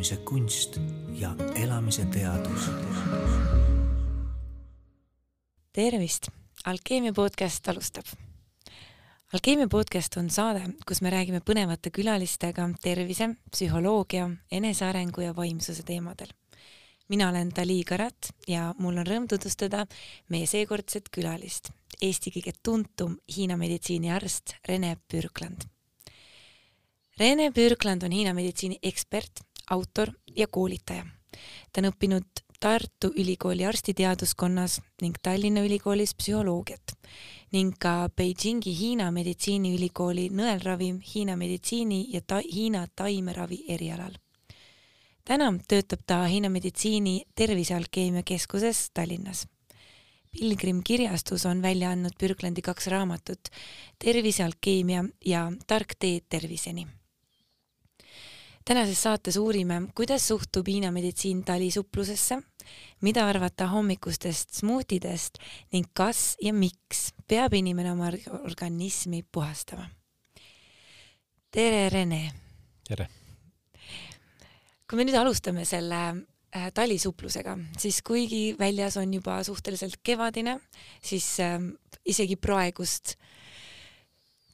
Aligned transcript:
elamise 0.00 0.16
kunst 0.24 0.78
ja 1.12 1.30
elamise 1.54 2.04
teadus. 2.04 2.60
tervist, 5.72 6.28
Alkeemia 6.64 7.12
podcast 7.12 7.68
alustab. 7.68 8.04
alkeemia 9.32 9.68
podcast 9.68 10.16
on 10.16 10.30
saade, 10.30 10.62
kus 10.88 11.02
me 11.02 11.10
räägime 11.10 11.40
põnevate 11.40 11.90
külalistega 11.90 12.70
tervise, 12.82 13.28
psühholoogia, 13.52 14.30
enesearengu 14.50 15.20
ja 15.20 15.36
vaimsuse 15.36 15.82
teemadel. 15.82 16.32
mina 17.08 17.28
olen 17.28 17.50
Dali 17.56 17.84
Karat 17.84 18.32
ja 18.48 18.74
mul 18.78 18.96
on 18.96 19.06
rõõm 19.06 19.28
tutvustada 19.28 19.86
meie 20.28 20.46
seekordset 20.46 21.10
külalist, 21.10 21.68
Eesti 22.00 22.30
kõige 22.30 22.52
tuntum 22.62 23.18
Hiina 23.36 23.56
meditsiiniarst 23.56 24.56
Rene 24.68 24.96
Pürkland 25.12 25.68
Rene 27.20 27.50
Pürkland 27.52 28.00
on 28.02 28.14
Hiina 28.16 28.32
meditsiini 28.32 28.78
ekspert, 28.82 29.42
autor 29.70 30.12
ja 30.36 30.46
koolitaja. 30.46 31.06
ta 31.72 31.80
on 31.80 31.92
õppinud 31.92 32.24
Tartu 32.60 33.08
Ülikooli 33.16 33.64
arstiteaduskonnas 33.66 34.80
ning 35.00 35.16
Tallinna 35.22 35.62
Ülikoolis 35.64 36.12
psühholoogiat 36.14 36.92
ning 37.52 37.72
ka 37.80 38.10
Beijingi 38.16 38.74
Hiina 38.76 39.06
meditsiiniülikooli 39.10 40.26
nõelravi, 40.28 40.90
Hiina 41.14 41.38
meditsiini 41.40 42.02
ja 42.12 42.20
ta 42.20 42.42
Hiina 42.44 42.84
taimeravi 42.96 43.64
erialal. 43.68 44.12
täna 45.24 45.48
töötab 45.68 46.04
ta 46.06 46.24
Hiina 46.26 46.50
meditsiini 46.50 47.22
tervisealkeemia 47.34 48.22
keskuses 48.22 48.90
Tallinnas. 48.94 49.46
Pilgrim 50.30 50.82
kirjastus 50.84 51.46
on 51.46 51.62
välja 51.62 51.90
andnud 51.90 52.12
Pürklandi 52.20 52.62
kaks 52.62 52.86
raamatut 52.86 53.48
Tervisealkeemia 54.04 55.04
ja 55.26 55.52
Tark 55.66 55.96
tee 55.98 56.20
terviseni 56.28 56.86
tänases 58.70 59.02
saates 59.02 59.36
uurime, 59.36 59.82
kuidas 59.94 60.28
suhtub 60.28 60.68
Hiina 60.70 60.92
meditsiin 60.94 61.40
talisupplusesse, 61.44 62.36
mida 63.00 63.24
arvata 63.26 63.66
hommikustest 63.66 64.54
smuutidest 64.60 65.40
ning 65.72 65.88
kas 65.94 66.36
ja 66.42 66.52
miks 66.54 67.08
peab 67.26 67.56
inimene 67.58 67.90
oma 67.92 68.12
organismi 68.44 69.24
puhastama. 69.32 69.88
tere, 71.50 71.88
Rene! 71.88 72.20
tere! 72.86 73.08
kui 74.86 75.02
me 75.02 75.08
nüüd 75.08 75.18
alustame 75.18 75.66
selle 75.66 76.00
äh, 76.06 76.70
talisupplusega, 76.74 77.58
siis 77.74 78.02
kuigi 78.06 78.54
väljas 78.58 79.00
on 79.02 79.18
juba 79.18 79.42
suhteliselt 79.42 79.98
kevadine, 80.02 80.60
siis 81.02 81.26
äh, 81.42 81.58
isegi 82.06 82.38
praegust, 82.38 83.16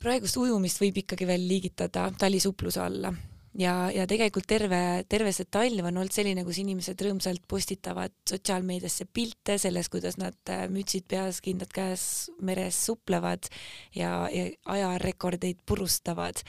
praegust 0.00 0.40
ujumist 0.40 0.80
võib 0.80 1.04
ikkagi 1.04 1.28
veel 1.28 1.48
liigitada 1.52 2.08
talisupluse 2.16 2.80
alla 2.80 3.12
ja, 3.58 3.74
ja 3.94 4.06
tegelikult 4.08 4.46
terve, 4.48 4.80
terve 5.08 5.32
see 5.34 5.48
talv 5.52 5.88
on 5.88 6.00
olnud 6.00 6.14
selline, 6.14 6.44
kus 6.46 6.60
inimesed 6.62 7.00
rõõmsalt 7.06 7.44
postitavad 7.48 8.14
sotsiaalmeediasse 8.28 9.08
pilte 9.12 9.56
sellest, 9.60 9.90
kuidas 9.92 10.18
nad 10.20 10.36
äh, 10.52 10.66
mütsid 10.72 11.06
peas, 11.10 11.40
kindad 11.44 11.72
käes 11.74 12.28
meres 12.44 12.78
suplevad 12.88 13.48
ja, 13.96 14.26
ja 14.32 14.48
ajarekordeid 14.76 15.62
purustavad 15.66 16.42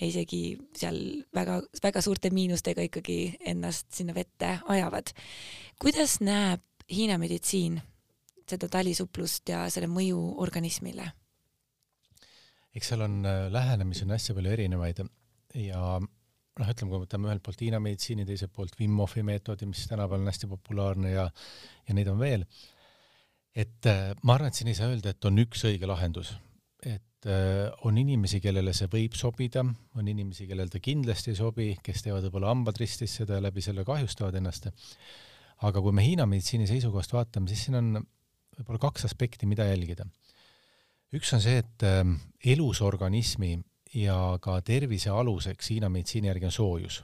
ja 0.00 0.08
isegi 0.08 0.42
seal 0.78 1.00
väga-väga 1.34 2.04
suurte 2.04 2.32
miinustega 2.34 2.86
ikkagi 2.88 3.18
ennast 3.54 3.90
sinna 3.94 4.14
vette 4.16 4.58
ajavad. 4.68 5.14
kuidas 5.82 6.20
näeb 6.20 6.62
Hiina 6.92 7.14
meditsiin 7.16 7.78
seda 8.50 8.68
talisuplust 8.68 9.48
ja 9.48 9.62
selle 9.70 9.88
mõju 9.88 10.18
organismile? 10.42 11.12
eks 12.74 12.88
seal 12.92 13.04
on 13.04 13.22
äh, 13.28 13.46
lähenemisi 13.52 14.04
on 14.06 14.14
hästi 14.14 14.34
palju 14.36 14.52
erinevaid 14.52 15.02
ja 15.60 16.00
noh, 16.60 16.68
ütleme, 16.68 16.92
kui 16.92 17.02
võtame 17.06 17.30
ühelt 17.30 17.42
poolt 17.44 17.64
Hiina 17.64 17.80
meditsiini, 17.82 18.26
teiselt 18.28 18.52
poolt 18.54 18.76
Wim 18.80 18.98
Hofi 19.00 19.24
meetodi, 19.26 19.68
mis 19.68 19.86
tänapäeval 19.88 20.24
on 20.24 20.32
hästi 20.32 20.50
populaarne 20.50 21.12
ja 21.14 21.26
ja 21.88 21.96
neid 21.96 22.10
on 22.12 22.20
veel, 22.20 22.44
et 23.56 23.88
äh, 23.88 24.12
ma 24.22 24.36
arvan, 24.36 24.52
et 24.52 24.58
siin 24.58 24.70
ei 24.72 24.78
saa 24.78 24.90
öelda, 24.92 25.12
et 25.12 25.28
on 25.28 25.40
üks 25.42 25.64
õige 25.68 25.88
lahendus. 25.88 26.34
et 26.82 27.28
äh, 27.30 27.70
on 27.86 27.98
inimesi, 27.98 28.40
kellele 28.42 28.74
see 28.76 28.90
võib 28.92 29.16
sobida, 29.16 29.64
on 29.96 30.08
inimesi, 30.08 30.48
kellel 30.50 30.70
ta 30.72 30.80
kindlasti 30.82 31.32
ei 31.32 31.38
sobi, 31.38 31.68
kes 31.82 32.02
teevad 32.04 32.26
võib-olla 32.26 32.52
hambad 32.52 32.80
ristis 32.82 33.14
seda 33.20 33.38
ja 33.38 33.44
läbi 33.44 33.62
selle 33.64 33.84
kahjustavad 33.88 34.34
ennast. 34.40 34.68
aga 35.62 35.80
kui 35.80 35.92
me 35.94 36.04
Hiina 36.04 36.26
meditsiini 36.26 36.66
seisukohast 36.66 37.14
vaatame, 37.14 37.48
siis 37.48 37.68
siin 37.68 37.78
on 37.78 37.94
võib-olla 38.58 38.82
kaks 38.82 39.06
aspekti, 39.08 39.46
mida 39.46 39.64
jälgida. 39.70 40.04
üks 41.16 41.32
on 41.32 41.40
see, 41.40 41.62
et 41.64 41.86
äh, 41.88 42.04
elus 42.44 42.82
organismi 42.82 43.56
ja 43.94 44.38
ka 44.40 44.60
tervise 44.64 45.10
aluseks 45.10 45.70
Hiina 45.70 45.88
meditsiini 45.92 46.28
järgi 46.28 46.48
on 46.48 46.52
soojus. 46.52 47.02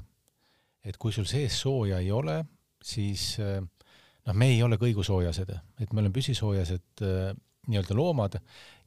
et 0.85 0.97
kui 0.97 1.13
sul 1.13 1.27
sees 1.29 1.61
sooja 1.61 1.99
ei 1.99 2.11
ole, 2.13 2.45
siis 2.83 3.39
eh, 3.43 3.61
noh, 3.61 4.35
me 4.35 4.49
ei 4.55 4.63
ole 4.63 4.79
kõigusoojased, 4.81 5.51
et 5.81 5.93
me 5.93 6.01
oleme 6.01 6.15
püsisoojased 6.15 7.03
äh, 7.05 7.35
nii-öelda 7.69 7.97
loomad, 7.97 8.39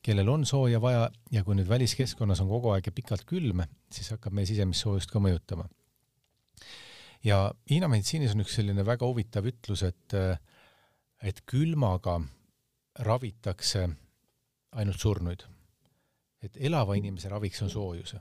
kellel 0.02 0.30
on 0.34 0.46
sooja 0.50 0.82
vaja 0.82 1.10
ja 1.32 1.44
kui 1.46 1.58
nüüd 1.58 1.70
väliskeskkonnas 1.70 2.42
on 2.42 2.50
kogu 2.50 2.72
aeg 2.74 2.90
ja 2.90 2.96
pikalt 2.96 3.28
külm, 3.30 3.62
siis 3.94 4.10
hakkab 4.16 4.34
meie 4.34 4.50
sisemist 4.50 4.82
soojust 4.82 5.12
ka 5.12 5.22
mõjutama. 5.22 5.68
ja 7.24 7.52
Hiina 7.70 7.92
meditsiinis 7.92 8.34
on 8.34 8.46
üks 8.46 8.58
selline 8.58 8.86
väga 8.86 9.06
huvitav 9.06 9.46
ütlus, 9.52 9.86
et 9.86 10.18
äh, 10.18 10.40
et 11.22 11.44
külmaga 11.46 12.18
ravitakse 13.06 13.86
ainult 14.74 15.00
surnuid 15.00 15.46
et 16.42 16.58
elava 16.58 16.98
inimese 16.98 17.30
raviks 17.30 17.62
on 17.62 17.70
soojus. 17.70 18.16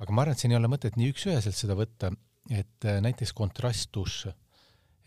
aga 0.00 0.12
ma 0.12 0.22
arvan, 0.22 0.32
et 0.32 0.42
siin 0.42 0.54
ei 0.54 0.58
ole 0.58 0.70
mõtet 0.72 0.96
nii 0.96 1.10
üks-üheselt 1.12 1.56
seda 1.56 1.76
võtta, 1.76 2.10
et 2.48 2.86
äh, 2.88 3.00
näiteks 3.04 3.34
kontrastdušš, 3.36 4.30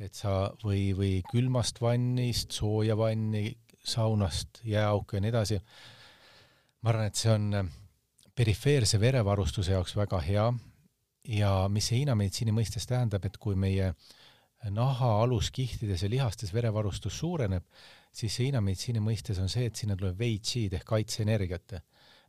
et 0.06 0.14
sa 0.18 0.52
või, 0.64 0.92
või 0.98 1.14
külmast 1.32 1.82
vannist 1.82 2.54
sooja 2.54 2.98
vanni, 2.98 3.56
saunast 3.84 4.62
jääauku 4.68 5.18
ja 5.18 5.24
nii 5.24 5.32
edasi, 5.34 5.60
ma 6.84 6.94
arvan, 6.94 7.10
et 7.10 7.20
see 7.20 7.32
on 7.34 7.48
äh, 7.58 7.72
perifeerse 8.36 9.00
verevarustuse 9.02 9.74
jaoks 9.74 9.96
väga 9.98 10.22
hea. 10.26 10.52
Ja 11.34 11.52
mis 11.72 11.88
see 11.88 12.02
Hiina 12.02 12.18
meditsiini 12.20 12.52
mõistes 12.52 12.86
tähendab, 12.90 13.24
et 13.26 13.38
kui 13.40 13.56
meie 13.56 13.94
naha 14.74 15.12
aluskihtides 15.24 16.04
ja 16.04 16.10
lihastes 16.12 16.52
verevarustus 16.54 17.16
suureneb, 17.20 17.64
siis 18.12 18.36
see 18.36 18.50
Hiina 18.50 18.62
meditsiini 18.62 19.00
mõistes 19.04 19.40
on 19.40 19.52
see, 19.52 19.70
et 19.70 19.80
sinna 19.80 19.96
tuleb 20.00 20.20
Wei-Chi 20.20 20.68
ehk 20.72 20.86
kaitseenergiat 20.88 21.78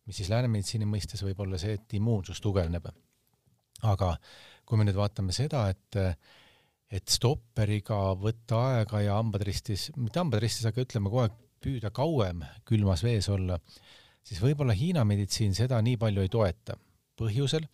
mis 0.06 0.20
siis 0.20 0.30
läänemeditsiini 0.32 0.88
mõistes 0.88 1.22
võib 1.24 1.40
olla 1.44 1.58
see, 1.60 1.76
et 1.78 1.96
immuunsus 1.98 2.40
tugevneb. 2.44 2.88
aga 3.84 4.14
kui 4.64 4.78
me 4.80 4.86
nüüd 4.86 4.96
vaatame 4.96 5.32
seda, 5.36 5.68
et 5.68 6.00
et 6.94 7.10
stopperiga 7.10 8.14
võtta 8.20 8.60
aega 8.70 9.00
ja 9.02 9.16
hambad 9.18 9.42
ristis, 9.42 9.88
mitte 9.96 10.20
hambad 10.20 10.42
ristis, 10.44 10.66
aga 10.68 10.84
ütleme 10.84 11.10
kogu 11.10 11.24
aeg 11.24 11.40
püüda 11.64 11.90
kauem 11.90 12.44
külmas 12.68 13.02
vees 13.02 13.28
olla, 13.32 13.56
siis 14.22 14.40
võib-olla 14.42 14.76
Hiina 14.76 15.02
meditsiin 15.08 15.56
seda 15.56 15.80
nii 15.82 15.96
palju 16.00 16.22
ei 16.22 16.30
toeta. 16.30 16.76
põhjusel, 17.14 17.66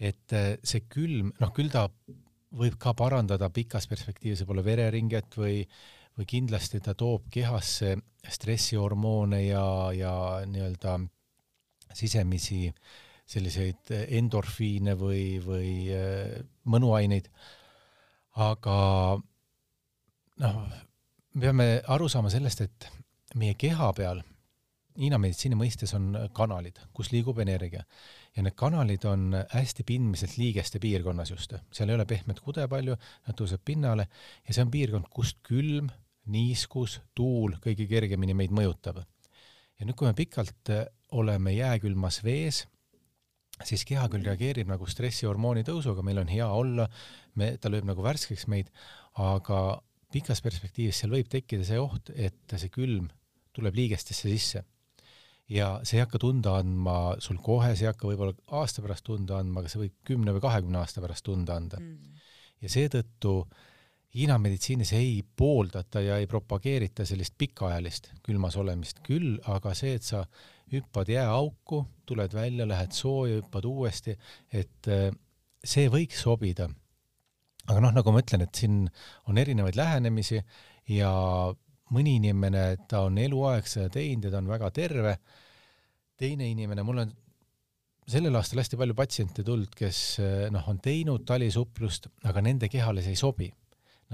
et 0.00 0.32
see 0.64 0.86
külm, 0.88 1.32
noh 1.40 1.50
küll 1.52 1.68
ta 1.72 1.88
võib 2.56 2.78
ka 2.80 2.94
parandada 2.96 3.50
pikas 3.52 3.86
perspektiivis 3.90 4.40
võib-olla 4.42 4.64
vereringet 4.64 5.36
või 5.36 5.58
või 6.14 6.26
kindlasti 6.30 6.80
ta 6.80 6.94
toob 6.94 7.26
kehasse 7.32 7.96
stressihormoone 8.30 9.40
ja, 9.44 9.66
ja 9.96 10.14
nii-öelda 10.46 10.98
sisemisi 11.92 12.68
selliseid 13.26 13.92
endorfiine 14.18 14.96
või, 15.00 15.38
või 15.44 15.70
äh, 15.94 16.34
mõnuaineid. 16.68 17.30
aga 18.34 18.76
noh, 20.42 20.60
me 21.34 21.40
peame 21.40 21.68
aru 21.94 22.08
saama 22.08 22.30
sellest, 22.30 22.60
et 22.60 22.88
meie 23.34 23.54
keha 23.58 23.92
peal 23.96 24.22
Hiina 24.94 25.18
meditsiini 25.18 25.56
mõistes 25.58 25.90
on 25.96 26.12
kanalid, 26.36 26.76
kus 26.94 27.08
liigub 27.10 27.40
energia 27.42 27.80
ja 28.36 28.42
need 28.46 28.54
kanalid 28.58 29.02
on 29.10 29.32
hästi 29.50 29.82
pindmiselt 29.86 30.36
liigeste 30.38 30.78
piirkonnas 30.82 31.32
just, 31.32 31.56
seal 31.74 31.90
ei 31.90 31.96
ole 31.98 32.06
pehmet 32.06 32.38
kude 32.42 32.66
palju, 32.70 32.94
nad 33.26 33.38
tõuseb 33.38 33.64
pinnale 33.66 34.06
ja 34.46 34.54
see 34.54 34.62
on 34.62 34.70
piirkond, 34.70 35.08
kust 35.10 35.40
külm, 35.46 35.90
niiskus, 36.30 37.00
tuul 37.14 37.56
kõige 37.64 37.88
kergemini 37.90 38.36
meid 38.38 38.54
mõjutab. 38.54 39.02
ja 39.02 39.86
nüüd, 39.86 39.96
kui 39.98 40.06
me 40.06 40.14
pikalt 40.14 40.70
oleme 41.14 41.54
jääkülmas 41.54 42.20
vees, 42.24 42.64
siis 43.62 43.84
keha 43.86 44.08
küll 44.10 44.26
reageerib 44.26 44.70
nagu 44.70 44.86
stressihormooni 44.90 45.64
tõusuga, 45.66 46.02
meil 46.06 46.20
on 46.22 46.30
hea 46.30 46.46
olla, 46.50 46.88
me, 47.38 47.54
ta 47.60 47.70
lööb 47.70 47.86
nagu 47.86 48.02
värskeks 48.04 48.48
meid, 48.50 48.70
aga 49.22 49.80
pikas 50.14 50.42
perspektiivis 50.44 51.02
seal 51.02 51.14
võib 51.14 51.30
tekkida 51.30 51.66
see 51.66 51.80
oht, 51.80 52.10
et 52.14 52.56
see 52.58 52.72
külm 52.74 53.10
tuleb 53.54 53.76
liigestesse 53.78 54.30
sisse. 54.30 54.64
ja 55.48 55.66
see 55.84 55.98
ei 55.98 56.00
hakka 56.00 56.18
tunda 56.18 56.54
andma 56.56 57.18
sul 57.20 57.36
kohe, 57.44 57.74
see 57.76 57.84
ei 57.84 57.90
hakka 57.90 58.08
võib-olla 58.08 58.32
aasta 58.58 58.82
pärast 58.82 59.04
tunda 59.04 59.36
andma, 59.38 59.60
aga 59.60 59.70
see 59.70 59.82
võib 59.82 59.96
kümne 60.08 60.32
või 60.32 60.42
kahekümne 60.46 60.80
aasta 60.80 61.04
pärast 61.04 61.26
tunda 61.26 61.58
anda. 61.60 61.80
Mm.. 61.80 62.18
ja 62.64 62.72
seetõttu 62.72 63.36
Hiina 64.14 64.36
meditsiinis 64.38 64.92
ei 64.94 65.24
pooldata 65.36 65.98
ja 65.98 66.20
ei 66.22 66.28
propageerita 66.30 67.02
sellist 67.02 67.34
pikaajalist 67.38 68.12
külmas 68.22 68.54
olemist, 68.62 69.00
küll 69.02 69.40
aga 69.50 69.72
see, 69.74 69.96
et 69.98 70.06
sa 70.06 70.20
hüppad 70.72 71.10
jääauku, 71.12 71.82
tuled 72.06 72.34
välja, 72.34 72.66
lähed 72.68 72.94
sooja, 72.96 73.40
hüppad 73.40 73.66
uuesti, 73.68 74.16
et 74.52 74.88
äh, 74.88 75.10
see 75.64 75.90
võiks 75.92 76.22
sobida. 76.24 76.68
aga 77.64 77.80
noh, 77.80 77.92
nagu 77.96 78.12
ma 78.12 78.20
ütlen, 78.20 78.44
et 78.44 78.54
siin 78.54 78.82
on 79.30 79.38
erinevaid 79.40 79.76
lähenemisi 79.76 80.40
ja 80.92 81.10
mõni 81.94 82.18
inimene, 82.18 82.64
ta 82.88 83.06
on 83.06 83.18
eluaeg 83.18 83.68
seda 83.68 83.88
teinud 83.92 84.28
ja 84.28 84.32
ta 84.34 84.42
on 84.42 84.50
väga 84.52 84.70
terve. 84.70 85.18
teine 86.16 86.46
inimene, 86.46 86.82
mul 86.86 86.98
on 87.02 87.12
sellel 88.06 88.36
aastal 88.36 88.60
hästi 88.60 88.76
palju 88.78 88.94
patsiente 88.94 89.42
tulnud, 89.42 89.72
kes 89.74 90.20
noh, 90.52 90.68
on 90.68 90.78
teinud 90.78 91.24
talisuplust, 91.26 92.06
aga 92.24 92.42
nende 92.44 92.68
kehale 92.68 93.02
see 93.02 93.16
ei 93.16 93.18
sobi. 93.18 93.48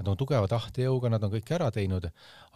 Nad 0.01 0.09
on 0.09 0.17
tugeva 0.17 0.49
tahtejõuga, 0.49 1.11
nad 1.13 1.25
on 1.27 1.33
kõik 1.35 1.51
ära 1.53 1.69
teinud, 1.75 2.07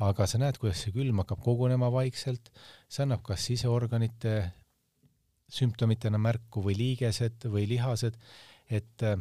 aga 0.06 0.26
sa 0.30 0.40
näed, 0.40 0.56
kuidas 0.60 0.80
see 0.80 0.94
külm 0.94 1.20
hakkab 1.20 1.42
kogunema 1.44 1.90
vaikselt, 1.92 2.48
see 2.88 3.04
annab 3.04 3.20
kas 3.26 3.44
siseorganite 3.50 4.36
sümptomitena 5.52 6.16
märku 6.16 6.62
või 6.64 6.78
liigesed 6.78 7.44
või 7.52 7.66
lihased, 7.68 8.16
et 8.72 9.04
äh, 9.04 9.20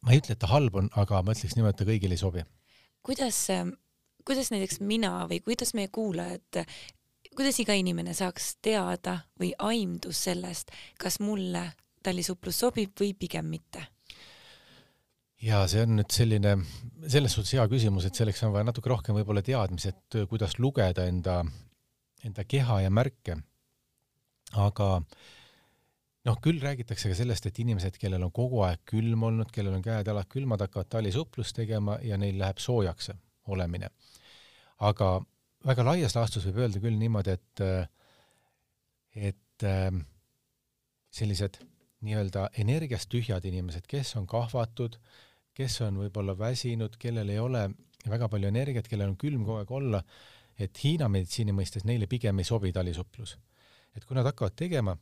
ma 0.00 0.14
ei 0.14 0.22
ütle, 0.22 0.32
et 0.32 0.40
ta 0.40 0.48
halb 0.48 0.80
on, 0.80 0.88
aga 0.96 1.20
ma 1.20 1.36
ütleks 1.36 1.58
niimoodi, 1.58 1.76
et 1.76 1.82
ta 1.82 1.88
kõigile 1.90 2.16
ei 2.16 2.22
sobi. 2.24 2.46
kuidas, 3.04 3.42
kuidas 4.24 4.48
näiteks 4.54 4.80
mina 4.80 5.12
või 5.28 5.42
kuidas 5.44 5.76
meie 5.76 5.92
kuulajad 5.92 6.64
kuidas 7.38 7.60
iga 7.62 7.76
inimene 7.78 8.14
saaks 8.18 8.56
teada 8.64 9.20
või 9.38 9.52
aimdus 9.62 10.24
sellest, 10.26 10.72
kas 10.98 11.20
mulle 11.22 11.68
talisuplus 12.02 12.64
sobib 12.64 12.98
või 12.98 13.12
pigem 13.14 13.46
mitte? 13.46 13.84
Ja 15.42 15.62
see 15.70 15.84
on 15.86 15.96
nüüd 16.00 16.12
selline, 16.14 16.54
selles 17.06 17.34
suhtes 17.36 17.54
hea 17.56 17.64
küsimus, 17.70 18.08
et 18.08 18.18
selleks 18.18 18.42
on 18.46 18.54
vaja 18.54 18.66
natuke 18.66 18.90
rohkem 18.90 19.16
võib-olla 19.18 19.42
teadmisi, 19.46 19.92
et 19.92 20.18
kuidas 20.30 20.58
lugeda 20.58 21.06
enda, 21.08 21.40
enda 22.26 22.44
keha 22.44 22.82
ja 22.84 22.90
märke. 22.90 23.38
aga 24.56 24.88
noh, 26.28 26.38
küll 26.42 26.60
räägitakse 26.60 27.10
ka 27.10 27.16
sellest, 27.16 27.46
et 27.46 27.58
inimesed, 27.62 27.98
kellel 28.00 28.24
on 28.26 28.32
kogu 28.34 28.62
aeg 28.66 28.82
külm 28.88 29.22
olnud, 29.28 29.50
kellel 29.54 29.78
on 29.78 29.84
käed-jalad 29.84 30.28
külmad, 30.32 30.64
hakkavad 30.64 30.90
talisuplust 30.96 31.56
tegema 31.56 31.98
ja 32.02 32.18
neil 32.18 32.38
läheb 32.40 32.58
soojaks 32.62 33.12
olemine. 33.46 33.90
aga 34.78 35.20
väga 35.66 35.84
laias 35.84 36.14
laastus 36.14 36.46
võib 36.46 36.62
öelda 36.64 36.82
küll 36.82 36.98
niimoodi, 36.98 37.34
et, 37.34 37.62
et 39.30 39.66
ähm, 39.66 40.02
sellised 41.10 41.58
nii-öelda 42.06 42.48
energiast 42.62 43.10
tühjad 43.10 43.44
inimesed, 43.48 43.86
kes 43.90 44.14
on 44.20 44.26
kahvatud, 44.30 44.98
kes 45.58 45.80
on 45.86 45.98
võib-olla 46.04 46.36
väsinud, 46.38 46.94
kellel 47.00 47.34
ei 47.34 47.40
ole 47.42 47.66
väga 48.08 48.28
palju 48.30 48.50
energiat, 48.50 48.86
kellel 48.88 49.10
on 49.10 49.18
külm 49.18 49.42
kogu 49.46 49.58
aeg 49.58 49.74
olla, 49.74 50.02
et 50.58 50.78
Hiina 50.82 51.08
meditsiini 51.10 51.54
mõistes 51.54 51.86
neile 51.86 52.08
pigem 52.10 52.38
ei 52.38 52.46
sobi 52.46 52.72
talisuplus. 52.74 53.36
et 53.96 54.04
kui 54.06 54.14
nad 54.14 54.26
hakkavad 54.28 54.54
tegema, 54.54 54.92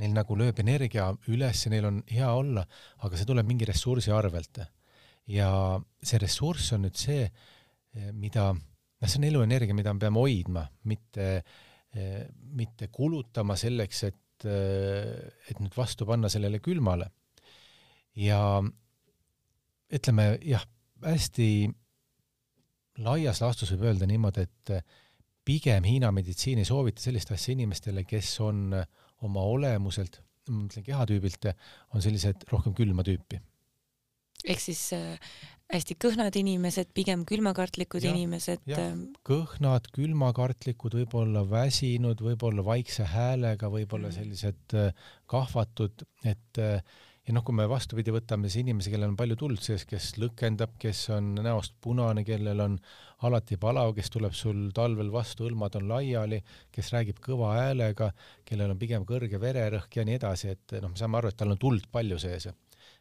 neil 0.00 0.14
nagu 0.14 0.34
lööb 0.38 0.58
energia 0.62 1.10
üles 1.30 1.64
ja 1.64 1.70
neil 1.70 1.86
on 1.86 2.00
hea 2.10 2.30
olla, 2.34 2.64
aga 3.04 3.18
see 3.18 3.28
tuleb 3.28 3.46
mingi 3.46 3.68
ressursi 3.68 4.10
arvelt. 4.10 4.58
ja 5.26 5.50
see 6.02 6.18
ressurss 6.18 6.72
on 6.74 6.86
nüüd 6.86 6.98
see, 6.98 7.28
mida 8.12 8.50
noh, 8.52 9.06
see 9.08 9.20
on 9.20 9.28
eluenergia, 9.28 9.76
mida 9.76 9.94
me 9.94 10.02
peame 10.02 10.18
hoidma, 10.18 10.64
mitte, 10.90 11.30
mitte 12.58 12.88
kulutama 12.90 13.56
selleks, 13.58 14.02
et, 14.10 14.46
et 14.46 15.62
nüüd 15.62 15.76
vastu 15.76 16.06
panna 16.08 16.30
sellele 16.32 16.58
külmale. 16.64 17.10
ja 18.18 18.40
ütleme 19.90 20.32
jah, 20.46 20.64
hästi 21.04 21.48
laias 23.00 23.40
laastus 23.42 23.72
võib 23.74 23.90
öelda 23.90 24.08
niimoodi, 24.08 24.46
et 24.46 24.74
pigem 25.46 25.86
Hiina 25.88 26.10
meditsiin 26.14 26.60
ei 26.60 26.68
soovita 26.68 27.02
sellist 27.02 27.32
asja 27.34 27.54
inimestele, 27.54 28.04
kes 28.08 28.34
on 28.44 28.74
oma 29.26 29.44
olemuselt, 29.54 30.20
ma 30.50 30.64
mõtlen 30.64 30.84
kehatüübilt, 30.84 31.48
on 31.94 32.04
sellised 32.04 32.44
rohkem 32.52 32.76
külma 32.76 33.04
tüüpi. 33.06 33.40
ehk 34.44 34.60
siis 34.62 34.92
äh, 34.96 35.16
hästi 35.70 35.96
kõhnad 36.00 36.36
inimesed, 36.38 36.90
pigem 36.96 37.24
külmakartlikud 37.28 38.04
ja, 38.04 38.12
inimesed. 38.14 38.64
Ähm, 38.74 39.04
kõhnad, 39.26 39.86
külmakartlikud, 39.94 40.96
võib-olla 41.00 41.44
väsinud, 41.48 42.22
võib-olla 42.24 42.64
vaikse 42.66 43.06
häälega, 43.10 43.70
võib-olla 43.72 44.10
mm. 44.10 44.16
sellised 44.16 44.76
äh, 44.78 45.06
kahvatud, 45.30 46.04
et 46.26 46.62
äh, 46.62 46.80
ja 47.26 47.34
noh, 47.36 47.44
kui 47.44 47.54
me 47.54 47.66
vastupidi 47.68 48.14
võtame 48.14 48.48
siis 48.48 48.64
inimesi, 48.64 48.90
kellel 48.92 49.12
on 49.12 49.18
palju 49.18 49.36
tuld 49.38 49.60
sees, 49.64 49.84
kes 49.88 50.14
lõkendab, 50.22 50.78
kes 50.80 51.02
on 51.16 51.34
näost 51.42 51.76
punane, 51.84 52.24
kellel 52.24 52.64
on 52.64 52.78
alati 53.28 53.58
palav, 53.60 53.92
kes 53.98 54.10
tuleb 54.10 54.34
sul 54.34 54.70
talvel 54.76 55.12
vastu, 55.12 55.46
hõlmad 55.46 55.76
on 55.78 55.88
laiali, 55.90 56.40
kes 56.72 56.90
räägib 56.94 57.20
kõva 57.24 57.52
häälega, 57.58 58.10
kellel 58.48 58.72
on 58.72 58.80
pigem 58.80 59.04
kõrge 59.08 59.40
vererõhk 59.42 60.00
ja 60.00 60.08
nii 60.08 60.18
edasi, 60.18 60.56
et 60.56 60.80
noh, 60.80 60.90
me 60.90 61.00
saame 61.00 61.20
aru, 61.20 61.30
et 61.30 61.38
tal 61.38 61.52
on 61.52 61.60
tuld 61.60 61.86
palju 61.92 62.18
sees 62.22 62.50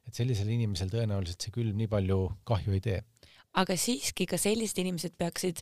et 0.09 0.17
sellisel 0.17 0.49
inimesel 0.51 0.91
tõenäoliselt 0.91 1.45
see 1.45 1.53
külm 1.53 1.77
nii 1.79 1.89
palju 1.91 2.19
kahju 2.49 2.75
ei 2.75 2.83
tee. 2.83 2.99
aga 3.59 3.75
siiski 3.77 4.27
ka 4.29 4.37
sellised 4.41 4.81
inimesed 4.81 5.15
peaksid 5.17 5.61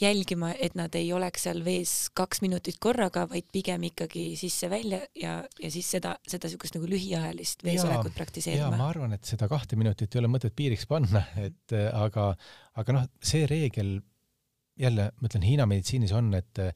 jälgima, 0.00 0.52
et 0.58 0.74
nad 0.78 0.94
ei 0.98 1.12
oleks 1.12 1.44
seal 1.46 1.62
vees 1.64 1.92
kaks 2.16 2.40
minutit 2.42 2.78
korraga, 2.82 3.26
vaid 3.30 3.46
pigem 3.52 3.84
ikkagi 3.90 4.32
sisse-välja 4.40 5.02
ja, 5.18 5.36
ja 5.62 5.70
siis 5.70 5.90
seda, 5.96 6.14
seda 6.28 6.48
niisugust 6.48 6.78
nagu 6.78 6.88
lühiajalist 6.90 7.64
veesolekut 7.64 8.14
praktiseerima. 8.16 8.76
ma 8.76 8.88
arvan, 8.88 9.12
et 9.16 9.28
seda 9.28 9.48
kahte 9.50 9.76
minutit 9.76 10.14
ei 10.14 10.22
ole 10.22 10.32
mõtet 10.32 10.56
piiriks 10.56 10.88
panna, 10.90 11.24
et 11.42 11.76
aga, 11.92 12.32
aga 12.80 12.98
noh, 12.98 13.08
see 13.22 13.46
reegel 13.50 13.98
jälle, 14.80 15.10
ma 15.20 15.30
ütlen, 15.30 15.46
Hiina 15.46 15.68
meditsiinis 15.68 16.14
on, 16.16 16.32
et 16.38 16.66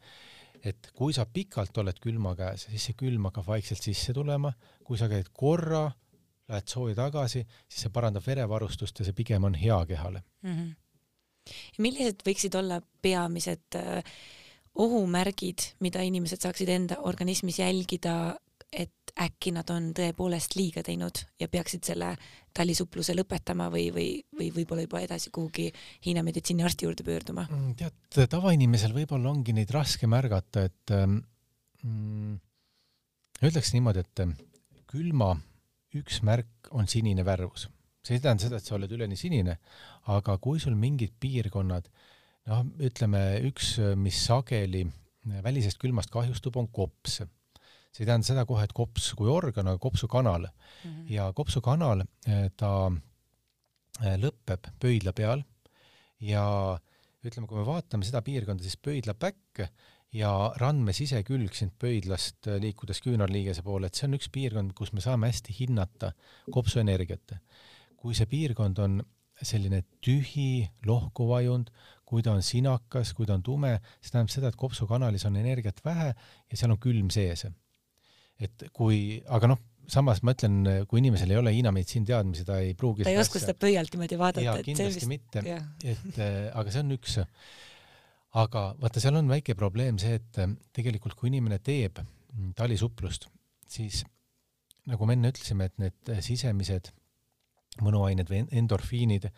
et 0.67 0.89
kui 0.97 1.12
sa 1.15 1.27
pikalt 1.31 1.77
oled 1.79 1.99
külma 2.03 2.33
käes, 2.35 2.65
siis 2.73 2.89
see 2.89 2.97
külm 2.99 3.29
hakkab 3.29 3.47
vaikselt 3.47 3.85
sisse 3.85 4.15
tulema, 4.17 4.51
kui 4.85 4.99
sa 4.99 5.07
käid 5.11 5.29
korra 5.37 5.85
lähed 6.49 6.71
sooja 6.71 6.97
tagasi, 6.99 7.45
siis 7.69 7.87
see 7.87 7.93
parandab 7.95 8.25
verevarustust 8.27 9.01
ja 9.01 9.07
see 9.07 9.17
pigem 9.17 9.47
on 9.47 9.55
hea 9.59 9.79
kehale 9.87 10.23
mm. 10.43 10.53
-hmm. 10.53 10.75
Millised 11.83 12.25
võiksid 12.27 12.57
olla 12.59 12.81
peamised 13.03 13.79
äh, 13.79 14.17
ohumärgid, 14.77 15.71
mida 15.85 16.03
inimesed 16.05 16.43
saaksid 16.43 16.71
enda 16.73 17.01
organismis 17.09 17.61
jälgida, 17.63 18.37
et 18.73 19.13
äkki 19.23 19.53
nad 19.55 19.69
on 19.73 19.93
tõepoolest 19.97 20.57
liiga 20.59 20.83
teinud 20.85 21.23
ja 21.41 21.49
peaksid 21.49 21.87
selle 21.87 22.11
talisupluse 22.57 23.15
lõpetama 23.17 23.69
või, 23.73 23.87
või, 23.95 24.09
või 24.37 24.51
võib-olla 24.59 24.85
juba 24.85 25.01
edasi 25.05 25.31
kuhugi 25.33 25.71
Hiina 26.05 26.25
meditsiiniarsti 26.27 26.89
juurde 26.89 27.07
pöörduma? 27.07 27.47
Mm, 27.49 27.77
tead, 27.79 28.27
tavainimesel 28.33 28.93
võib-olla 28.97 29.31
ongi 29.33 29.55
neid 29.57 29.73
raske 29.73 30.11
märgata, 30.11 30.67
et 30.69 30.95
ähm, 30.97 31.21
mm, 31.87 32.37
ütleks 33.47 33.73
niimoodi, 33.77 34.05
et 34.05 34.25
külma 34.91 35.35
üks 35.97 36.21
märk 36.26 36.71
on 36.76 36.91
sinine 36.91 37.25
värvus. 37.25 37.69
See 38.07 38.19
ei 38.19 38.23
tähenda 38.23 38.47
seda, 38.47 38.61
et 38.61 38.69
sa 38.69 38.77
oled 38.77 38.93
üleni 38.95 39.19
sinine, 39.19 39.57
aga 40.15 40.37
kui 40.43 40.61
sul 40.63 40.77
mingid 40.79 41.17
piirkonnad, 41.23 41.89
noh, 42.51 42.63
ütleme 42.87 43.23
üks, 43.49 43.77
mis 43.99 44.21
sageli 44.29 44.85
välisest 45.43 45.81
külmast 45.83 46.13
kahjustub, 46.15 46.57
on 46.61 46.69
kops. 46.71 47.23
see 47.97 48.05
ei 48.05 48.11
tähenda 48.11 48.29
seda 48.29 48.45
kohe, 48.45 48.65
et 48.67 48.75
kops 48.77 49.09
kui 49.17 49.29
organ, 49.33 49.71
aga 49.71 49.81
kopsukanal 49.81 50.45
mm. 50.45 50.91
-hmm. 50.91 51.13
ja 51.13 51.33
kopsukanal, 51.33 52.05
eh, 52.29 52.51
ta 52.57 52.93
eh, 54.05 54.17
lõpeb 54.21 54.69
pöidla 54.79 55.13
peal 55.17 55.43
ja 56.21 56.79
ütleme, 57.25 57.49
kui 57.49 57.59
me 57.59 57.67
vaatame 57.67 58.05
seda 58.05 58.23
piirkonda, 58.23 58.63
siis 58.63 58.77
pöidla 58.77 59.15
päkk 59.15 59.65
ja 60.13 60.53
randme 60.61 60.93
sisekülg 60.93 61.55
sind 61.57 61.73
pöidlast 61.81 62.47
liikudes 62.61 63.01
küünarliigese 63.05 63.65
poole, 63.67 63.89
et 63.89 63.99
see 63.99 64.07
on 64.09 64.19
üks 64.19 64.29
piirkond, 64.33 64.75
kus 64.77 64.93
me 64.93 65.03
saame 65.05 65.31
hästi 65.33 65.57
hinnata 65.59 66.13
kopsuenergiat. 66.53 67.37
Kui 68.07 68.15
see 68.15 68.31
piirkond 68.31 68.79
on 68.85 69.01
selline 69.43 69.83
tühi, 70.05 70.65
lohku 70.87 71.27
vajunud, 71.29 71.71
kui 72.07 72.23
ta 72.23 72.33
on 72.37 72.43
sinakas, 72.47 73.11
kui 73.19 73.27
ta 73.27 73.35
on 73.35 73.43
tume, 73.45 73.75
see 73.99 74.15
tähendab 74.15 74.33
seda, 74.33 74.51
et 74.53 74.59
kopsukanalis 74.59 75.27
on 75.29 75.37
energiat 75.41 75.83
vähe 75.85 76.13
ja 76.15 76.59
seal 76.59 76.73
on 76.73 76.81
külm 76.81 77.11
sees. 77.13 77.45
et 78.41 78.67
kui, 78.77 79.23
aga 79.33 79.51
noh, 79.51 79.61
samas 79.91 80.23
ma 80.27 80.35
ütlen, 80.37 80.59
kui 80.89 81.01
inimesel 81.03 81.33
ei 81.33 81.39
ole 81.41 81.53
Hiina 81.55 81.73
meditsiini 81.75 82.09
teadmisi, 82.09 82.45
ta 82.47 82.59
ei 82.63 82.75
pruugi 82.79 83.07
ta 83.07 83.13
ei 83.13 83.21
oska 83.21 83.41
seda 83.43 83.55
pöialt 83.59 83.95
niimoodi 83.95 84.19
vaadata. 84.21 84.59
kindlasti 84.67 85.03
vist, 85.03 85.11
mitte, 85.11 85.43
et 85.83 86.21
äh, 86.21 86.37
aga 86.55 86.75
see 86.75 86.85
on 86.85 86.97
üks 86.97 87.17
aga 88.37 88.67
vaata, 88.81 89.03
seal 89.03 89.19
on 89.19 89.31
väike 89.33 89.57
probleem 89.59 89.99
see, 90.03 90.21
et 90.21 90.43
ähm, 90.43 90.59
tegelikult 90.77 91.17
kui 91.19 91.33
inimene 91.33 91.59
teeb 91.65 92.03
talisuplust, 92.57 93.29
siis 93.73 94.05
nagu 94.87 95.09
me 95.09 95.17
enne 95.17 95.33
ütlesime, 95.33 95.71
et 95.71 95.77
need 95.83 96.13
äh, 96.13 96.23
sisemised 96.25 96.93
mõnuained 97.85 98.30
või 98.30 98.42
endorfiinid, 98.61 99.28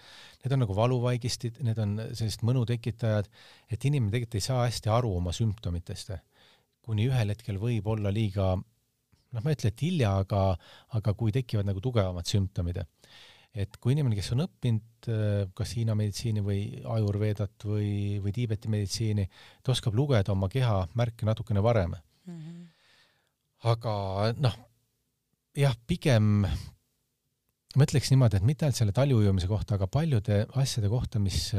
need 0.45 0.55
on 0.55 0.65
nagu 0.65 0.77
valuvaigistid, 0.77 1.61
need 1.67 1.79
on 1.83 1.97
sellised 2.13 2.45
mõnutekitajad, 2.47 3.31
et 3.71 3.87
inimene 3.89 4.13
tegelikult 4.15 4.39
ei 4.41 4.47
saa 4.49 4.65
hästi 4.67 4.93
aru 4.95 5.15
oma 5.21 5.35
sümptomitest. 5.37 6.17
kuni 6.89 7.05
ühel 7.09 7.35
hetkel 7.35 7.59
võib 7.61 7.87
olla 7.87 8.09
liiga 8.09 8.55
noh, 8.57 9.43
ma 9.43 9.51
ei 9.51 9.59
ütle, 9.59 9.73
et 9.73 9.83
hilja, 9.85 10.15
aga, 10.23 10.43
aga 10.97 11.15
kui 11.15 11.33
tekivad 11.35 11.69
nagu 11.69 11.83
tugevamad 11.85 12.27
sümptomid 12.27 12.81
et 13.59 13.77
kui 13.81 13.95
inimene, 13.95 14.17
kes 14.19 14.33
on 14.35 14.45
õppinud 14.45 15.09
äh, 15.11 15.51
kas 15.57 15.75
Hiina 15.77 15.97
meditsiini 15.99 16.43
või 16.45 16.63
ajurveedat 16.85 17.67
või, 17.69 17.91
või 18.23 18.35
Tiibeti 18.37 18.71
meditsiini, 18.73 19.27
ta 19.65 19.73
oskab 19.75 19.97
lugeda 19.99 20.35
oma 20.35 20.51
keha 20.53 20.83
märke 20.99 21.27
natukene 21.29 21.63
varem 21.65 21.95
mm. 21.97 22.39
-hmm. 22.39 22.67
aga 23.73 23.95
noh, 24.39 24.59
jah, 25.59 25.77
pigem 25.87 26.47
ma 27.77 27.85
ütleks 27.85 28.13
niimoodi, 28.13 28.39
et 28.39 28.47
mitte 28.49 28.67
ainult 28.67 28.81
selle 28.81 28.95
taliujumise 28.97 29.49
kohta, 29.51 29.77
aga 29.77 29.89
paljude 29.93 30.45
asjade 30.61 30.89
kohta, 30.93 31.21
mis, 31.21 31.51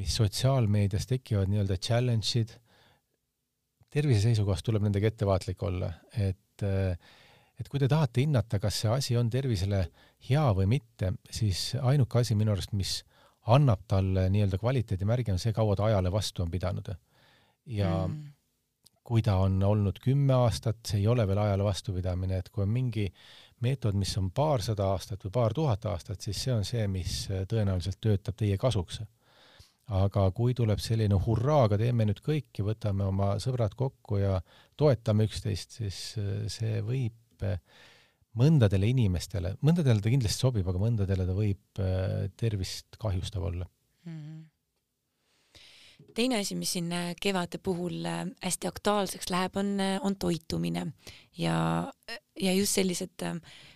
mis 0.00 0.16
sotsiaalmeedias 0.20 1.08
tekivad, 1.10 1.50
nii-öelda 1.52 1.76
challenge'id, 1.76 2.54
tervise 3.94 4.24
seisukohast 4.24 4.64
tuleb 4.66 4.86
nendega 4.86 5.12
ettevaatlik 5.12 5.62
olla, 5.66 5.92
et 6.16 6.40
et 7.54 7.68
kui 7.70 7.78
te 7.78 7.88
tahate 7.90 8.24
hinnata, 8.24 8.58
kas 8.62 8.80
see 8.82 8.90
asi 8.90 9.16
on 9.18 9.28
tervisele 9.30 9.84
hea 10.28 10.44
või 10.58 10.66
mitte, 10.74 11.12
siis 11.30 11.74
ainuke 11.78 12.22
asi 12.22 12.34
minu 12.38 12.54
arust, 12.54 12.72
mis 12.74 13.02
annab 13.54 13.84
talle 13.90 14.26
nii-öelda 14.32 14.58
kvaliteedimärgi, 14.58 15.34
on 15.34 15.42
see, 15.42 15.52
kaua 15.54 15.76
ta 15.78 15.88
ajale 15.90 16.12
vastu 16.12 16.42
on 16.42 16.50
pidanud. 16.50 16.90
ja 17.66 17.90
mm. 18.06 18.32
kui 19.04 19.22
ta 19.22 19.36
on 19.40 19.62
olnud 19.62 19.98
kümme 20.02 20.34
aastat, 20.34 20.80
see 20.86 20.98
ei 21.00 21.06
ole 21.08 21.26
veel 21.28 21.38
ajale 21.38 21.64
vastupidamine, 21.64 22.38
et 22.38 22.48
kui 22.48 22.64
on 22.64 22.72
mingi 22.72 23.06
meetod, 23.60 23.94
mis 23.94 24.16
on 24.18 24.30
paarsada 24.30 24.90
aastat 24.92 25.24
või 25.24 25.30
paar 25.32 25.54
tuhat 25.54 25.84
aastat, 25.86 26.20
siis 26.20 26.42
see 26.42 26.52
on 26.52 26.64
see, 26.64 26.86
mis 26.88 27.28
tõenäoliselt 27.48 28.00
töötab 28.00 28.36
teie 28.36 28.58
kasuks 28.58 29.00
aga 29.92 30.28
kui 30.36 30.54
tuleb 30.56 30.80
selline 30.80 31.16
hurraaga, 31.26 31.76
teeme 31.80 32.06
nüüd 32.08 32.20
kõik 32.24 32.60
ja 32.60 32.64
võtame 32.64 33.04
oma 33.08 33.34
sõbrad 33.42 33.74
kokku 33.76 34.20
ja 34.22 34.38
toetame 34.80 35.26
üksteist, 35.28 35.76
siis 35.80 35.98
äh, 36.20 36.46
see 36.52 36.80
võib 36.84 37.44
äh, 37.44 37.60
mõndadele 38.40 38.88
inimestele, 38.90 39.54
mõndadele 39.64 40.02
ta 40.02 40.12
kindlasti 40.12 40.46
sobib, 40.46 40.68
aga 40.68 40.80
mõndadele 40.80 41.28
ta 41.28 41.36
võib 41.36 41.82
äh, 41.84 42.24
tervist 42.40 42.98
kahjustav 43.00 43.50
olla 43.50 43.68
mm. 44.06 44.18
-hmm 44.18 44.42
teine 46.14 46.38
asi, 46.40 46.54
mis 46.58 46.74
siin 46.76 46.92
kevade 47.20 47.58
puhul 47.58 48.06
hästi 48.42 48.70
aktuaalseks 48.70 49.30
läheb, 49.34 49.56
on, 49.60 49.76
on 50.06 50.16
toitumine 50.16 50.86
ja, 51.38 51.56
ja 52.40 52.52
just 52.54 52.78
sellised, 52.78 53.24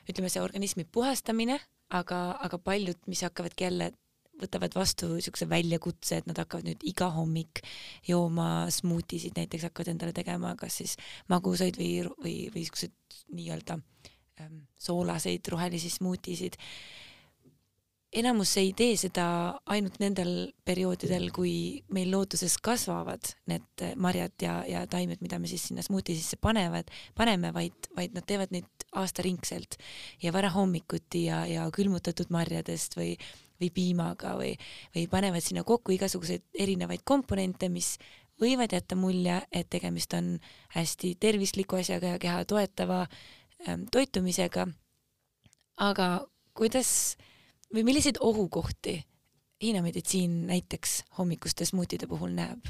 ütleme, 0.09 0.31
see 0.33 0.43
organismi 0.43 0.85
puhastamine, 0.85 1.59
aga, 1.95 2.21
aga 2.45 2.61
paljud, 2.63 3.01
mis 3.11 3.25
hakkavadki 3.27 3.67
jälle 3.69 3.93
võtavad 4.39 4.75
vastu 4.79 5.09
niisuguse 5.13 5.49
väljakutse, 5.51 6.21
et 6.21 6.29
nad 6.29 6.39
hakkavad 6.39 6.69
nüüd 6.69 6.85
iga 6.87 7.11
hommik 7.15 7.63
jooma 8.07 8.69
smuutisid, 8.73 9.37
näiteks 9.39 9.69
hakkavad 9.69 9.93
endale 9.95 10.15
tegema 10.17 10.55
kas 10.59 10.81
siis 10.83 10.97
magusaid 11.33 11.79
või, 11.81 11.91
või, 12.23 12.37
või 12.53 12.63
niisuguseid 12.63 13.19
nii-öelda 13.35 13.79
ähm, 14.43 14.63
soolaseid 14.79 15.51
rohelisi 15.55 15.91
smuutisid. 15.91 16.59
Enamus 18.13 18.55
ei 18.57 18.71
tee 18.77 18.97
seda 18.97 19.25
ainult 19.69 19.99
nendel 20.01 20.31
perioodidel, 20.67 21.29
kui 21.35 21.83
meil 21.93 22.11
looduses 22.13 22.57
kasvavad 22.65 23.35
need 23.51 23.85
marjad 24.01 24.33
ja, 24.43 24.55
ja 24.69 24.85
taimed, 24.91 25.21
mida 25.25 25.39
me 25.39 25.51
siis 25.51 25.69
sinna 25.69 25.85
smuuti 25.85 26.17
sisse 26.17 26.39
panevad, 26.41 26.89
paneme, 27.19 27.53
vaid, 27.55 27.91
vaid 27.97 28.17
nad 28.17 28.25
teevad 28.29 28.55
neid 28.55 28.87
aastaringselt 28.97 29.77
ja 30.23 30.33
varahommikuti 30.33 31.27
ja, 31.27 31.45
ja 31.47 31.69
külmutatud 31.75 32.33
marjadest 32.35 32.97
või 32.99 33.15
või 33.59 33.73
piimaga 33.75 34.37
või, 34.39 34.53
või 34.95 35.09
panevad 35.11 35.43
sinna 35.43 35.65
kokku 35.67 35.91
igasuguseid 35.97 36.45
erinevaid 36.63 37.03
komponente, 37.03 37.67
mis 37.67 37.97
võivad 38.39 38.71
jätta 38.71 38.95
mulje, 38.95 39.41
et 39.51 39.67
tegemist 39.71 40.15
on 40.15 40.37
hästi 40.77 41.17
tervisliku 41.21 41.81
asjaga 41.81 42.15
ja 42.15 42.21
keha 42.23 42.45
toetava 42.47 43.01
ähm, 43.67 43.89
toitumisega. 43.91 44.69
aga 45.79 46.07
kuidas 46.55 47.17
või 47.75 47.85
milliseid 47.85 48.21
ohukohti 48.21 49.01
Hiina 49.63 49.83
meditsiin 49.83 50.47
näiteks 50.47 51.01
hommikuste 51.19 51.67
smuutide 51.67 52.07
puhul 52.07 52.31
näeb? 52.31 52.69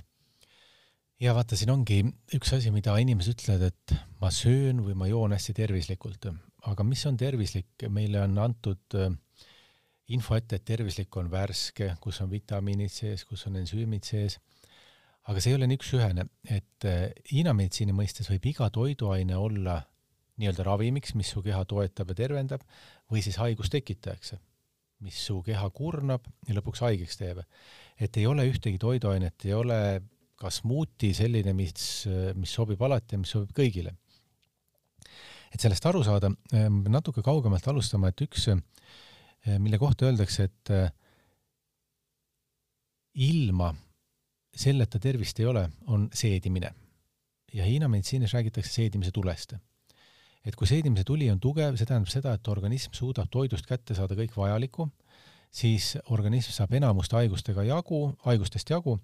ja 1.21 1.35
vaata, 1.35 1.57
siin 1.59 1.73
ongi 1.75 2.01
üks 2.37 2.53
asi, 2.57 2.71
mida 2.73 2.95
inimesed 3.01 3.35
ütlevad, 3.35 3.73
et 3.73 3.95
ma 4.23 4.31
söön 4.35 4.83
või 4.87 4.95
ma 4.99 5.09
joon 5.11 5.35
hästi 5.35 5.55
tervislikult, 5.57 6.31
aga 6.71 6.87
mis 6.87 7.05
on 7.11 7.19
tervislik, 7.19 7.89
meile 7.91 8.23
on 8.23 8.39
antud 8.41 8.97
äh, 8.99 9.11
info 10.15 10.39
ette, 10.39 10.57
et 10.57 10.67
tervislik 10.69 11.17
on 11.21 11.31
värske, 11.33 11.93
kus 12.01 12.23
on 12.25 12.31
vitamiinid 12.33 12.93
sees, 12.93 13.27
kus 13.29 13.45
on 13.51 13.59
ensüümid 13.61 14.07
sees, 14.07 14.39
aga 15.29 15.43
see 15.43 15.53
ei 15.53 15.59
ole 15.59 15.69
nii 15.69 15.81
üks-ühene, 15.81 16.29
et 16.49 16.89
äh, 16.89 17.09
Hiina 17.33 17.55
meditsiini 17.57 17.97
mõistes 17.97 18.31
võib 18.31 18.49
iga 18.55 18.71
toiduaine 18.73 19.37
olla 19.37 19.81
nii-öelda 20.39 20.65
ravimiks, 20.65 21.17
mis 21.19 21.35
su 21.35 21.43
keha 21.43 21.65
toetab 21.69 22.15
ja 22.15 22.23
tervendab, 22.23 22.63
või 23.11 23.25
siis 23.27 23.41
haigustekitajaks, 23.43 24.37
mis 25.05 25.19
su 25.29 25.41
keha 25.47 25.71
kurnab 25.71 26.27
ja 26.49 26.57
lõpuks 26.57 26.83
haigeks 26.87 27.21
teeb. 27.21 27.43
et 27.99 28.17
ei 28.17 28.27
ole 28.27 28.47
ühtegi 28.51 28.79
toiduainet, 28.79 29.45
ei 29.45 29.55
ole 29.55 29.79
ka 30.39 30.51
smuuti 30.51 31.13
selline, 31.15 31.53
mis, 31.53 32.07
mis 32.39 32.51
sobib 32.55 32.83
alati 32.83 33.17
ja 33.17 33.19
mis 33.19 33.31
sobib 33.35 33.55
kõigile. 33.55 33.95
et 35.53 35.61
sellest 35.61 35.87
aru 35.87 36.05
saada, 36.05 36.31
äh, 36.55 36.69
natuke 36.69 37.23
kaugemalt 37.23 37.69
alustama, 37.69 38.09
et 38.09 38.27
üks 38.27 38.49
Eh, 39.47 39.59
mille 39.59 39.79
kohta 39.79 40.09
öeldakse, 40.09 40.49
et 40.49 40.71
eh, 40.75 40.91
ilma 43.29 43.71
selleta 44.59 44.99
tervist 44.99 45.39
ei 45.41 45.47
ole, 45.47 45.69
on 45.87 46.09
seedimine. 46.13 46.75
ja 47.53 47.65
Hiina 47.65 47.89
meditsiinis 47.89 48.35
räägitakse 48.35 48.73
seedimise 48.73 49.11
tulest. 49.11 49.55
Et 50.49 50.57
kui 50.57 50.69
seedimise 50.71 51.05
tuli 51.05 51.29
on 51.31 51.41
tugev, 51.43 51.77
see 51.77 51.89
tähendab 51.89 52.11
seda, 52.13 52.33
et 52.39 52.49
organism 52.49 52.95
suudab 52.97 53.29
toidust 53.33 53.69
kätte 53.69 53.97
saada 53.97 54.17
kõik 54.17 54.33
vajalikku, 54.37 54.89
siis 55.53 55.95
organism 56.15 56.55
saab 56.57 56.73
enamust 56.79 57.13
haigustega 57.17 57.67
jagu, 57.69 58.01
haigustest 58.25 58.73
jagu 58.73 58.99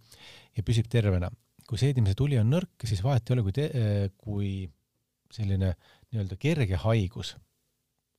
ja 0.56 0.64
püsib 0.64 0.88
tervena. 0.92 1.30
kui 1.64 1.78
seedimise 1.80 2.12
tuli 2.12 2.36
on 2.36 2.50
nõrk, 2.52 2.84
siis 2.84 3.00
vahet 3.00 3.30
ei 3.30 3.34
ole, 3.34 3.42
kui 3.46 3.62
eh, 3.64 4.10
kui 4.20 4.48
selline 5.32 5.70
nii-öelda 6.12 6.36
kerge 6.36 6.76
haigus, 6.82 7.36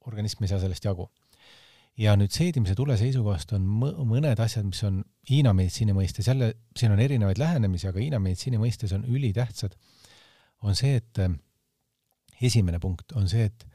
organism 0.09 0.43
ei 0.43 0.49
saa 0.49 0.59
sellest 0.63 0.85
jagu 0.85 1.05
ja 1.97 2.15
nüüd 2.19 2.33
seedimise 2.33 2.75
tule 2.75 2.97
seisukohast 2.99 3.53
on 3.55 3.65
mõned 4.09 4.39
asjad, 4.41 4.65
mis 4.67 4.81
on 4.87 5.03
Hiina 5.29 5.53
meditsiini 5.57 5.95
mõistes, 5.95 6.27
jälle 6.27 6.51
siin 6.77 6.93
on 6.93 7.01
erinevaid 7.01 7.39
lähenemisi, 7.41 7.87
aga 7.89 8.01
Hiina 8.01 8.19
meditsiini 8.21 8.59
mõistes 8.61 8.93
on 8.97 9.05
ülitähtsad, 9.07 9.77
on 10.65 10.75
see, 10.77 10.99
et 10.99 11.21
äh, 11.23 11.31
esimene 12.41 12.79
punkt 12.79 13.15
on 13.15 13.29
see, 13.29 13.45
et 13.45 13.65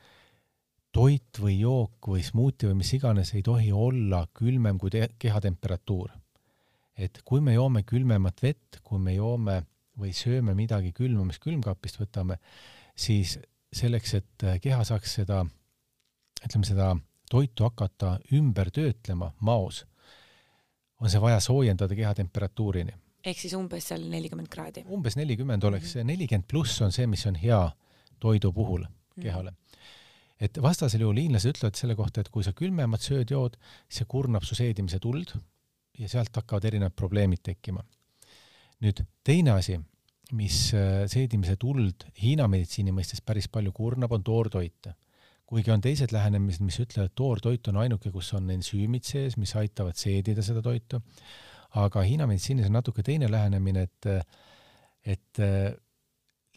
toit 0.93 1.38
või 1.38 1.61
jook 1.61 2.11
või 2.12 2.23
smuuti 2.26 2.69
või 2.69 2.81
mis 2.83 2.93
iganes 2.97 3.35
ei 3.35 3.43
tohi 3.47 3.71
olla 3.73 4.25
külmem 4.35 4.79
kui 4.79 4.90
kehatemperatuur. 5.19 6.11
et 7.00 7.23
kui 7.25 7.40
me 7.40 7.55
joome 7.55 7.83
külmemat 7.83 8.43
vett, 8.43 8.81
kui 8.85 8.99
me 8.99 9.14
joome 9.14 9.62
või 9.99 10.12
sööme 10.12 10.55
midagi 10.55 10.93
külma, 10.93 11.25
mis 11.25 11.38
külmkapist 11.38 11.97
võtame, 12.00 12.37
siis 12.97 13.38
selleks, 13.73 14.14
et 14.14 14.45
äh, 14.45 14.59
keha 14.61 14.85
saaks 14.85 15.14
seda, 15.21 15.45
ütleme 16.45 16.67
seda 16.67 16.90
toitu 17.31 17.64
hakata 17.64 18.19
ümber 18.37 18.71
töötlema 18.75 19.31
maos, 19.40 19.85
on 21.00 21.09
see 21.09 21.23
vaja 21.23 21.40
soojendada 21.40 21.97
kehatemperatuurini. 21.97 22.93
ehk 23.25 23.38
siis 23.38 23.55
umbes 23.55 23.88
seal 23.88 24.05
nelikümmend 24.11 24.49
kraadi? 24.49 24.85
umbes 24.88 25.17
nelikümmend 25.17 25.64
oleks, 25.64 25.95
mhm. 25.95 26.07
nelikümmend 26.12 26.49
pluss 26.49 26.81
on 26.83 26.93
see, 26.93 27.07
mis 27.07 27.26
on 27.26 27.38
hea 27.40 27.62
toidu 28.20 28.52
puhul 28.56 28.84
mhm. 28.84 29.22
kehale. 29.24 29.54
et 30.40 30.62
vastasel 30.62 31.04
juhul 31.04 31.20
hiinlased 31.20 31.54
ütlevad 31.54 31.76
selle 31.76 31.96
kohta, 31.98 32.22
et 32.22 32.32
kui 32.32 32.44
sa 32.46 32.54
külmemat 32.56 33.04
sööd, 33.04 33.30
jood, 33.30 33.58
see 33.88 34.08
kurnab 34.08 34.46
su 34.48 34.56
seedimise 34.58 35.00
tuld 35.02 35.34
ja 35.98 36.08
sealt 36.08 36.36
hakkavad 36.36 36.64
erinevad 36.70 36.96
probleemid 36.96 37.42
tekkima. 37.44 37.84
nüüd 38.80 39.04
teine 39.24 39.58
asi, 39.58 39.76
mis 40.32 40.70
äh, 40.74 41.04
seedimise 41.10 41.56
tuld 41.60 42.06
Hiina 42.22 42.46
meditsiini 42.48 42.94
mõistes 42.94 43.20
päris 43.20 43.48
palju 43.48 43.72
kurnab, 43.76 44.12
on 44.16 44.24
toortoit 44.24 44.92
kuigi 45.50 45.72
on 45.74 45.82
teised 45.82 46.14
lähenemised, 46.14 46.62
mis 46.62 46.78
ütlevad, 46.78 47.10
et 47.10 47.16
toortoit 47.18 47.70
on 47.72 47.80
ainuke, 47.82 48.12
kus 48.14 48.28
on 48.38 48.50
ensüümid 48.54 49.06
sees, 49.06 49.34
mis 49.40 49.52
aitavad 49.58 49.98
seedida 49.98 50.44
seda 50.46 50.62
toitu, 50.62 51.00
aga 51.80 52.04
Hiina 52.06 52.28
meditsiinis 52.30 52.68
on 52.70 52.78
natuke 52.78 53.02
teine 53.06 53.30
lähenemine, 53.30 53.88
et 53.88 54.10
et 55.10 55.40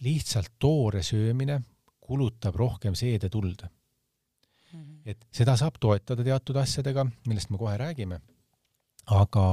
lihtsalt 0.04 0.54
toore 0.60 1.04
söömine 1.04 1.62
kulutab 2.04 2.56
rohkem 2.56 2.96
seedetuld 2.96 3.64
mm. 3.64 4.80
-hmm. 4.80 5.02
et 5.06 5.28
seda 5.32 5.56
saab 5.58 5.80
toetada 5.80 6.24
teatud 6.24 6.60
asjadega, 6.60 7.06
millest 7.28 7.50
me 7.50 7.58
kohe 7.58 7.78
räägime, 7.78 8.20
aga, 9.06 9.48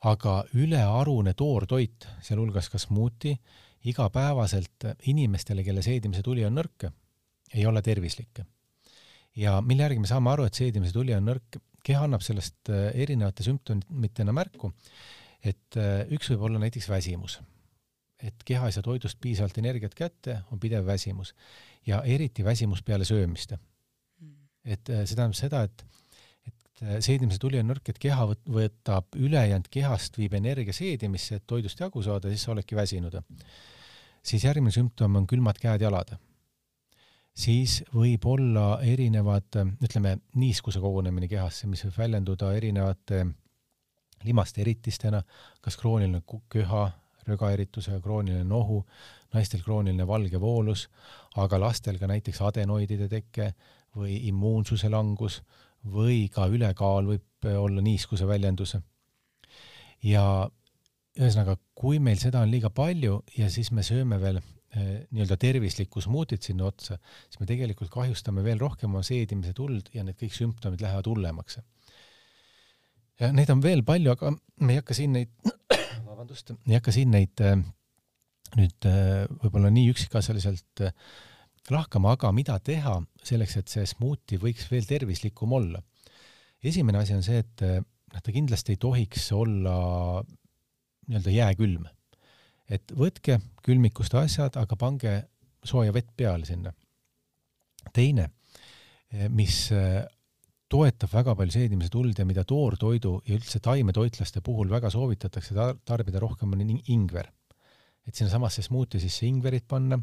aga 0.00 0.36
ülearune 0.54 1.34
toortoit, 1.34 2.08
sealhulgas 2.22 2.70
ka 2.70 2.78
smuuti, 2.78 3.36
igapäevaselt 3.84 4.86
inimestele, 5.08 5.64
kelle 5.64 5.82
seedimise 5.82 6.22
tuli 6.22 6.44
on 6.44 6.58
nõrk, 6.58 6.90
ei 7.54 7.66
ole 7.66 7.82
tervislik. 7.82 8.42
ja 9.36 9.60
mille 9.60 9.82
järgi 9.82 10.00
me 10.00 10.06
saame 10.10 10.30
aru, 10.30 10.44
et 10.44 10.54
seedimise 10.54 10.92
tuli 10.92 11.14
on 11.14 11.24
nõrk, 11.24 11.60
keha 11.84 12.04
annab 12.04 12.24
sellest 12.24 12.68
äh, 12.68 12.90
erinevate 12.94 13.46
sümptomitena 13.46 14.34
märku, 14.36 14.72
et 15.42 15.78
äh, 15.80 16.04
üks 16.12 16.30
võib 16.32 16.48
olla 16.48 16.58
näiteks 16.58 16.88
väsimus. 16.90 17.38
Et 18.24 18.44
keha 18.44 18.68
ei 18.68 18.74
saa 18.76 18.84
toidust 18.84 19.18
piisavalt 19.20 19.58
energiat 19.58 19.94
kätte, 19.94 20.40
on 20.52 20.60
pidev 20.60 20.86
väsimus 20.86 21.34
ja 21.86 22.02
eriti 22.02 22.44
väsimus 22.44 22.82
peale 22.82 23.04
söömist. 23.04 23.52
et 24.64 24.90
äh, 24.90 25.04
see 25.04 25.16
tähendab 25.16 25.38
seda, 25.38 25.62
et 25.62 25.86
et 26.80 27.04
seedimise 27.04 27.38
tuli 27.38 27.58
on 27.60 27.66
nõrk, 27.68 27.90
et 27.92 27.98
keha 28.00 28.24
võtab 28.48 29.16
ülejäänud 29.16 29.66
kehast, 29.70 30.16
viib 30.16 30.32
energia 30.34 30.72
seedimisse, 30.72 31.36
et 31.36 31.44
toidust 31.46 31.80
jagu 31.80 32.02
saada, 32.02 32.28
siis 32.32 32.42
sa 32.42 32.52
oledki 32.52 32.76
väsinud. 32.76 33.20
siis 34.22 34.44
järgmine 34.44 34.72
sümptom 34.72 35.16
on 35.16 35.26
külmad 35.26 35.58
käed-jalad 35.60 36.16
siis 37.36 37.80
võib 37.94 38.24
olla 38.28 38.80
erinevad, 38.82 39.60
ütleme, 39.82 40.16
niiskuse 40.40 40.80
kogunemine 40.80 41.28
kehasse, 41.28 41.68
mis 41.70 41.84
võib 41.86 41.98
väljenduda 41.98 42.52
erinevate 42.56 43.24
limaste 44.26 44.60
eritistena, 44.60 45.22
kas 45.64 45.78
krooniline 45.80 46.22
köha, 46.52 46.90
rögaeritusega 47.30 48.00
krooniline 48.04 48.44
nohu, 48.44 48.82
naistel 49.34 49.62
krooniline 49.64 50.06
valge 50.06 50.40
voolus, 50.40 50.88
aga 51.40 51.60
lastel 51.60 51.98
ka 51.98 52.10
näiteks 52.10 52.42
adenoidide 52.42 53.08
teke 53.08 53.52
või 53.96 54.20
immuunsuse 54.30 54.90
langus 54.90 55.40
või 55.86 56.28
ka 56.32 56.46
ülekaal 56.50 57.08
võib 57.08 57.50
olla 57.56 57.82
niiskuse 57.82 58.26
väljendus. 58.28 58.76
ja 60.02 60.48
ühesõnaga, 61.18 61.56
kui 61.74 61.98
meil 61.98 62.18
seda 62.20 62.40
on 62.44 62.50
liiga 62.52 62.70
palju 62.70 63.20
ja 63.36 63.50
siis 63.52 63.70
me 63.72 63.82
sööme 63.82 64.20
veel 64.20 64.38
eh, 64.38 65.06
nii-öelda 65.10 65.36
tervislikku 65.40 66.00
smuutit 66.00 66.46
sinna 66.46 66.68
otsa, 66.70 66.98
siis 67.28 67.40
me 67.40 67.48
tegelikult 67.48 67.90
kahjustame 67.92 68.44
veel 68.46 68.60
rohkem 68.60 68.94
oma 68.94 69.02
seedimise 69.06 69.52
tuld 69.56 69.90
ja 69.94 70.04
need 70.06 70.18
kõik 70.20 70.36
sümptomid 70.36 70.84
lähevad 70.84 71.06
hullemaks. 71.10 71.58
ja 73.20 73.32
neid 73.32 73.50
on 73.50 73.62
veel 73.62 73.82
palju, 73.84 74.12
aga 74.12 74.32
me 74.60 74.76
ei 74.76 74.82
hakka 74.82 74.94
siin 74.96 75.12
neid, 75.18 75.32
vabandust, 76.20 76.52
ei 76.68 76.76
hakka 76.76 76.92
siin 76.92 77.14
neid 77.14 77.40
eh, 77.40 77.56
nüüd 78.58 78.88
eh, 78.88 79.24
võib-olla 79.40 79.70
nii 79.72 79.88
üksikasjaliselt 79.94 80.82
lahkama, 81.70 82.16
aga 82.16 82.32
mida 82.34 82.58
teha 82.64 82.96
selleks, 83.24 83.56
et 83.60 83.72
see 83.72 83.86
smuuti 83.88 84.40
võiks 84.42 84.66
veel 84.72 84.88
tervislikum 84.88 85.52
olla? 85.56 85.80
esimene 86.60 87.00
asi 87.00 87.14
on 87.16 87.22
see, 87.24 87.40
et 87.40 87.62
noh, 87.64 88.20
ta 88.20 88.34
kindlasti 88.34 88.74
ei 88.74 88.80
tohiks 88.80 89.30
olla 89.32 89.74
nii-öelda 91.08 91.32
jääkülm. 91.32 91.86
et 92.68 92.92
võtke 92.92 93.38
külmikust 93.64 94.16
asjad, 94.18 94.58
aga 94.60 94.76
pange 94.76 95.14
sooja 95.64 95.94
vett 95.94 96.10
peale 96.16 96.44
sinna. 96.44 96.74
teine, 97.96 98.28
mis 99.32 99.70
toetab 100.70 101.12
väga 101.12 101.34
palju 101.38 101.54
seedimise 101.56 101.90
tuld 101.92 102.18
ja 102.18 102.26
mida 102.28 102.44
toortoidu 102.46 103.16
ja 103.26 103.36
üldse 103.36 103.60
taimetoitlaste 103.64 104.42
puhul 104.46 104.70
väga 104.70 104.90
soovitatakse 104.92 105.56
tar 105.56 105.78
tarbida 105.84 106.22
rohkem, 106.22 106.52
on 106.52 106.80
ingver. 106.86 107.30
et 108.06 108.14
sinnasamasse 108.14 108.62
smuuti 108.62 109.00
sisse 109.00 109.26
ingverit 109.26 109.66
panna 109.68 109.98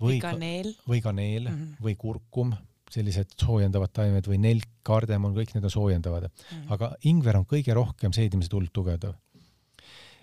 või 0.00 0.18
kaneel 0.20 0.74
või 0.86 1.00
kaneel 1.02 1.48
mm 1.48 1.54
-hmm. 1.54 1.76
või 1.82 1.94
kurkum, 1.96 2.52
sellised 2.90 3.32
soojendavad 3.40 3.90
taimed 3.92 4.26
või 4.28 4.38
nelk, 4.38 4.68
kardemon, 4.82 5.34
kõik 5.34 5.54
need 5.54 5.64
on 5.64 5.70
soojendavad 5.70 6.28
mm. 6.28 6.34
-hmm. 6.50 6.72
aga 6.72 6.92
ingver 7.04 7.36
on 7.36 7.46
kõige 7.46 7.74
rohkem 7.74 8.12
seedimise 8.12 8.50
tuld 8.52 8.70
tugevdav 8.72 9.16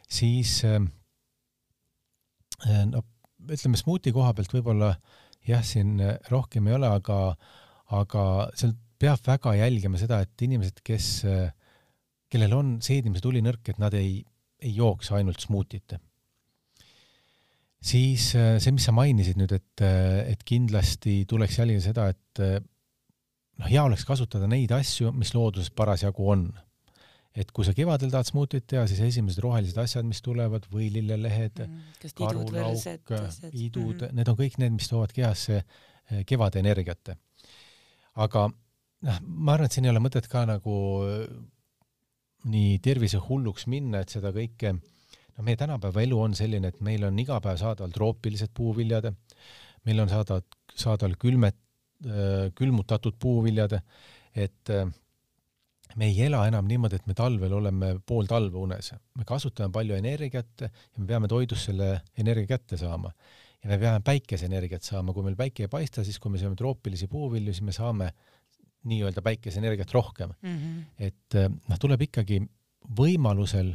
siis 0.10 0.64
ähm, 0.66 0.92
äh, 2.68 2.86
no 2.86 3.04
ütleme 3.50 3.80
smuuti 3.80 4.14
koha 4.16 4.34
pealt 4.34 4.54
võib-olla 4.54 4.94
jah, 5.48 5.64
siin 5.66 5.98
äh, 6.02 6.18
rohkem 6.32 6.68
ei 6.70 6.78
ole, 6.78 6.90
aga, 7.00 7.20
aga 8.00 8.24
seal 8.56 8.76
peab 9.04 9.28
väga 9.28 9.56
jälgima 9.60 10.00
seda, 10.00 10.22
et 10.24 10.46
inimesed, 10.46 10.80
kes, 10.86 11.10
kellel 12.32 12.56
on 12.56 12.74
seedimise 12.84 13.24
tuli 13.24 13.44
nõrk, 13.44 13.74
et 13.74 13.82
nad 13.84 13.94
ei, 14.00 14.18
ei 14.64 14.74
jooks 14.78 15.12
ainult 15.18 15.44
smuutit. 15.44 15.98
siis 17.84 18.30
see, 18.32 18.72
mis 18.72 18.86
sa 18.88 18.96
mainisid 18.96 19.40
nüüd, 19.40 19.52
et, 19.52 19.84
et 19.84 20.44
kindlasti 20.48 21.26
tuleks 21.28 21.60
jälgida 21.60 21.84
seda, 21.84 22.08
et 22.14 22.44
noh, 23.60 23.68
hea 23.68 23.84
oleks 23.84 24.06
kasutada 24.08 24.48
neid 24.48 24.72
asju, 24.72 25.12
mis 25.12 25.34
looduses 25.36 25.74
parasjagu 25.76 26.30
on 26.32 26.48
et 27.34 27.50
kui 27.50 27.66
sa 27.66 27.74
kevadel 27.74 28.12
tahad 28.14 28.30
smuutit 28.30 28.66
teha, 28.70 28.86
siis 28.90 29.02
esimesed 29.08 29.42
rohelised 29.42 29.78
asjad, 29.82 30.06
mis 30.06 30.22
tulevad, 30.26 30.68
võilillelehed 30.74 31.64
mm,, 31.66 31.94
karulauk, 32.20 33.14
idud 33.50 34.04
mm, 34.06 34.18
need 34.20 34.30
on 34.30 34.38
kõik 34.38 34.60
need, 34.62 34.76
mis 34.76 34.90
toovad 34.92 35.16
kehasse 35.16 35.60
eh, 35.64 36.22
kevade 36.30 36.62
energiat. 36.62 37.16
aga 38.14 38.46
noh, 39.08 39.20
ma 39.24 39.56
arvan, 39.56 39.70
et 39.70 39.76
siin 39.76 39.88
ei 39.88 39.94
ole 39.94 40.02
mõtet 40.04 40.28
ka 40.32 40.46
nagu 40.50 40.78
eh, 41.08 41.28
nii 42.54 42.80
tervisehulluks 42.84 43.68
minna, 43.72 44.04
et 44.04 44.14
seda 44.14 44.34
kõike, 44.36 44.74
noh, 44.76 45.44
meie 45.46 45.60
tänapäeva 45.60 46.04
elu 46.04 46.20
on 46.26 46.36
selline, 46.38 46.74
et 46.74 46.82
meil 46.86 47.06
on 47.08 47.20
iga 47.22 47.40
päev 47.44 47.60
saadaval 47.62 47.94
troopilised 47.96 48.54
puuviljad, 48.56 49.12
meil 49.88 50.04
on 50.04 50.12
saadaval, 50.12 50.44
saadaval 50.74 51.16
külmet, 51.22 51.60
eh, 52.08 52.50
külmutatud 52.58 53.20
puuviljad, 53.22 53.80
et 54.34 54.74
äh, 54.74 54.90
me 56.00 56.10
ei 56.10 56.26
ela 56.26 56.42
enam 56.50 56.68
niimoodi, 56.70 56.98
et 57.00 57.08
me 57.10 57.16
talvel 57.18 57.54
oleme 57.54 57.94
pool 58.08 58.28
talve 58.30 58.58
unes, 58.60 58.94
me 59.20 59.28
kasutame 59.28 59.74
palju 59.74 59.98
energiat 59.98 60.66
ja 60.66 60.70
me 60.98 61.08
peame 61.10 61.30
toidust 61.32 61.70
selle 61.70 61.96
energia 62.20 62.56
kätte 62.56 62.80
saama. 62.82 63.14
ja 63.64 63.70
me 63.70 63.78
peame 63.80 64.02
päikeseenergiat 64.04 64.84
saama, 64.84 65.14
kui 65.16 65.24
meil 65.24 65.38
päike 65.40 65.64
ei 65.64 65.70
paista, 65.72 66.04
siis 66.04 66.18
kui 66.20 66.34
me 66.34 66.40
sööme 66.42 66.58
troopilisi 66.60 67.08
puuvilju, 67.08 67.54
siis 67.54 67.64
me 67.64 67.72
saame 67.72 68.10
nii-öelda 68.90 69.24
päikeseenergiat 69.26 69.92
rohkem 69.96 70.34
mm. 70.42 70.58
-hmm. 70.58 70.84
et 70.98 71.40
eh, 71.40 71.50
noh, 71.50 71.80
tuleb 71.80 72.02
ikkagi 72.08 72.42
võimalusel 72.98 73.74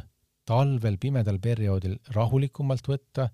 talvel, 0.49 0.97
pimedal 0.97 1.39
perioodil 1.41 1.97
rahulikumalt 2.15 2.87
võtta, 2.89 3.29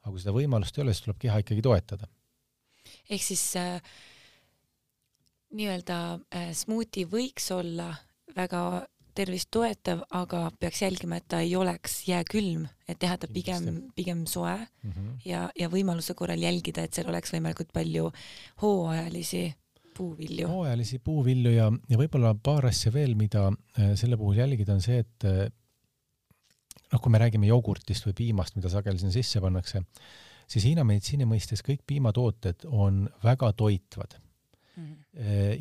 aga 0.00 0.12
kui 0.12 0.22
seda 0.22 0.34
võimalust 0.34 0.78
ei 0.78 0.84
ole, 0.84 0.94
siis 0.94 1.04
tuleb 1.06 1.18
keha 1.22 1.42
ikkagi 1.42 1.62
toetada. 1.62 2.08
ehk 3.10 3.22
siis 3.22 3.44
äh, 3.56 3.82
nii-öelda 5.50 5.98
äh, 6.34 6.50
smuuti 6.56 7.04
võiks 7.10 7.50
olla 7.54 7.92
väga 8.36 8.86
tervist 9.14 9.50
toetav, 9.50 10.04
aga 10.14 10.44
peaks 10.60 10.82
jälgima, 10.84 11.18
et 11.18 11.26
ta 11.28 11.40
ei 11.44 11.56
oleks 11.58 11.96
jääkülm, 12.08 12.66
et 12.88 12.98
teha 13.02 13.16
ta 13.18 13.28
pigem, 13.32 13.66
pigem 13.94 14.26
soe 14.26 14.56
mm 14.56 14.92
-hmm. 14.92 15.16
ja, 15.24 15.50
ja 15.58 15.68
võimaluse 15.68 16.14
korral 16.14 16.38
jälgida, 16.38 16.82
et 16.82 16.94
seal 16.94 17.08
oleks 17.08 17.32
võimalikult 17.34 17.72
palju 17.72 18.12
hooajalisi 18.62 19.54
puuvilju. 20.00 20.48
hooajalisi 20.48 21.00
puuvilju 21.04 21.52
ja, 21.54 21.68
ja 21.90 22.00
võib-olla 22.00 22.32
paar 22.42 22.68
asja 22.70 22.92
veel, 22.94 23.14
mida 23.18 23.48
äh, 23.50 23.92
selle 24.00 24.18
puhul 24.20 24.40
jälgida, 24.40 24.74
on 24.76 24.84
see, 24.84 25.02
et 25.04 25.28
äh, 25.28 25.44
noh, 26.92 27.00
kui 27.00 27.12
me 27.12 27.20
räägime 27.22 27.50
jogurtist 27.50 28.08
või 28.08 28.16
piimast, 28.22 28.56
mida 28.58 28.72
sageli 28.72 29.02
sinna 29.02 29.14
sisse 29.14 29.42
pannakse, 29.42 29.82
siis 30.50 30.66
Hiina 30.66 30.84
meditsiini 30.86 31.28
mõistes 31.28 31.62
kõik 31.66 31.84
piimatooted 31.88 32.66
on 32.70 33.04
väga 33.22 33.52
toitvad 33.58 34.16
mm. 34.76 34.96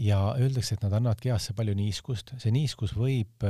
ja 0.01 0.21
öeldakse, 0.39 0.77
et 0.77 0.85
nad 0.85 0.95
annavad 0.97 1.21
kehasse 1.21 1.53
palju 1.57 1.75
niiskust, 1.77 2.33
see 2.41 2.53
niiskus 2.55 2.95
võib 2.97 3.45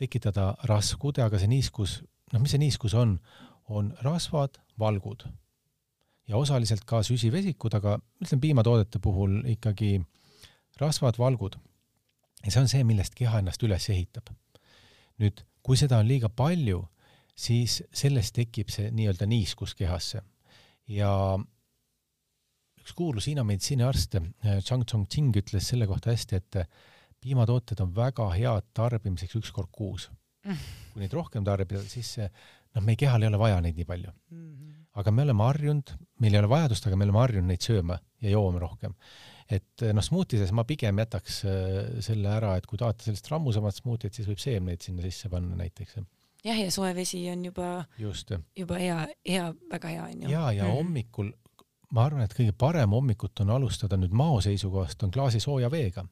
tekitada 0.00 0.54
raskude, 0.70 1.22
aga 1.22 1.38
see 1.38 1.50
niiskus, 1.52 2.00
noh, 2.32 2.42
mis 2.42 2.56
see 2.56 2.62
niiskus 2.62 2.96
on, 2.98 3.18
on 3.70 3.92
rasvad, 4.02 4.58
valgud 4.80 5.28
ja 6.30 6.38
osaliselt 6.38 6.86
ka 6.86 7.02
süsivesikud, 7.06 7.74
aga 7.80 7.96
ütleme 8.22 8.44
piimatoodete 8.44 9.02
puhul 9.02 9.40
ikkagi 9.50 9.98
rasvad, 10.80 11.18
valgud. 11.18 11.58
ja 12.44 12.52
see 12.52 12.62
on 12.62 12.70
see, 12.72 12.84
millest 12.86 13.16
keha 13.18 13.42
ennast 13.42 13.62
üles 13.66 13.88
ehitab. 13.92 14.30
nüüd, 15.20 15.42
kui 15.62 15.76
seda 15.76 15.98
on 16.00 16.08
liiga 16.08 16.30
palju, 16.32 16.84
siis 17.36 17.80
sellest 17.92 18.34
tekib 18.36 18.70
see 18.72 18.90
nii-öelda 18.94 19.26
niiskus 19.28 19.74
kehasse 19.74 20.22
ja 20.88 21.10
üks 22.80 22.94
kuulus 22.96 23.26
Hiina 23.28 23.44
meditsiiniarst 23.44 24.16
äh, 24.20 24.60
Chang 24.64 24.86
Chong-Ching 24.86 25.34
ütles 25.36 25.68
selle 25.68 25.88
kohta 25.90 26.14
hästi, 26.14 26.40
et 26.40 26.62
äh, 26.62 26.70
piimatooted 27.20 27.82
on 27.84 27.92
väga 27.96 28.30
head 28.36 28.70
tarbimiseks 28.76 29.36
üks 29.40 29.52
kord 29.56 29.72
kuus 29.72 30.08
mm.. 30.46 30.62
kui 30.92 31.04
neid 31.04 31.16
rohkem 31.16 31.44
tarbida, 31.44 31.82
siis 31.88 32.16
noh, 32.20 32.84
meie 32.84 32.96
kehal 33.00 33.24
ei 33.24 33.32
ole 33.32 33.40
vaja 33.40 33.60
neid 33.64 33.76
nii 33.76 33.88
palju 33.88 34.12
mm. 34.12 34.46
-hmm. 34.46 34.79
Aga 34.98 35.12
me 35.14 35.26
oleme 35.26 35.44
harjunud, 35.46 35.92
meil 36.20 36.34
ei 36.34 36.40
ole 36.42 36.50
vajadust, 36.50 36.86
aga 36.86 36.96
me 36.98 37.06
oleme 37.06 37.20
harjunud 37.22 37.52
neid 37.52 37.66
sööma 37.66 37.98
ja 38.20 38.32
jooma 38.32 38.62
rohkem. 38.62 38.94
et 39.50 39.82
äh, 39.82 39.92
noh, 39.94 40.04
smuutides 40.04 40.52
ma 40.54 40.64
pigem 40.64 40.98
jätaks 41.02 41.42
selle 42.06 42.30
ära, 42.30 42.56
et 42.56 42.66
kui 42.66 42.78
tahate 42.78 43.06
sellist 43.06 43.28
rammusamat 43.30 43.82
smuutit, 43.82 44.14
siis 44.14 44.28
võib 44.30 44.42
seemneid 44.42 44.82
sinna 44.82 45.02
sisse 45.06 45.28
panna 45.28 45.58
näiteks 45.58 46.00
jah, 46.44 46.58
ja 46.58 46.70
soe 46.72 46.94
vesi 46.96 47.22
on 47.32 47.44
juba, 47.44 47.84
juba 48.56 48.80
hea, 48.80 49.04
hea, 49.28 49.52
väga 49.70 49.94
hea 49.94 50.08
onju. 50.08 50.30
ja, 50.30 50.48
ja 50.52 50.66
mm 50.66 50.80
hommikul 50.80 51.32
ma 51.94 52.06
arvan, 52.06 52.24
et 52.24 52.34
kõige 52.36 52.54
parem 52.56 52.94
hommikut 52.94 53.42
on 53.44 53.52
alustada 53.56 53.98
nüüd 53.98 54.14
mao 54.16 54.38
seisukohast, 54.44 55.02
on 55.04 55.12
klaasi 55.14 55.42
sooja 55.42 55.70
veega. 55.72 56.06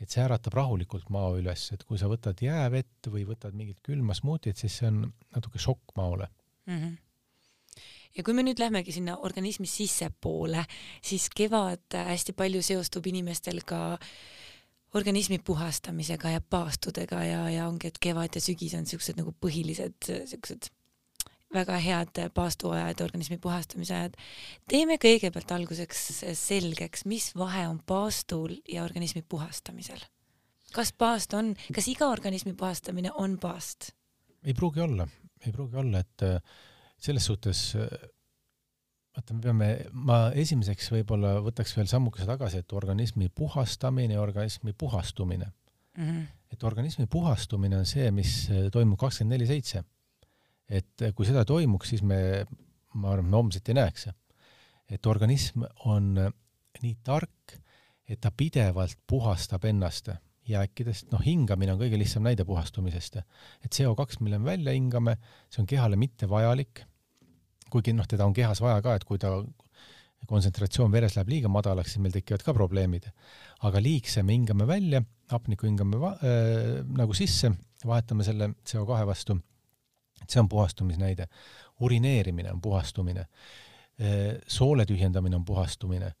et 0.00 0.10
see 0.10 0.24
äratab 0.24 0.56
rahulikult 0.58 1.06
mao 1.14 1.36
üles, 1.38 1.68
et 1.72 1.84
kui 1.86 1.98
sa 1.98 2.08
võtad 2.10 2.40
jäävett 2.42 3.08
või 3.08 3.22
võtad 3.28 3.54
mingit 3.54 3.78
külma 3.82 4.14
smuutit, 4.14 4.58
siis 4.58 4.80
see 4.80 4.88
on 4.90 5.04
natuke 5.36 5.58
šokk 5.58 5.94
maole 5.96 6.28
mm. 6.66 6.78
-hmm 6.78 6.96
ja 8.16 8.22
kui 8.22 8.34
me 8.36 8.44
nüüd 8.46 8.60
lähmegi 8.62 8.94
sinna 8.94 9.16
organismi 9.26 9.66
sissepoole, 9.66 10.64
siis 11.02 11.28
kevad 11.34 11.98
hästi 12.10 12.32
palju 12.36 12.62
seostub 12.62 13.06
inimestel 13.10 13.60
ka 13.66 13.98
organismi 14.94 15.40
puhastamisega 15.42 16.36
ja 16.36 16.40
paastudega 16.40 17.24
ja, 17.24 17.42
ja 17.50 17.66
ongi, 17.68 17.90
et 17.90 17.98
kevad 18.00 18.34
ja 18.34 18.40
sügis 18.40 18.76
on 18.78 18.86
siuksed 18.86 19.18
nagu 19.18 19.34
põhilised 19.42 20.10
siuksed 20.30 20.70
väga 21.54 21.78
head 21.78 22.20
paastuajad, 22.34 23.00
organismi 23.04 23.38
puhastamise 23.38 23.94
ajad. 23.94 24.18
teeme 24.68 24.98
kõigepealt 25.02 25.54
alguseks 25.54 26.24
selgeks, 26.38 27.04
mis 27.10 27.30
vahe 27.38 27.68
on 27.68 27.80
paastul 27.86 28.56
ja 28.68 28.84
organismi 28.84 29.22
puhastamisel. 29.22 30.02
kas 30.74 30.92
paast 30.92 31.34
on, 31.34 31.54
kas 31.74 31.88
iga 31.88 32.10
organismi 32.10 32.54
puhastamine 32.54 33.12
on 33.14 33.38
paast? 33.38 33.92
ei 34.44 34.54
pruugi 34.54 34.80
olla, 34.80 35.08
ei 35.46 35.52
pruugi 35.52 35.76
olla, 35.76 35.98
et 35.98 36.26
selles 37.04 37.26
suhtes 37.28 37.60
äh, 37.78 37.88
vaata, 39.14 39.36
me 39.36 39.42
peame, 39.44 39.68
ma 39.92 40.18
esimeseks 40.34 40.90
võib-olla 40.94 41.36
võtaks 41.44 41.74
veel 41.76 41.90
sammukese 41.90 42.26
tagasi, 42.28 42.62
et 42.64 42.76
organismi 42.76 43.28
puhastamine 43.28 44.16
ja 44.16 44.22
organismi 44.22 44.74
puhastumine 44.78 45.46
mm. 45.46 46.04
-hmm. 46.04 46.26
et 46.52 46.64
organismi 46.64 47.06
puhastumine 47.10 47.78
on 47.78 47.86
see, 47.86 48.10
mis 48.10 48.48
toimub 48.72 48.98
kakskümmend 48.98 49.36
neli 49.36 49.46
seitse. 49.46 49.84
et 50.68 51.02
kui 51.14 51.26
seda 51.26 51.44
toimuks, 51.44 51.88
siis 51.88 52.02
me, 52.02 52.46
ma 52.94 53.10
arvan, 53.12 53.30
me 53.30 53.36
homset 53.36 53.68
ei 53.68 53.74
näeks. 53.74 54.08
et 54.90 55.06
organism 55.06 55.62
on 55.84 56.14
nii 56.82 56.96
tark, 57.02 57.58
et 58.08 58.20
ta 58.20 58.30
pidevalt 58.30 58.98
puhastab 59.06 59.64
ennast 59.64 60.08
jääkidest, 60.48 61.08
noh, 61.12 61.22
hingamine 61.24 61.72
on 61.72 61.80
kõige 61.80 61.98
lihtsam 61.98 62.24
näide 62.26 62.44
puhastumisest. 62.44 63.16
et 63.16 63.74
CO2, 63.74 64.20
mille 64.20 64.38
me 64.38 64.50
välja 64.50 64.72
hingame, 64.72 65.16
see 65.50 65.62
on 65.62 65.66
kehale 65.66 65.96
mittevajalik, 65.96 66.84
kuigi 67.74 67.94
noh, 67.96 68.06
teda 68.06 68.26
on 68.26 68.34
kehas 68.36 68.62
vaja 68.62 68.82
ka, 68.84 68.94
et 68.94 69.04
kui 69.08 69.18
ta 69.18 69.32
kontsentratsioon 70.30 70.92
veres 70.92 71.16
läheb 71.18 71.32
liiga 71.32 71.50
madalaks, 71.52 71.94
siis 71.94 72.02
meil 72.02 72.14
tekivad 72.14 72.44
ka 72.46 72.54
probleemid. 72.56 73.10
aga 73.64 73.80
liigse 73.80 74.22
me 74.22 74.32
hingame 74.36 74.66
välja, 74.68 75.02
hapniku 75.32 75.66
hingame 75.66 76.00
va- 76.00 76.16
äh,, 76.22 76.84
nagu 76.96 77.14
sisse, 77.16 77.52
vahetame 77.86 78.24
selle 78.24 78.54
CO2 78.64 79.06
vastu. 79.06 79.38
see 80.28 80.40
on 80.40 80.48
puhastumisnäide. 80.48 81.26
urineerimine 81.80 82.52
on 82.52 82.60
puhastumine 82.60 83.20
äh,. 84.00 84.38
soole 84.46 84.86
tühjendamine 84.86 85.36
on 85.36 85.44
puhastumine. 85.44 86.14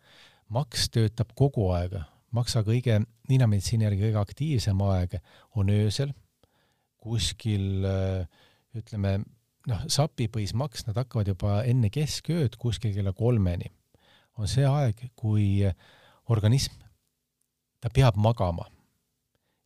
maks 0.48 0.90
töötab 0.90 1.32
kogu 1.34 1.70
aeg, 1.70 1.96
maksa 2.30 2.62
kõige, 2.62 3.00
ninameditsiini 3.28 3.84
järgi 3.84 4.02
kõige 4.02 4.20
aktiivsem 4.20 4.80
aeg 4.80 5.16
on 5.56 5.70
öösel, 5.70 6.12
kuskil 6.98 7.84
äh, 7.84 8.26
ütleme, 8.74 9.20
noh, 9.70 9.86
sapipõismaks, 9.90 10.86
nad 10.88 10.98
hakkavad 11.00 11.30
juba 11.32 11.62
enne 11.68 11.90
keskööd 11.92 12.58
kuskil 12.60 12.94
kella 12.96 13.14
kolmeni. 13.16 13.72
on 14.34 14.50
see 14.50 14.64
aeg, 14.66 14.98
kui 15.14 15.62
organism, 16.28 16.74
ta 17.80 17.90
peab 17.90 18.16
magama. 18.16 18.66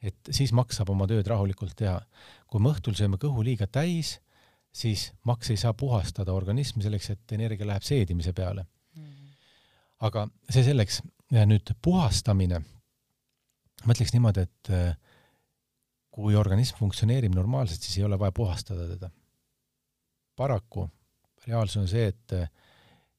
et 0.02 0.30
siis 0.30 0.52
maks 0.54 0.76
saab 0.78 0.92
oma 0.94 1.06
tööd 1.10 1.26
rahulikult 1.26 1.76
teha. 1.76 2.00
kui 2.46 2.60
me 2.60 2.70
õhtul 2.70 2.94
sööme 2.94 3.18
kõhu 3.18 3.44
liiga 3.44 3.66
täis, 3.66 4.18
siis 4.72 5.12
maks 5.24 5.50
ei 5.50 5.56
saa 5.56 5.74
puhastada 5.74 6.32
organismi 6.32 6.82
selleks, 6.82 7.10
et 7.10 7.32
energia 7.32 7.66
läheb 7.66 7.82
seedimise 7.82 8.32
peale. 8.32 8.66
aga 10.00 10.28
see 10.50 10.62
selleks, 10.62 11.02
nüüd 11.30 11.74
puhastamine, 11.82 12.62
ma 13.84 13.94
ütleks 13.94 14.12
niimoodi, 14.14 14.44
et 14.46 14.70
äh, 14.70 14.96
kui 16.10 16.36
organism 16.36 16.78
funktsioneerib 16.78 17.34
normaalselt, 17.34 17.82
siis 17.82 17.98
ei 17.98 18.04
ole 18.04 18.18
vaja 18.18 18.32
puhastada 18.32 18.86
teda 18.88 19.10
paraku 20.38 20.86
reaalsus 21.46 21.82
on 21.82 21.88
see, 21.90 22.06
et, 22.08 22.36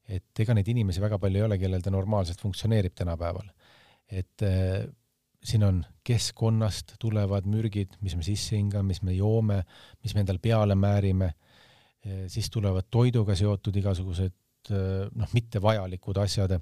et 0.08 0.42
ega 0.44 0.56
neid 0.56 0.68
inimesi 0.72 1.02
väga 1.02 1.18
palju 1.20 1.40
ei 1.40 1.46
ole, 1.46 1.58
kellel 1.60 1.84
ta 1.84 1.92
normaalselt 1.92 2.40
funktsioneerib 2.40 2.96
tänapäeval. 2.96 3.52
et 4.10 4.42
äh, 4.42 4.88
siin 5.44 5.64
on 5.64 5.84
keskkonnast 6.04 6.96
tulevad 7.00 7.46
mürgid, 7.48 7.96
mis 8.04 8.16
me 8.16 8.24
sisse 8.24 8.56
hingame, 8.56 8.90
mis 8.92 9.02
me 9.02 9.14
joome, 9.16 9.62
mis 10.02 10.14
me 10.14 10.24
endale 10.24 10.42
peale 10.42 10.74
määrime, 10.74 11.30
siis 12.28 12.50
tulevad 12.50 12.88
toiduga 12.90 13.34
seotud 13.36 13.76
igasugused 13.76 14.72
noh, 15.16 15.32
mittevajalikud 15.32 16.20
asjad. 16.20 16.58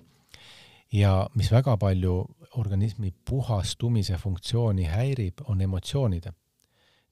Ja 0.94 1.28
mis 1.34 1.50
väga 1.52 1.76
palju 1.76 2.14
organismi 2.58 3.12
puhastumise 3.30 4.18
funktsiooni 4.18 4.86
häirib, 4.88 5.42
on 5.50 5.60
emotsioonid 5.60 6.30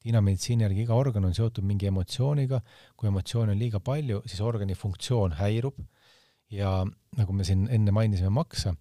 Hiina 0.07 0.21
meditsiini 0.23 0.63
järgi 0.63 0.85
iga 0.85 0.95
organ 0.95 1.25
on 1.27 1.35
seotud 1.35 1.67
mingi 1.67 1.89
emotsiooniga, 1.91 2.61
kui 2.95 3.09
emotsioone 3.11 3.57
on 3.57 3.59
liiga 3.59 3.81
palju, 3.83 4.21
siis 4.31 4.39
organi 4.45 4.77
funktsioon 4.79 5.35
häirub. 5.41 5.81
Ja 6.55 6.85
nagu 7.19 7.35
me 7.35 7.43
siin 7.43 7.65
enne 7.75 7.91
mainisime 7.91 8.31
maksa, 8.31 8.77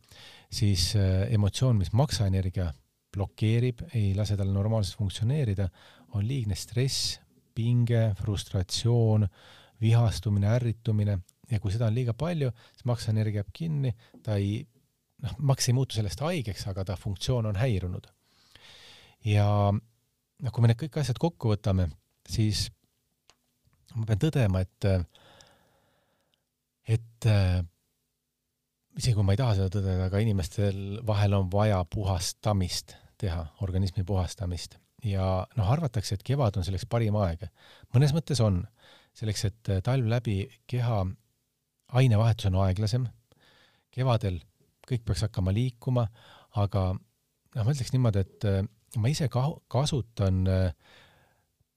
siis 0.53 0.91
äh, 0.99 1.23
emotsioon, 1.33 1.79
mis 1.81 1.89
maksaenergia 1.97 2.67
blokeerib, 3.15 3.81
ei 3.97 4.11
lase 4.13 4.37
tal 4.37 4.51
normaalselt 4.53 4.99
funktsioneerida, 4.99 5.65
on 6.13 6.27
liigne 6.27 6.53
stress, 6.59 7.15
pinge, 7.55 8.11
frustratsioon, 8.19 9.25
vihastumine, 9.81 10.51
ärritumine. 10.59 11.17
Ja 11.49 11.59
kui 11.63 11.73
seda 11.73 11.89
on 11.89 11.97
liiga 11.97 12.13
palju, 12.17 12.51
siis 12.73 12.85
maksaenergia 12.89 13.41
jääb 13.41 13.51
kinni, 13.53 13.95
ta 14.21 14.37
ei, 14.37 14.59
noh, 15.25 15.35
maks 15.49 15.69
ei 15.69 15.77
muutu 15.77 15.97
sellest 15.97 16.21
haigeks, 16.25 16.67
aga 16.69 16.85
ta 16.91 17.01
funktsioon 17.01 17.49
on 17.49 17.59
häirunud. 17.61 18.13
ja 19.25 19.73
noh, 20.43 20.51
kui 20.51 20.63
me 20.63 20.71
need 20.71 20.79
kõik 20.79 20.99
asjad 21.01 21.19
kokku 21.21 21.53
võtame, 21.53 21.87
siis 22.27 22.67
ma 23.95 24.07
pean 24.09 24.21
tõdema, 24.21 24.61
et, 24.65 24.87
et 26.97 27.29
isegi 28.95 29.15
kui 29.15 29.25
ma 29.27 29.35
ei 29.35 29.39
taha 29.39 29.57
seda 29.57 29.71
tõdeda, 29.71 30.07
aga 30.09 30.21
inimestel 30.23 30.79
vahel 31.07 31.37
on 31.37 31.51
vaja 31.51 31.81
puhastamist 31.91 32.95
teha, 33.21 33.41
organismi 33.63 34.03
puhastamist. 34.07 34.79
Ja 35.05 35.45
noh, 35.55 35.69
arvatakse, 35.71 36.17
et 36.17 36.25
kevad 36.25 36.57
on 36.57 36.65
selleks 36.65 36.87
parim 36.89 37.15
aeg. 37.21 37.45
mõnes 37.93 38.11
mõttes 38.15 38.41
on, 38.43 38.63
selleks, 39.15 39.45
et 39.47 39.71
talv 39.85 40.07
läbi 40.11 40.41
keha 40.67 41.03
ainevahetus 41.95 42.49
on 42.49 42.59
aeglasem, 42.65 43.05
kevadel 43.93 44.41
kõik 44.85 45.05
peaks 45.05 45.23
hakkama 45.25 45.53
liikuma, 45.55 46.07
aga 46.59 46.87
noh, 46.95 47.61
ma 47.63 47.71
ütleks 47.71 47.93
niimoodi, 47.93 48.25
et 48.25 48.47
ma 49.01 49.11
ise 49.11 49.29
ka-, 49.31 49.57
kasutan 49.71 50.45
äh, 50.51 50.69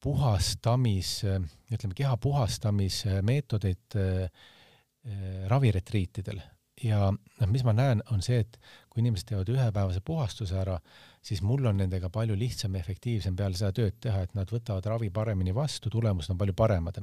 puhastamis, 0.02 1.24
äh, 1.24 1.40
ütleme, 1.72 1.96
keha 1.98 2.16
puhastamismeetodeid 2.22 3.98
äh, 3.98 4.46
raviretriitidel 5.48 6.40
ja 6.84 7.08
noh, 7.10 7.50
mis 7.50 7.64
ma 7.66 7.74
näen, 7.76 8.02
on 8.12 8.22
see, 8.24 8.40
et 8.44 8.58
kui 8.90 9.02
inimesed 9.02 9.28
teevad 9.30 9.50
ühepäevase 9.52 10.02
puhastuse 10.04 10.58
ära, 10.60 10.78
siis 11.24 11.42
mul 11.46 11.66
on 11.70 11.80
nendega 11.80 12.10
palju 12.12 12.36
lihtsam 12.38 12.76
ja 12.76 12.82
efektiivsem 12.84 13.36
peale 13.36 13.58
seda 13.58 13.72
tööd 13.76 13.98
teha, 14.02 14.22
et 14.24 14.34
nad 14.38 14.50
võtavad 14.52 14.86
ravi 14.86 15.10
paremini 15.14 15.54
vastu, 15.54 15.90
tulemused 15.92 16.34
on 16.34 16.38
palju 16.40 16.54
paremad. 16.58 17.00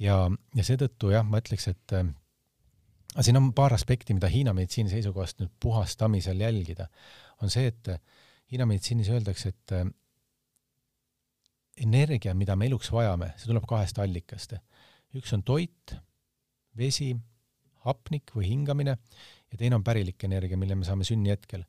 ja, 0.00 0.16
ja 0.56 0.66
seetõttu 0.66 1.12
jah, 1.14 1.26
ma 1.26 1.42
ütleks, 1.42 1.68
et 1.70 1.96
äh, 1.98 2.08
siin 3.20 3.38
on 3.40 3.52
paar 3.54 3.74
aspekti, 3.74 4.14
mida 4.14 4.30
Hiina 4.30 4.54
meditsiini 4.56 4.90
seisukohast 4.90 5.40
nüüd 5.42 5.52
puhastamisel 5.60 6.40
jälgida, 6.40 6.88
on 7.42 7.50
see, 7.50 7.70
et 7.70 7.94
Hiina 8.50 8.66
meditsiinis 8.66 9.10
öeldakse, 9.14 9.52
et 9.54 9.74
äh, 9.76 9.86
energia, 11.84 12.34
mida 12.34 12.56
me 12.58 12.68
eluks 12.68 12.90
vajame, 12.92 13.32
see 13.38 13.50
tuleb 13.50 13.66
kahest 13.68 14.00
allikast. 14.02 14.56
üks 15.16 15.32
on 15.34 15.42
toit, 15.42 15.94
vesi, 16.78 17.10
hapnik 17.86 18.30
või 18.36 18.50
hingamine 18.50 18.94
ja 19.50 19.58
teine 19.58 19.78
on 19.78 19.84
pärilik 19.84 20.20
energia, 20.26 20.58
mille 20.60 20.76
me 20.78 20.86
saame 20.86 21.06
sünnihetkel. 21.08 21.64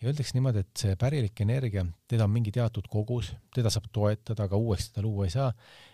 ja 0.00 0.10
öeldakse 0.10 0.34
niimoodi, 0.34 0.64
et 0.64 0.82
see 0.82 0.96
pärilik 0.98 1.40
energia, 1.44 1.84
teda 2.10 2.26
on 2.26 2.32
mingi 2.34 2.50
teatud 2.52 2.88
kogus, 2.90 3.32
teda 3.54 3.70
saab 3.70 3.86
toetada, 3.92 4.48
aga 4.48 4.58
uuesti 4.58 4.96
teda 4.96 5.06
luua 5.06 5.28
ei 5.28 5.34
saa 5.34 5.52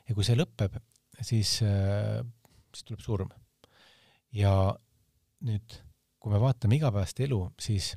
ja 0.09 0.15
kui 0.17 0.25
see 0.25 0.39
lõpeb, 0.39 0.79
siis, 1.21 1.59
äh, 1.63 2.23
siis 2.73 2.89
tuleb 2.89 3.05
surm. 3.05 3.31
ja 4.33 4.53
nüüd, 5.45 5.81
kui 6.19 6.33
me 6.33 6.41
vaatame 6.41 6.79
igapäevast 6.79 7.21
elu, 7.21 7.43
siis 7.61 7.95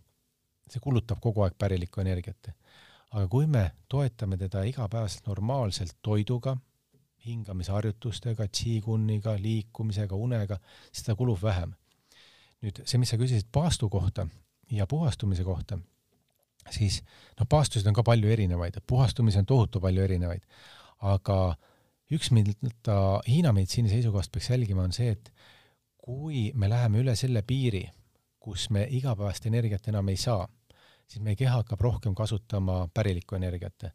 see 0.71 0.83
kulutab 0.83 1.19
kogu 1.23 1.43
aeg 1.45 1.57
pärilikku 1.59 2.01
energiat. 2.01 2.51
aga 3.11 3.27
kui 3.27 3.47
me 3.47 3.71
toetame 3.91 4.37
teda 4.39 4.63
igapäevaselt 4.63 5.25
normaalselt 5.27 5.97
toiduga, 6.01 6.55
hingamisharjutustega, 7.25 8.47
tšiigunniga, 8.47 9.35
liikumisega, 9.41 10.15
unega, 10.15 10.57
siis 10.91 11.05
seda 11.05 11.15
kulub 11.15 11.41
vähem. 11.43 11.73
nüüd 12.61 12.83
see, 12.85 12.99
mis 13.01 13.09
sa 13.09 13.17
küsisid 13.17 13.47
paastu 13.51 13.89
kohta 13.89 14.27
ja 14.71 14.85
puhastumise 14.87 15.43
kohta, 15.43 15.79
siis 16.69 16.99
noh, 17.39 17.47
paastusid 17.49 17.87
on 17.89 17.97
ka 17.97 18.03
palju 18.05 18.29
erinevaid, 18.29 18.77
puhastumisi 18.87 19.39
on 19.41 19.47
tohutu 19.49 19.81
palju 19.81 20.03
erinevaid, 20.03 20.45
aga 21.01 21.37
üks, 22.13 22.29
mida 22.31 22.99
Hiina 23.27 23.53
meditsiini 23.55 23.89
seisukohast 23.89 24.31
peaks 24.31 24.51
jälgima, 24.53 24.85
on 24.85 24.93
see, 24.93 25.09
et 25.15 25.33
kui 25.97 26.51
me 26.53 26.69
läheme 26.69 27.01
üle 27.01 27.15
selle 27.17 27.41
piiri, 27.41 27.83
kus 28.41 28.69
me 28.69 28.85
igapäevast 28.89 29.45
energiat 29.49 29.89
enam 29.89 30.09
ei 30.13 30.17
saa 30.21 30.45
siis 31.11 31.23
meie 31.23 31.37
keha 31.39 31.59
hakkab 31.59 31.81
rohkem 31.83 32.15
kasutama 32.15 32.85
pärilikku 32.93 33.35
energiat. 33.35 33.91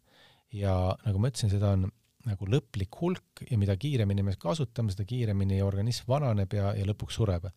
ja 0.53 0.73
nagu 1.05 1.19
ma 1.19 1.31
ütlesin, 1.33 1.51
seda 1.51 1.73
on 1.77 1.89
nagu 2.27 2.49
lõplik 2.51 2.97
hulk 3.01 3.45
ja 3.51 3.59
mida 3.59 3.77
kiiremini 3.79 4.25
me 4.27 4.35
kasutame, 4.41 4.93
seda 4.95 5.07
kiiremini 5.07 5.61
organism 5.63 6.09
vananeb 6.11 6.53
ja, 6.59 6.73
ja 6.77 6.87
lõpuks 6.89 7.19
sureb. 7.21 7.49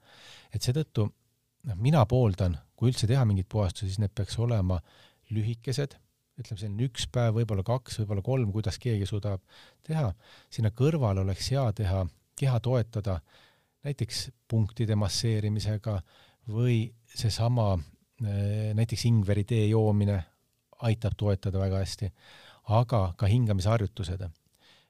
et 0.53 0.61
seetõttu 0.61 1.09
noh, 1.09 1.75
mina 1.75 2.05
pooldan, 2.05 2.57
kui 2.75 2.93
üldse 2.93 3.09
teha 3.09 3.25
mingeid 3.27 3.49
puhastusi, 3.49 3.91
siis 3.91 4.03
need 4.03 4.13
peaks 4.15 4.39
olema 4.39 4.79
lühikesed, 5.33 5.97
ütleme 6.39 6.61
selline 6.61 6.87
üks 6.87 7.09
päev, 7.11 7.35
võib-olla 7.35 7.65
kaks, 7.67 7.99
võib-olla 8.01 8.23
kolm, 8.25 8.53
kuidas 8.55 8.79
keegi 8.79 9.05
suudab 9.09 9.43
teha. 9.85 10.13
sinna 10.49 10.71
kõrvale 10.71 11.25
oleks 11.25 11.51
hea 11.51 11.65
teha, 11.75 12.05
keha 12.39 12.59
toetada 12.63 13.19
näiteks 13.83 14.29
punktide 14.47 14.95
masseerimisega 14.95 15.99
või 16.49 16.93
seesama 17.15 17.73
näiteks 18.19 19.05
ingveri 19.09 19.45
tee 19.47 19.65
joomine 19.69 20.17
aitab 20.87 21.15
toetada 21.17 21.59
väga 21.59 21.81
hästi, 21.83 22.09
aga 22.75 23.13
ka 23.17 23.27
hingamisharjutused. 23.27 24.27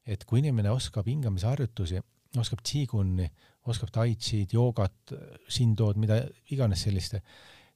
et 0.09 0.23
kui 0.25 0.39
inimene 0.39 0.71
oskab 0.71 1.05
hingamisharjutusi, 1.05 1.99
oskab 2.37 2.63
tsiigunni, 2.65 3.27
oskab 3.69 3.91
tai 3.93 4.15
chi'd, 4.15 4.53
joogat, 4.53 5.13
shindo'd, 5.47 5.99
mida 6.01 6.23
iganes 6.51 6.81
sellist, 6.87 7.19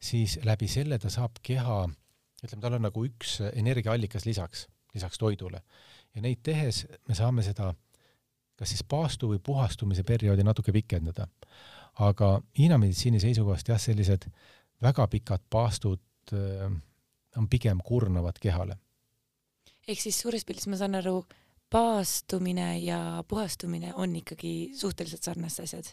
siis 0.02 0.40
läbi 0.44 0.68
selle 0.68 0.98
ta 1.00 1.10
saab 1.14 1.38
keha, 1.44 1.84
ütleme, 2.44 2.62
tal 2.62 2.80
on 2.80 2.88
nagu 2.88 3.06
üks 3.06 3.38
energiaallikas 3.54 4.26
lisaks, 4.26 4.68
lisaks 4.96 5.22
toidule. 5.22 5.62
ja 6.16 6.22
neid 6.22 6.42
tehes 6.44 6.86
me 7.08 7.16
saame 7.16 7.44
seda 7.46 7.74
kas 8.60 8.74
siis 8.74 8.84
paastu 8.88 9.32
või 9.32 9.42
puhastumise 9.44 10.04
perioodi 10.08 10.44
natuke 10.46 10.72
pikendada. 10.72 11.28
aga 12.00 12.42
Hiina 12.58 12.78
meditsiini 12.78 13.20
seisukohast 13.20 13.70
jah, 13.70 13.80
sellised 13.80 14.26
väga 14.82 15.08
pikad 15.08 15.46
paastud 15.50 16.02
äh, 16.34 16.72
on 17.38 17.50
pigem 17.50 17.80
kurnavad 17.84 18.40
kehale. 18.42 18.78
ehk 19.88 20.00
siis 20.00 20.20
suures 20.20 20.46
pildis 20.46 20.68
ma 20.72 20.78
saan 20.80 20.96
aru, 20.96 21.24
paastumine 21.74 22.78
ja 22.80 23.24
puhastumine 23.28 23.94
on 23.94 24.16
ikkagi 24.16 24.72
suhteliselt 24.78 25.24
sarnased 25.24 25.64
asjad? 25.64 25.90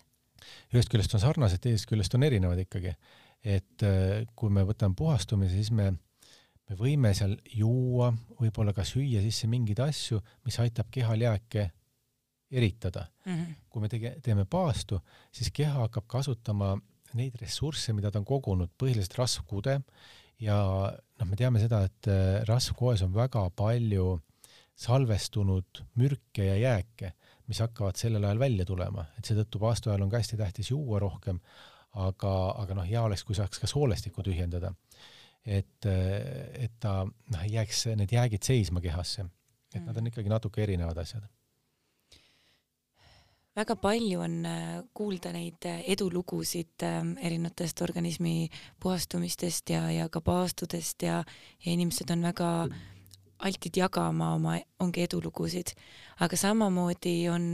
ühest 0.75 0.93
küljest 0.93 1.15
on 1.17 1.23
sarnased, 1.23 1.61
teisest 1.65 1.89
küljest 1.91 2.15
on 2.17 2.25
erinevad 2.27 2.61
ikkagi. 2.67 2.95
et 3.45 3.83
äh, 3.87 4.27
kui 4.37 4.53
me 4.53 4.65
võtame 4.69 4.95
puhastumise, 4.97 5.57
siis 5.57 5.71
me, 5.73 5.93
me 6.69 6.77
võime 6.77 7.15
seal 7.17 7.37
juua, 7.57 8.13
võib-olla 8.41 8.75
ka 8.77 8.85
süüa 8.85 9.23
sisse 9.25 9.49
mingeid 9.49 9.81
asju, 9.85 10.21
mis 10.45 10.59
aitab 10.61 10.91
kehal 10.93 11.21
jääke 11.21 11.71
eritada 12.51 13.07
mm. 13.25 13.33
-hmm. 13.33 13.55
kui 13.69 13.83
me 13.83 13.89
tege-, 13.89 14.17
teeme 14.23 14.45
paastu, 14.45 15.01
siis 15.33 15.51
keha 15.55 15.87
hakkab 15.87 16.07
kasutama 16.07 16.77
neid 17.19 17.37
ressursse, 17.41 17.95
mida 17.97 18.11
ta 18.13 18.21
on 18.21 18.29
kogunud, 18.29 18.73
põhiliselt 18.79 19.17
rasvkude 19.19 19.81
ja 20.43 20.57
noh, 20.91 21.29
me 21.29 21.39
teame 21.39 21.63
seda, 21.63 21.85
et 21.89 22.11
äh, 22.11 22.41
rasvkoes 22.49 23.05
on 23.07 23.15
väga 23.17 23.47
palju 23.57 24.15
salvestunud 24.81 25.83
mürke 26.01 26.47
ja 26.47 26.57
jääke, 26.57 27.13
mis 27.51 27.61
hakkavad 27.61 27.99
sellel 28.01 28.25
ajal 28.25 28.41
välja 28.41 28.65
tulema, 28.69 29.05
et 29.19 29.29
seetõttu 29.29 29.61
paastu 29.61 29.91
ajal 29.91 30.07
on 30.07 30.13
ka 30.13 30.21
hästi 30.23 30.39
tähtis 30.41 30.71
juua 30.73 31.01
rohkem, 31.03 31.41
aga, 32.01 32.35
aga 32.63 32.79
noh, 32.79 32.87
hea 32.87 33.03
oleks, 33.03 33.27
kui 33.27 33.37
saaks 33.37 33.61
ka 33.61 33.69
soolestikku 33.71 34.25
tühjendada. 34.25 34.73
et, 35.45 35.87
äh, 35.89 36.65
et 36.67 36.73
ta 36.81 37.05
noh, 37.05 37.43
ei 37.45 37.55
jääks 37.57 37.87
need 37.97 38.13
jäägid 38.13 38.45
seisma 38.45 38.81
kehasse, 38.81 39.25
et 39.75 39.81
mm. 39.81 39.87
nad 39.89 39.97
on 39.97 40.11
ikkagi 40.11 40.29
natuke 40.29 40.63
erinevad 40.63 40.99
asjad 41.01 41.25
väga 43.57 43.77
palju 43.77 44.21
on 44.23 44.37
äh, 44.47 44.83
kuulda 44.95 45.33
neid 45.35 45.67
äh, 45.67 45.83
edulugusid 45.95 46.85
äh, 46.87 47.01
erinevatest 47.27 47.83
organismi 47.83 48.51
puhastumistest 48.81 49.73
ja, 49.75 49.89
ja 49.91 50.09
ka 50.09 50.23
paastudest 50.25 51.03
ja, 51.03 51.23
ja 51.65 51.73
inimesed 51.73 52.11
on 52.15 52.23
väga 52.29 52.51
altid 53.41 53.81
jagama 53.81 54.35
oma, 54.37 54.59
ongi 54.85 55.07
edulugusid, 55.07 55.73
aga 56.21 56.37
samamoodi 56.37 57.15
on, 57.33 57.47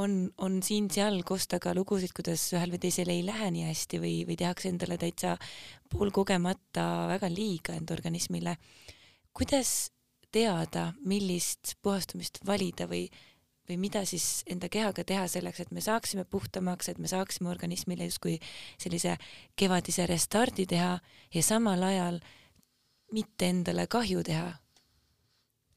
on, 0.00 0.14
on 0.40 0.54
siin-seal 0.64 1.20
kosta 1.28 1.58
ka 1.60 1.74
lugusid, 1.76 2.14
kuidas 2.16 2.46
ühel 2.56 2.72
või 2.72 2.80
teisel 2.80 3.12
ei 3.12 3.20
lähe 3.26 3.50
nii 3.52 3.66
hästi 3.68 4.00
või, 4.00 4.14
või 4.24 4.38
tehakse 4.40 4.70
endale 4.72 4.96
täitsa 4.96 5.34
poolkogemata 5.92 6.86
väga 7.12 7.28
liiga 7.28 7.76
enda 7.76 7.92
organismile. 7.92 8.56
kuidas 9.36 9.92
teada, 10.32 10.94
millist 11.04 11.76
puhastumist 11.84 12.40
valida 12.48 12.88
või 12.88 13.04
või 13.68 13.78
mida 13.80 14.04
siis 14.08 14.42
enda 14.50 14.68
kehaga 14.72 15.04
teha 15.06 15.26
selleks, 15.30 15.64
et 15.64 15.72
me 15.74 15.82
saaksime 15.84 16.24
puhtamaks, 16.24 16.90
et 16.90 16.98
me 17.02 17.10
saaksime 17.10 17.50
organismile 17.52 18.08
justkui 18.08 18.38
sellise 18.78 19.16
kevadise 19.56 20.06
restardi 20.06 20.66
teha 20.70 20.98
ja 21.34 21.42
samal 21.42 21.82
ajal 21.82 22.20
mitte 23.12 23.50
endale 23.50 23.86
kahju 23.86 24.22
teha? 24.26 24.52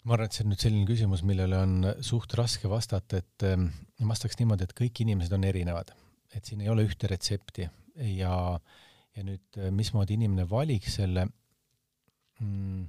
ma 0.07 0.15
arvan, 0.15 0.29
et 0.29 0.35
see 0.35 0.45
on 0.45 0.53
nüüd 0.53 0.63
selline 0.63 0.87
küsimus, 0.89 1.21
millele 1.27 1.57
on 1.59 1.73
suht 2.05 2.33
raske 2.39 2.69
vastata, 2.71 3.19
et 3.19 3.45
ähm, 3.45 3.67
vastaks 4.09 4.39
niimoodi, 4.39 4.65
et 4.65 4.77
kõik 4.77 5.03
inimesed 5.03 5.33
on 5.35 5.43
erinevad, 5.45 5.91
et 6.33 6.47
siin 6.47 6.63
ei 6.63 6.69
ole 6.71 6.85
ühte 6.87 7.09
retsepti. 7.11 7.67
Ja, 8.15 8.31
ja 9.17 9.25
nüüd 9.27 9.59
äh, 9.59 9.73
mismoodi 9.75 10.15
inimene 10.15 10.47
valiks 10.49 10.95
selle 11.01 11.27
mm, 12.39 12.87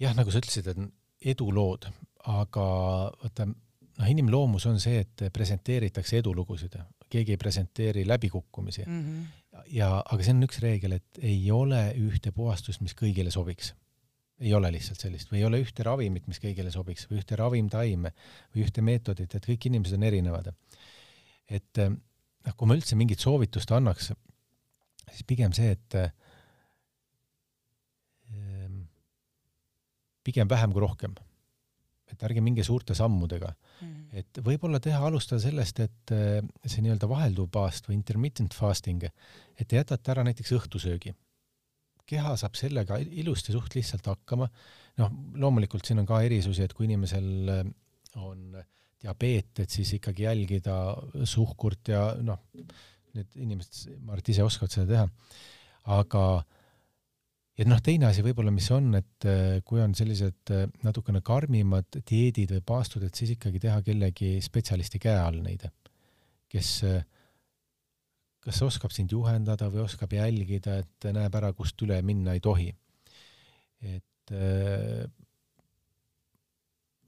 jah, 0.00 0.14
nagu 0.16 0.32
sa 0.32 0.40
ütlesid, 0.40 0.70
et 0.70 1.34
edulood, 1.34 1.88
aga 2.28 2.64
vaata, 3.22 3.46
noh, 3.46 4.08
inimloomus 4.08 4.66
on 4.70 4.80
see, 4.82 5.00
et 5.04 5.24
presenteeritakse 5.32 6.18
edulugusid, 6.20 6.76
keegi 7.10 7.34
ei 7.34 7.40
presenteeri 7.40 8.06
läbikukkumisi 8.08 8.84
mm. 8.86 9.00
-hmm. 9.04 9.62
ja, 9.74 9.88
aga 10.04 10.22
see 10.22 10.34
on 10.34 10.46
üks 10.46 10.60
reegel, 10.62 10.92
et 10.98 11.20
ei 11.22 11.50
ole 11.50 11.82
ühte 11.98 12.32
puhastust, 12.32 12.80
mis 12.80 12.94
kõigile 12.96 13.30
sobiks. 13.30 13.74
ei 14.40 14.54
ole 14.54 14.72
lihtsalt 14.72 15.00
sellist 15.00 15.32
või 15.32 15.38
ei 15.38 15.44
ole 15.44 15.60
ühte 15.60 15.82
ravimit, 15.84 16.26
mis 16.26 16.40
kõigile 16.40 16.70
sobiks 16.72 17.10
või 17.10 17.18
ühte 17.20 17.36
ravimtaime 17.36 18.12
või 18.54 18.62
ühte 18.64 18.80
meetodit, 18.82 19.34
et 19.34 19.46
kõik 19.46 19.66
inimesed 19.66 19.96
on 19.98 20.02
erinevad. 20.02 20.52
et 21.48 21.78
noh, 21.78 22.54
kui 22.56 22.66
ma 22.68 22.74
üldse 22.74 22.96
mingit 22.96 23.20
soovitust 23.20 23.70
annaks, 23.70 24.12
siis 25.10 25.24
pigem 25.26 25.52
see, 25.52 25.70
et 25.70 25.94
ehm, 28.30 28.80
pigem 30.24 30.48
vähem 30.48 30.72
kui 30.72 30.80
rohkem 30.80 31.14
et 32.12 32.22
ärge 32.26 32.42
minge 32.44 32.64
suurte 32.66 32.94
sammudega 32.98 33.50
mm. 33.50 33.88
-hmm. 33.88 34.20
et 34.22 34.42
võib-olla 34.44 34.80
teha, 34.82 35.00
alustada 35.06 35.40
sellest, 35.42 35.80
et 35.80 36.14
äh, 36.14 36.38
see 36.66 36.84
nii-öelda 36.84 37.08
vahelduv 37.10 37.50
paast 37.52 37.88
või 37.88 37.98
intermittent 37.98 38.54
fasting, 38.54 39.04
et 39.56 39.68
te 39.68 39.80
jätate 39.80 40.14
ära 40.14 40.24
näiteks 40.26 40.52
õhtusöögi. 40.58 41.14
keha 42.10 42.34
saab 42.36 42.56
sellega 42.58 42.98
ilusti 42.98 43.52
suht 43.52 43.74
lihtsalt 43.74 44.06
hakkama. 44.06 44.48
noh, 44.98 45.12
loomulikult 45.34 45.86
siin 45.86 45.98
on 46.02 46.06
ka 46.06 46.22
erisusi, 46.22 46.62
et 46.62 46.72
kui 46.74 46.84
inimesel 46.84 47.48
äh, 47.48 47.64
on 48.16 48.62
diabeet, 49.00 49.60
et 49.62 49.70
siis 49.70 49.92
ikkagi 49.96 50.26
jälgida 50.26 50.76
suhkurt 51.24 51.88
ja 51.88 52.14
noh, 52.20 52.40
need 53.14 53.36
inimesed, 53.36 53.96
ma 54.00 54.12
arvan, 54.12 54.22
et 54.22 54.32
ise 54.34 54.44
oskavad 54.44 54.74
seda 54.74 54.86
teha. 54.90 55.06
aga 56.00 56.24
ja 57.60 57.66
noh, 57.68 57.80
teine 57.84 58.08
asi 58.08 58.22
võib-olla, 58.24 58.52
mis 58.54 58.70
on, 58.72 58.94
et 58.96 59.26
äh, 59.28 59.58
kui 59.66 59.82
on 59.84 59.92
sellised 59.96 60.52
äh, 60.54 60.66
natukene 60.86 61.20
karmimad 61.24 62.00
dieedid 62.08 62.54
või 62.56 62.62
paastud, 62.72 63.04
et 63.04 63.16
siis 63.18 63.34
ikkagi 63.34 63.60
teha 63.60 63.82
kellegi 63.84 64.38
spetsialisti 64.44 65.00
käe 65.02 65.18
all 65.20 65.42
neid, 65.44 65.66
kes 66.50 66.70
äh, 66.88 67.02
kas 68.40 68.62
oskab 68.64 68.94
sind 68.96 69.12
juhendada 69.12 69.68
või 69.68 69.82
oskab 69.84 70.14
jälgida, 70.16 70.78
et 70.80 71.10
näeb 71.12 71.34
ära, 71.36 71.52
kust 71.52 71.82
üle 71.84 71.98
minna 72.06 72.32
ei 72.32 72.40
tohi. 72.40 72.70
et 73.84 74.32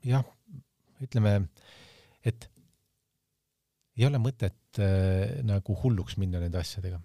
jah, 0.04 0.26
ütleme, 1.04 1.32
et 2.28 2.48
ei 3.96 4.04
ole 4.08 4.20
mõtet 4.20 4.80
nagu 5.48 5.76
hulluks 5.84 6.18
minna 6.20 6.40
nende 6.42 6.60
asjadega. 6.60 7.00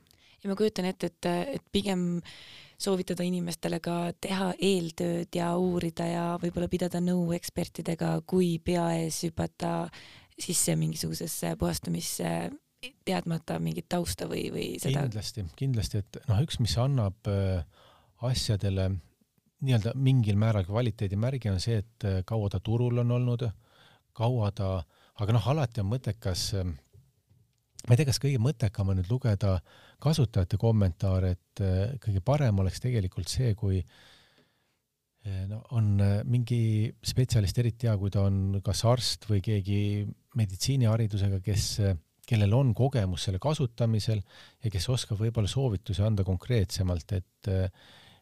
Ja 0.47 0.53
ma 0.53 0.59
kujutan 0.59 0.87
ette, 0.87 1.11
et, 1.11 1.29
et 1.59 1.67
pigem 1.75 2.07
äh, 2.21 2.37
soovitada 2.77 3.25
inimestele 3.25 3.79
ka 3.83 3.95
teha 4.21 4.51
eeltööd 4.61 5.33
ja 5.35 5.49
uurida 5.57 6.05
ja 6.09 6.23
võib-olla 6.41 6.69
pidada 6.69 7.01
nõu 7.01 7.31
ekspertidega, 7.37 8.13
kui 8.29 8.57
pea 8.63 8.85
ees 8.99 9.23
hüpata 9.25 9.89
sisse 10.37 10.75
mingisugusesse 10.77 11.55
puhastamisse 11.57 12.31
teadmata 13.07 13.57
mingit 13.59 13.87
tausta 13.89 14.27
või, 14.29 14.47
või 14.53 14.67
seda. 14.77 15.07
kindlasti, 15.07 15.47
kindlasti, 15.57 16.03
et 16.03 16.19
noh, 16.29 16.41
üks, 16.45 16.59
mis 16.61 16.77
annab 16.77 17.29
äh, 17.31 17.65
asjadele 18.29 18.91
nii-öelda 19.65 19.95
mingil 19.97 20.37
määral 20.37 20.67
kvaliteedimärgi 20.67 21.49
on 21.49 21.57
see, 21.63 21.81
et 21.81 22.05
äh, 22.05 22.19
kaua 22.29 22.51
ta 22.53 22.61
turul 22.61 23.01
on 23.01 23.15
olnud, 23.17 23.47
kaua 24.17 24.51
ta, 24.53 24.75
aga 25.17 25.33
noh, 25.33 25.49
alati 25.49 25.81
on 25.81 25.89
mõttekas 25.95 26.51
äh, 26.61 26.69
ma 27.87 27.95
ei 27.95 27.97
tea, 27.97 28.11
kas 28.11 28.21
kõige 28.21 28.37
mõttekam 28.43 28.93
on 28.93 29.01
nüüd 29.01 29.09
lugeda 29.09 29.57
kasutajate 30.01 30.59
kommentaare, 30.61 31.33
et 31.33 31.63
äh, 31.63 31.95
kõige 32.01 32.21
parem 32.25 32.61
oleks 32.61 32.81
tegelikult 32.83 33.29
see, 33.31 33.53
kui 33.57 33.79
äh, 33.81 35.43
no 35.49 35.63
on 35.77 35.95
äh, 36.03 36.17
mingi 36.29 36.89
spetsialist, 37.05 37.57
eriti 37.61 37.89
hea, 37.89 37.97
kui 37.99 38.13
ta 38.13 38.27
on 38.27 38.59
kas 38.65 38.83
arst 38.89 39.27
või 39.29 39.41
keegi 39.45 39.79
meditsiiniharidusega, 40.37 41.41
kes, 41.45 41.69
kellel 42.27 42.53
on 42.53 42.73
kogemus 42.77 43.25
selle 43.25 43.41
kasutamisel 43.41 44.21
ja 44.21 44.73
kes 44.73 44.89
oskab 44.93 45.21
võib-olla 45.23 45.49
soovitusi 45.49 46.05
anda 46.05 46.27
konkreetsemalt, 46.27 47.17
et 47.17 47.53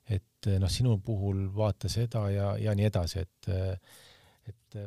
et 0.05 0.47
noh, 0.61 0.69
sinu 0.69 0.99
puhul 1.01 1.47
vaata 1.49 1.89
seda 1.89 2.27
ja, 2.29 2.51
ja 2.61 2.75
nii 2.77 2.85
edasi, 2.85 3.23
et 3.25 3.47
et 4.45 4.77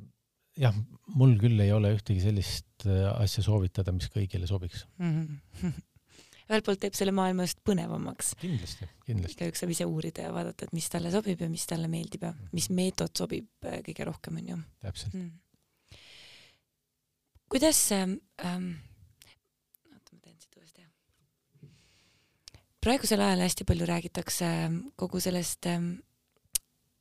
jah, 0.63 0.77
mul 1.19 1.35
küll 1.41 1.59
ei 1.59 1.73
ole 1.75 1.91
ühtegi 1.97 2.23
sellist 2.23 2.87
asja 2.87 3.43
soovitada, 3.43 3.91
mis 3.97 4.07
kõigile 4.15 4.47
sobiks 4.47 4.87
mm. 5.03 5.19
-hmm. 5.19 5.75
ühelt 6.49 6.67
poolt 6.67 6.81
teeb 6.83 6.97
selle 6.97 7.13
maailma 7.17 7.47
just 7.47 7.61
põnevamaks. 7.67 8.33
kindlasti, 8.41 8.89
kindlasti. 9.07 9.37
igaüks 9.39 9.63
saab 9.63 9.75
ise 9.75 9.87
uurida 9.89 10.27
ja 10.29 10.33
vaadata, 10.35 10.69
et 10.69 10.77
mis 10.77 10.89
talle 10.93 11.13
sobib 11.15 11.45
ja 11.45 11.51
mis 11.53 11.67
talle 11.69 11.91
meeldib 11.93 12.25
ja 12.29 12.33
mis 12.57 12.71
meetod 12.75 13.15
sobib 13.19 13.69
äh, 13.69 13.81
kõige 13.87 14.09
rohkem, 14.09 14.41
onju. 14.43 14.59
täpselt 14.85 15.17
mm.. 15.19 16.01
kuidas 17.53 17.83
ähm,, 17.97 18.19
oota, 19.93 20.17
ma 20.17 20.21
teen 20.25 20.37
siit 20.41 20.61
uuesti, 20.61 20.87
jah. 20.87 21.73
praegusel 22.85 23.25
ajal 23.25 23.47
hästi 23.47 23.69
palju 23.69 23.89
räägitakse 23.93 24.53
ähm, 24.67 24.83
kogu 24.97 25.21
sellest 25.25 25.69
ähm, 25.69 25.97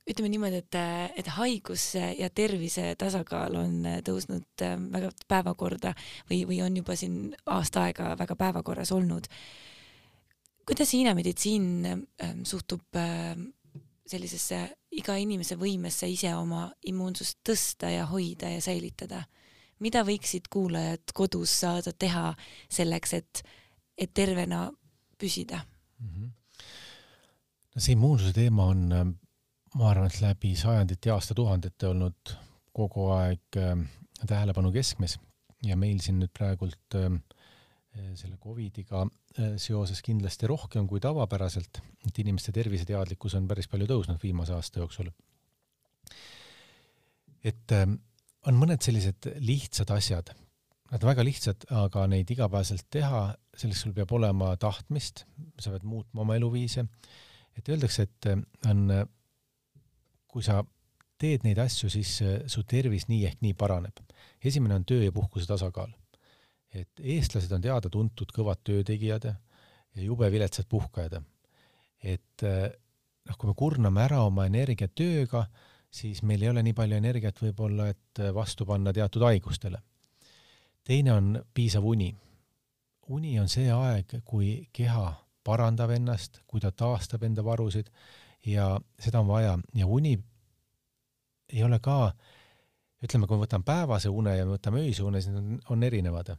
ütleme 0.08 0.30
niimoodi, 0.32 0.62
et, 0.62 0.76
et 1.20 1.28
haiguse 1.36 2.12
ja 2.18 2.30
tervise 2.30 2.94
tasakaal 2.98 3.58
on 3.60 3.88
tõusnud 4.06 4.64
ähm, 4.64 4.88
väga 4.94 5.10
päevakorda 5.28 5.92
või, 6.30 6.42
või 6.48 6.62
on 6.64 6.78
juba 6.80 6.96
siin 6.96 7.34
aasta 7.46 7.88
aega 7.88 8.14
väga 8.18 8.36
päevakorras 8.38 8.92
olnud. 8.96 9.28
kuidas 10.66 10.92
Hiina 10.92 11.14
meditsiin 11.14 11.68
ähm, 11.86 12.42
suhtub 12.44 12.96
ähm, 12.96 13.50
sellisesse 14.08 14.62
iga 14.96 15.16
inimese 15.20 15.58
võimesse 15.60 16.08
ise 16.08 16.32
oma 16.34 16.70
immuunsust 16.86 17.40
tõsta 17.44 17.92
ja 17.92 18.06
hoida 18.06 18.48
ja 18.48 18.60
säilitada? 18.64 19.24
mida 19.78 20.02
võiksid 20.02 20.48
kuulajad 20.50 21.12
kodus 21.14 21.52
saada 21.60 21.92
teha 21.92 22.32
selleks, 22.66 23.12
et, 23.14 23.42
et 23.94 24.10
tervena 24.14 24.72
püsida 25.18 25.60
mm? 25.98 26.08
-hmm. 26.08 26.30
no 27.74 27.80
see 27.80 27.92
immuunsuse 27.92 28.32
teema 28.32 28.64
on 28.64 29.18
ma 29.74 29.90
arvan, 29.90 30.08
et 30.08 30.20
läbi 30.22 30.54
sajandite 30.56 31.10
ja 31.10 31.18
aastatuhandete 31.18 31.88
olnud 31.90 32.34
kogu 32.72 33.10
aeg 33.16 33.58
äh, 33.60 33.74
tähelepanu 34.26 34.72
keskmes. 34.72 35.18
Ja 35.66 35.76
meil 35.76 35.98
siin 36.00 36.20
nüüd 36.22 36.30
praegult 36.36 36.94
äh, 36.94 37.10
selle 38.18 38.38
Covidiga 38.40 39.04
äh, 39.04 39.54
seoses 39.60 40.02
kindlasti 40.04 40.48
rohkem 40.50 40.86
kui 40.88 41.00
tavapäraselt, 41.02 41.80
et 42.06 42.20
inimeste 42.22 42.52
terviseteadlikkus 42.54 43.36
on 43.38 43.48
päris 43.50 43.68
palju 43.70 43.88
tõusnud 43.90 44.22
viimase 44.22 44.54
aasta 44.56 44.82
jooksul. 44.82 45.10
et 47.44 47.72
äh, 47.72 47.86
on 48.46 48.58
mõned 48.58 48.82
sellised 48.82 49.30
lihtsad 49.44 49.90
asjad, 49.94 50.32
nad 50.90 51.04
on 51.04 51.10
väga 51.10 51.24
lihtsad, 51.26 51.68
aga 51.74 52.06
neid 52.10 52.30
igapäevaselt 52.30 52.86
teha, 52.90 53.22
selleks 53.56 53.84
sul 53.84 53.94
peab 53.96 54.12
olema 54.12 54.54
tahtmist, 54.56 55.24
sa 55.60 55.72
pead 55.74 55.84
muutma 55.84 56.24
oma 56.24 56.36
eluviise, 56.38 56.86
et 57.56 57.68
öeldakse, 57.68 58.08
et 58.08 58.30
äh, 58.32 58.42
on 58.70 58.88
kui 60.28 60.44
sa 60.44 60.60
teed 61.18 61.44
neid 61.46 61.58
asju, 61.62 61.90
siis 61.92 62.18
äh, 62.22 62.36
su 62.46 62.64
tervis 62.68 63.08
nii 63.08 63.24
ehk 63.30 63.40
nii 63.44 63.54
paraneb. 63.58 64.04
esimene 64.44 64.74
on 64.74 64.84
töö 64.84 65.02
ja 65.04 65.12
puhkuse 65.12 65.46
tasakaal. 65.46 65.90
et 66.74 67.00
eestlased 67.00 67.52
on 67.52 67.62
teada-tuntud 67.64 68.32
kõvad 68.34 68.60
töötegijad 68.64 69.24
ja 69.24 70.02
jube 70.02 70.30
viletsad 70.30 70.68
puhkajad. 70.68 71.22
et 72.02 72.44
äh, 72.44 72.70
noh, 73.28 73.36
kui 73.36 73.50
me 73.50 73.54
kurname 73.54 74.04
ära 74.04 74.22
oma 74.24 74.46
energia 74.46 74.88
tööga, 74.88 75.46
siis 75.90 76.22
meil 76.22 76.42
ei 76.42 76.52
ole 76.52 76.62
nii 76.62 76.76
palju 76.76 76.96
energiat 76.96 77.40
võib-olla, 77.42 77.88
et 77.88 78.22
äh, 78.22 78.32
vastu 78.34 78.66
panna 78.66 78.92
teatud 78.92 79.22
haigustele. 79.22 79.82
teine 80.84 81.12
on 81.12 81.44
piisav 81.54 81.84
uni. 81.84 82.14
uni 83.08 83.38
on 83.40 83.48
see 83.48 83.70
aeg, 83.72 84.20
kui 84.24 84.68
keha 84.72 85.12
parandab 85.44 85.90
ennast, 85.90 86.42
kui 86.46 86.60
ta 86.60 86.70
taastab 86.70 87.22
enda 87.24 87.44
varusid 87.44 87.88
ja 88.48 88.72
seda 89.00 89.20
on 89.20 89.28
vaja 89.28 89.58
ja 89.76 89.86
uni 89.86 90.16
ei 91.52 91.64
ole 91.64 91.78
ka, 91.80 92.12
ütleme, 93.04 93.28
kui 93.28 93.38
ma 93.38 93.46
võtan 93.46 93.64
päevase 93.64 94.10
une 94.12 94.34
ja 94.36 94.46
me 94.46 94.56
võtame 94.56 94.82
öise 94.84 95.04
une, 95.06 95.22
siis 95.22 95.32
need 95.32 95.40
on, 95.40 95.60
on 95.76 95.86
erinevad. 95.86 96.34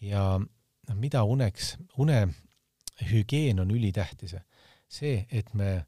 ja 0.00 0.22
noh, 0.38 0.96
mida 0.96 1.24
uneks, 1.24 1.76
une 1.98 2.26
hügieen 3.10 3.60
on 3.60 3.70
ülitähtis. 3.70 4.36
see, 4.88 5.26
et 5.30 5.54
me 5.54 5.86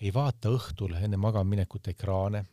ei 0.00 0.12
vaata 0.12 0.48
õhtul 0.52 0.94
enne 0.96 1.16
magamaminekut 1.20 1.88
ekraane, 1.92 2.44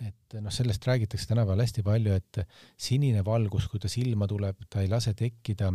et 0.00 0.36
noh, 0.40 0.52
sellest 0.52 0.86
räägitakse 0.86 1.28
tänapäeval 1.28 1.60
hästi 1.60 1.82
palju, 1.84 2.12
et 2.16 2.40
sinine 2.76 3.24
valgus, 3.24 3.68
kui 3.68 3.80
ta 3.80 3.88
silma 3.88 4.26
tuleb, 4.28 4.64
ta 4.70 4.80
ei 4.80 4.88
lase 4.88 5.12
tekkida 5.14 5.68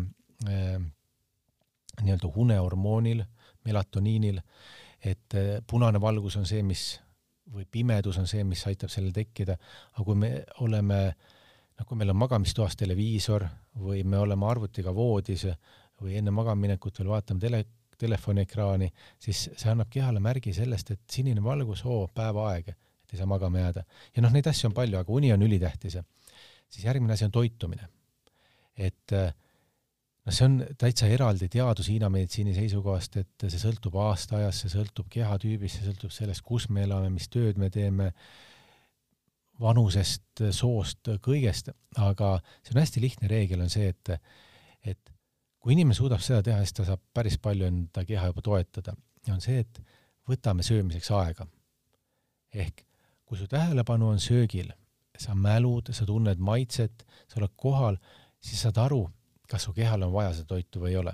äh, 0.49 0.81
nii-öelda 2.01 2.33
unehormoonil, 2.41 3.23
melatoniinil 3.65 4.41
et 5.03 5.37
äh, 5.37 5.57
punane 5.67 6.01
valgus 6.01 6.37
on 6.39 6.45
see, 6.45 6.63
mis 6.63 6.97
või 7.53 7.65
pimedus 7.71 8.17
on 8.19 8.27
see, 8.27 8.43
mis 8.43 8.63
aitab 8.67 8.91
sellel 8.91 9.13
tekkida, 9.15 9.55
aga 9.93 10.05
kui 10.05 10.17
me 10.19 10.31
oleme, 10.65 10.99
noh, 11.77 11.87
kui 11.87 11.99
meil 11.99 12.11
on 12.11 12.19
magamistoas 12.19 12.75
televiisor 12.79 13.45
või 13.79 14.03
me 14.03 14.19
oleme 14.19 14.47
arvutiga 14.49 14.93
voodis 14.95 15.45
või 16.01 16.17
enne 16.19 16.33
magamaminekut 16.35 16.99
veel 16.99 17.11
vaatame 17.13 17.41
tele, 17.41 17.63
telefoniekraani, 17.97 18.89
siis 19.19 19.47
see 19.55 19.71
annab 19.71 19.89
kehale 19.89 20.21
märgi 20.21 20.53
sellest, 20.53 20.91
et 20.93 21.01
sinine 21.09 21.41
valgus, 21.43 21.81
oo, 21.85 22.05
päevaaeg, 22.13 22.69
et 22.69 23.13
ei 23.15 23.21
saa 23.21 23.29
magama 23.29 23.63
jääda. 23.63 23.83
ja 24.15 24.21
noh, 24.25 24.33
neid 24.33 24.47
asju 24.51 24.69
on 24.69 24.75
palju, 24.77 24.99
aga 24.99 25.13
uni 25.13 25.31
on 25.33 25.41
ülitähtis. 25.41 25.97
siis 26.69 26.85
järgmine 26.85 27.13
asi 27.13 27.25
on 27.25 27.31
toitumine. 27.31 27.87
et 28.77 29.13
äh, 29.13 29.33
noh, 30.27 30.35
see 30.35 30.47
on 30.47 30.57
täitsa 30.79 31.07
eraldi 31.11 31.47
teadus 31.51 31.87
Hiina 31.91 32.09
meditsiini 32.11 32.55
seisukohast, 32.57 33.15
et 33.21 33.47
see 33.47 33.61
sõltub 33.61 33.95
aastaajast, 34.03 34.65
see 34.65 34.73
sõltub 34.75 35.07
kehatüübist, 35.13 35.79
see 35.79 35.87
sõltub 35.87 36.13
sellest, 36.13 36.43
kus 36.47 36.67
me 36.73 36.83
elame, 36.83 37.11
mis 37.13 37.29
tööd 37.31 37.59
me 37.61 37.71
teeme, 37.73 38.11
vanusest, 39.61 40.43
soost, 40.53 41.09
kõigest, 41.23 41.71
aga 41.97 42.35
see 42.61 42.75
on 42.75 42.81
hästi 42.83 43.01
lihtne 43.01 43.31
reegel, 43.31 43.63
on 43.63 43.71
see, 43.73 43.89
et, 43.89 44.11
et 44.85 45.13
kui 45.63 45.73
inimene 45.73 45.97
suudab 45.97 46.21
seda 46.21 46.43
teha, 46.45 46.59
siis 46.61 46.75
ta 46.77 46.85
saab 46.91 47.01
päris 47.15 47.39
palju 47.41 47.65
enda 47.65 48.03
keha 48.05 48.29
juba 48.29 48.43
toetada 48.45 48.93
ja 49.25 49.33
on 49.33 49.41
see, 49.43 49.63
et 49.63 49.81
võtame 50.29 50.65
söömiseks 50.65 51.09
aega. 51.15 51.47
ehk 52.53 52.83
kui 53.27 53.37
su 53.37 53.47
tähelepanu 53.51 54.07
on 54.13 54.21
söögil, 54.23 54.69
sa 55.17 55.33
mälud, 55.35 55.89
sa 55.91 56.05
tunned 56.05 56.39
maitset, 56.39 57.03
sa 57.27 57.41
oled 57.41 57.51
kohal, 57.59 57.97
siis 58.39 58.61
saad 58.63 58.77
aru, 58.79 59.01
kas 59.47 59.67
su 59.67 59.73
kehal 59.73 60.03
on 60.07 60.13
vaja 60.13 60.33
seda 60.35 60.55
toitu 60.55 60.83
või 60.83 60.93
ei 60.93 61.01
ole. 61.01 61.13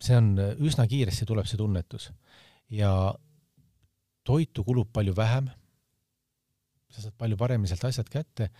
see 0.00 0.16
on, 0.16 0.34
üsna 0.62 0.86
kiiresti 0.86 1.26
tuleb 1.26 1.46
see 1.50 1.58
tunnetus 1.58 2.12
ja 2.70 2.90
toitu 4.24 4.64
kulub 4.64 4.92
palju 4.92 5.14
vähem, 5.16 5.48
sa 6.92 7.02
saad 7.02 7.16
palju 7.18 7.36
paremini 7.36 7.70
sealt 7.70 7.88
asjad 7.88 8.10
kätte 8.12 8.50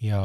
ja, 0.00 0.20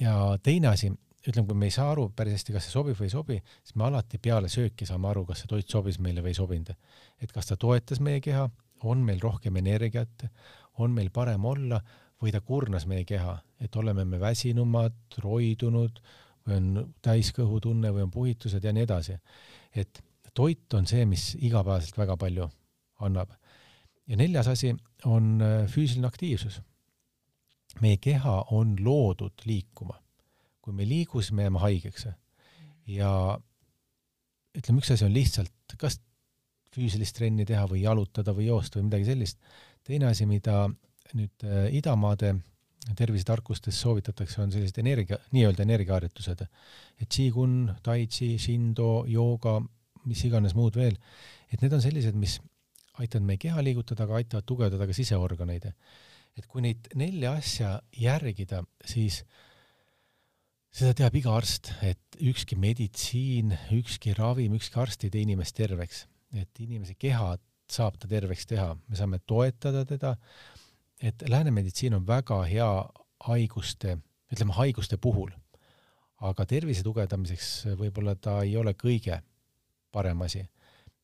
ja 0.00 0.16
teine 0.42 0.68
asi, 0.72 0.90
ütleme, 1.26 1.46
kui 1.48 1.58
me 1.58 1.68
ei 1.70 1.74
saa 1.74 1.90
aru 1.94 2.08
päris 2.16 2.40
hästi, 2.40 2.56
kas 2.56 2.66
see 2.66 2.74
sobib 2.74 2.98
või 2.98 3.08
ei 3.08 3.14
sobi, 3.14 3.38
siis 3.62 3.76
me 3.78 3.86
alati 3.88 4.18
peale 4.22 4.50
sööki 4.52 4.88
saame 4.88 5.08
aru, 5.12 5.24
kas 5.28 5.42
see 5.42 5.50
toit 5.50 5.70
sobis 5.70 6.00
meile 6.02 6.24
või 6.24 6.34
ei 6.34 6.38
sobinud. 6.38 6.74
et 7.22 7.32
kas 7.32 7.48
ta 7.48 7.56
toetas 7.56 8.00
meie 8.00 8.20
keha, 8.20 8.48
on 8.82 9.04
meil 9.06 9.20
rohkem 9.22 9.56
energiat, 9.56 10.26
on 10.82 10.90
meil 10.90 11.10
parem 11.14 11.44
olla 11.44 11.80
või 12.22 12.32
ta 12.34 12.40
kurnas 12.40 12.86
meie 12.86 13.04
keha, 13.04 13.36
et 13.60 13.76
oleme 13.76 14.04
me 14.04 14.20
väsinumad, 14.20 14.94
roidunud, 15.22 16.02
või 16.46 16.56
on 16.58 16.94
täiskõhutunne 17.02 17.92
või 17.94 18.06
on 18.06 18.10
puhitused 18.10 18.64
ja 18.64 18.72
nii 18.72 18.86
edasi. 18.86 19.18
et 19.74 20.02
toit 20.34 20.74
on 20.74 20.86
see, 20.88 21.04
mis 21.06 21.32
igapäevaselt 21.40 21.98
väga 21.98 22.16
palju 22.16 22.48
annab. 23.00 23.32
ja 24.06 24.16
neljas 24.16 24.48
asi 24.48 24.74
on 25.04 25.40
äh, 25.42 25.66
füüsiline 25.70 26.06
aktiivsus. 26.06 26.60
meie 27.80 27.96
keha 27.96 28.44
on 28.50 28.76
loodud 28.80 29.44
liikuma. 29.44 29.98
kui 30.62 30.72
me 30.72 30.82
ei 30.82 30.88
liigu, 30.88 31.20
siis 31.20 31.32
me 31.32 31.42
jääme 31.42 31.58
haigeks. 31.58 32.06
ja 32.86 33.38
ütleme, 34.58 34.78
üks 34.78 34.92
asi 34.92 35.04
on 35.04 35.14
lihtsalt 35.14 35.76
kas 35.78 36.00
füüsilist 36.72 37.16
trenni 37.16 37.44
teha 37.44 37.66
või 37.68 37.82
jalutada 37.82 38.32
või 38.36 38.48
joosta 38.48 38.78
või 38.78 38.88
midagi 38.90 39.04
sellist. 39.04 39.38
teine 39.84 40.06
asi, 40.06 40.26
mida 40.26 40.68
nüüd 41.14 41.44
äh, 41.44 41.68
idamaade 41.74 42.36
tervisetarkustes 42.98 43.78
soovitatakse, 43.80 44.40
on 44.42 44.52
sellised 44.52 44.78
energia, 44.82 45.18
nii-öelda 45.34 45.62
energiaharjutused. 45.62 46.46
et 47.00 47.08
Qigун, 47.08 47.74
Tai 47.82 48.06
Chi, 48.06 48.38
Shindo, 48.38 49.04
jooga, 49.06 49.60
mis 50.04 50.24
iganes 50.26 50.54
muud 50.58 50.76
veel, 50.76 50.98
et 51.52 51.62
need 51.62 51.72
on 51.72 51.82
sellised, 51.82 52.16
mis 52.18 52.40
aitavad 53.00 53.26
meie 53.26 53.40
keha 53.40 53.62
liigutada, 53.64 54.04
aga 54.04 54.18
aitavad 54.20 54.46
tugevdada 54.48 54.88
ka 54.88 54.96
siseorganeid. 54.96 55.72
et 56.32 56.46
kui 56.48 56.62
neid 56.64 56.88
nelja 56.96 57.34
asja 57.36 57.74
järgida, 57.92 58.62
siis 58.88 59.18
seda 60.72 60.94
teab 60.96 61.16
iga 61.20 61.34
arst, 61.36 61.68
et 61.84 62.16
ükski 62.16 62.56
meditsiin, 62.56 63.52
ükski 63.76 64.14
ravim, 64.16 64.54
ükski 64.56 64.80
arst 64.80 65.04
ei 65.04 65.12
tee 65.12 65.26
inimest 65.26 65.54
terveks, 65.56 66.06
et 66.32 66.60
inimese 66.64 66.96
keha 66.96 67.34
saab 67.68 67.98
ta 68.00 68.08
terveks 68.08 68.48
teha, 68.48 68.72
me 68.88 68.96
saame 68.96 69.20
toetada 69.28 69.84
teda, 69.88 70.14
et 71.02 71.24
lääne 71.28 71.50
meditsiin 71.50 71.94
on 71.94 72.06
väga 72.06 72.42
hea 72.46 72.70
haiguste, 73.26 73.98
ütleme 74.32 74.54
haiguste 74.56 74.96
puhul, 74.96 75.30
aga 76.22 76.46
tervise 76.46 76.84
tugevdamiseks 76.86 77.50
võib-olla 77.78 78.14
ta 78.14 78.40
ei 78.46 78.56
ole 78.56 78.74
kõige 78.78 79.20
parem 79.92 80.22
asi. 80.22 80.46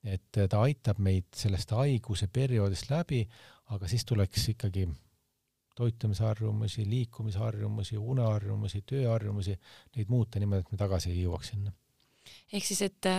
et 0.05 0.31
ta 0.51 0.61
aitab 0.63 1.01
meid 1.03 1.27
sellest 1.35 1.73
haiguse 1.75 2.29
perioodist 2.33 2.91
läbi, 2.91 3.25
aga 3.75 3.89
siis 3.89 4.05
tuleks 4.07 4.49
ikkagi 4.55 4.87
toitumisharjumusi, 5.75 6.87
liikumisharjumusi, 6.91 7.99
uneharjumusi, 7.99 8.83
tööharjumusi, 8.87 9.59
neid 9.97 10.09
muuta 10.09 10.39
niimoodi, 10.39 10.65
et 10.65 10.73
me 10.73 10.79
tagasi 10.79 11.11
ei 11.11 11.25
jõuaks 11.25 11.51
sinna. 11.53 11.73
ehk 12.53 12.65
siis, 12.65 12.83
et 12.83 13.11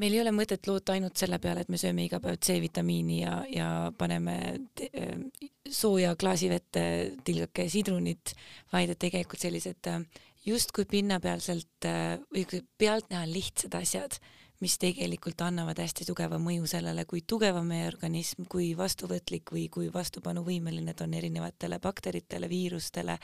meil 0.00 0.16
ei 0.16 0.22
ole 0.22 0.32
mõtet 0.34 0.66
loota 0.68 0.94
ainult 0.96 1.20
selle 1.20 1.38
peale, 1.42 1.64
et 1.64 1.72
me 1.72 1.80
sööme 1.80 2.06
iga 2.06 2.20
päev 2.22 2.38
C-vitamiini 2.42 3.22
ja, 3.22 3.38
ja 3.52 3.68
paneme 3.98 4.36
äh, 4.88 5.16
sooja 5.68 6.14
klaasi 6.16 6.50
vette 6.52 6.84
tilgake 7.24 7.68
sidrunit, 7.72 8.34
vaid 8.72 8.92
et 8.92 9.00
tegelikult 9.02 9.42
sellised 9.42 9.90
äh, 9.92 10.04
justkui 10.46 10.86
pinnapealselt 10.90 11.88
äh, 11.88 12.16
või 12.32 12.62
pealtnäha 12.78 13.26
lihtsad 13.28 13.76
asjad, 13.78 14.16
mis 14.62 14.76
tegelikult 14.78 15.40
annavad 15.42 15.80
hästi 15.82 16.06
tugeva 16.06 16.38
mõju 16.38 16.68
sellele, 16.70 17.04
kui 17.10 17.24
tugev 17.26 17.56
on 17.58 17.66
meie 17.66 17.88
organism, 17.90 18.46
kui 18.50 18.70
vastuvõtlik 18.78 19.50
või 19.52 19.66
kui 19.74 19.88
vastupanuvõimeline 19.92 20.94
ta 20.94 21.08
on 21.08 21.16
erinevatele 21.18 21.80
bakteritele, 21.82 22.48
viirustele 22.50 23.18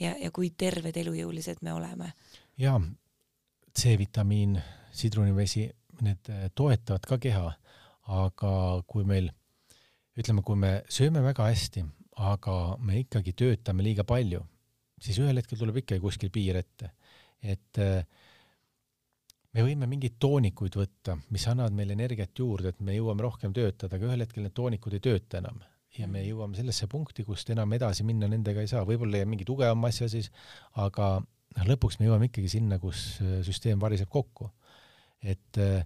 ja, 0.00 0.14
ja 0.14 0.30
kui 0.30 0.52
terved, 0.56 0.96
elujõulised 1.02 1.64
me 1.66 1.74
oleme. 1.74 2.12
jaa, 2.62 2.78
C-vitamiin, 3.76 4.60
sidrunivesi, 4.94 5.66
need 6.04 6.30
äh, 6.32 6.48
toetavad 6.54 7.06
ka 7.08 7.18
keha, 7.22 7.46
aga 8.16 8.52
kui 8.88 9.06
meil, 9.08 9.30
ütleme, 10.18 10.44
kui 10.46 10.58
me 10.60 10.72
sööme 10.92 11.22
väga 11.24 11.48
hästi, 11.50 11.84
aga 12.26 12.76
me 12.80 13.00
ikkagi 13.02 13.34
töötame 13.36 13.84
liiga 13.84 14.06
palju, 14.08 14.42
siis 15.02 15.18
ühel 15.20 15.40
hetkel 15.40 15.60
tuleb 15.60 15.82
ikkagi 15.82 16.02
kuskil 16.02 16.32
piir 16.32 16.60
ette. 16.62 16.92
et 17.42 17.78
äh, 17.78 18.02
me 19.52 19.64
võime 19.64 19.86
mingeid 19.88 20.16
toonikuid 20.20 20.76
võtta, 20.76 21.16
mis 21.30 21.46
annavad 21.48 21.72
meile 21.76 21.96
energiat 21.96 22.38
juurde, 22.38 22.72
et 22.72 22.80
me 22.80 22.96
jõuame 22.96 23.24
rohkem 23.24 23.52
töötada, 23.56 23.96
aga 23.96 24.10
ühel 24.10 24.24
hetkel 24.24 24.44
need 24.44 24.54
toonikud 24.56 24.96
ei 24.96 25.04
tööta 25.04 25.40
enam 25.40 25.60
ja 25.96 26.06
me 26.06 26.20
mm. 26.20 26.28
jõuame 26.30 26.58
sellesse 26.58 26.88
punkti, 26.90 27.24
kust 27.26 27.50
enam 27.52 27.72
edasi 27.76 28.04
minna 28.06 28.28
nendega 28.30 28.62
ei 28.62 28.70
saa, 28.70 28.84
võib-olla 28.88 29.18
leiab 29.18 29.30
mingi 29.32 29.46
tugevam 29.48 29.84
asja 29.88 30.08
siis, 30.12 30.28
aga 30.82 31.16
noh, 31.20 31.68
lõpuks 31.70 32.00
me 32.00 32.08
jõuame 32.08 32.30
ikkagi 32.30 32.50
sinna, 32.52 32.80
kus 32.82 33.06
äh, 33.24 33.38
süsteem 33.46 33.80
variseb 33.82 34.10
kokku. 34.12 34.50
Et 35.26 35.60
äh, 35.62 35.84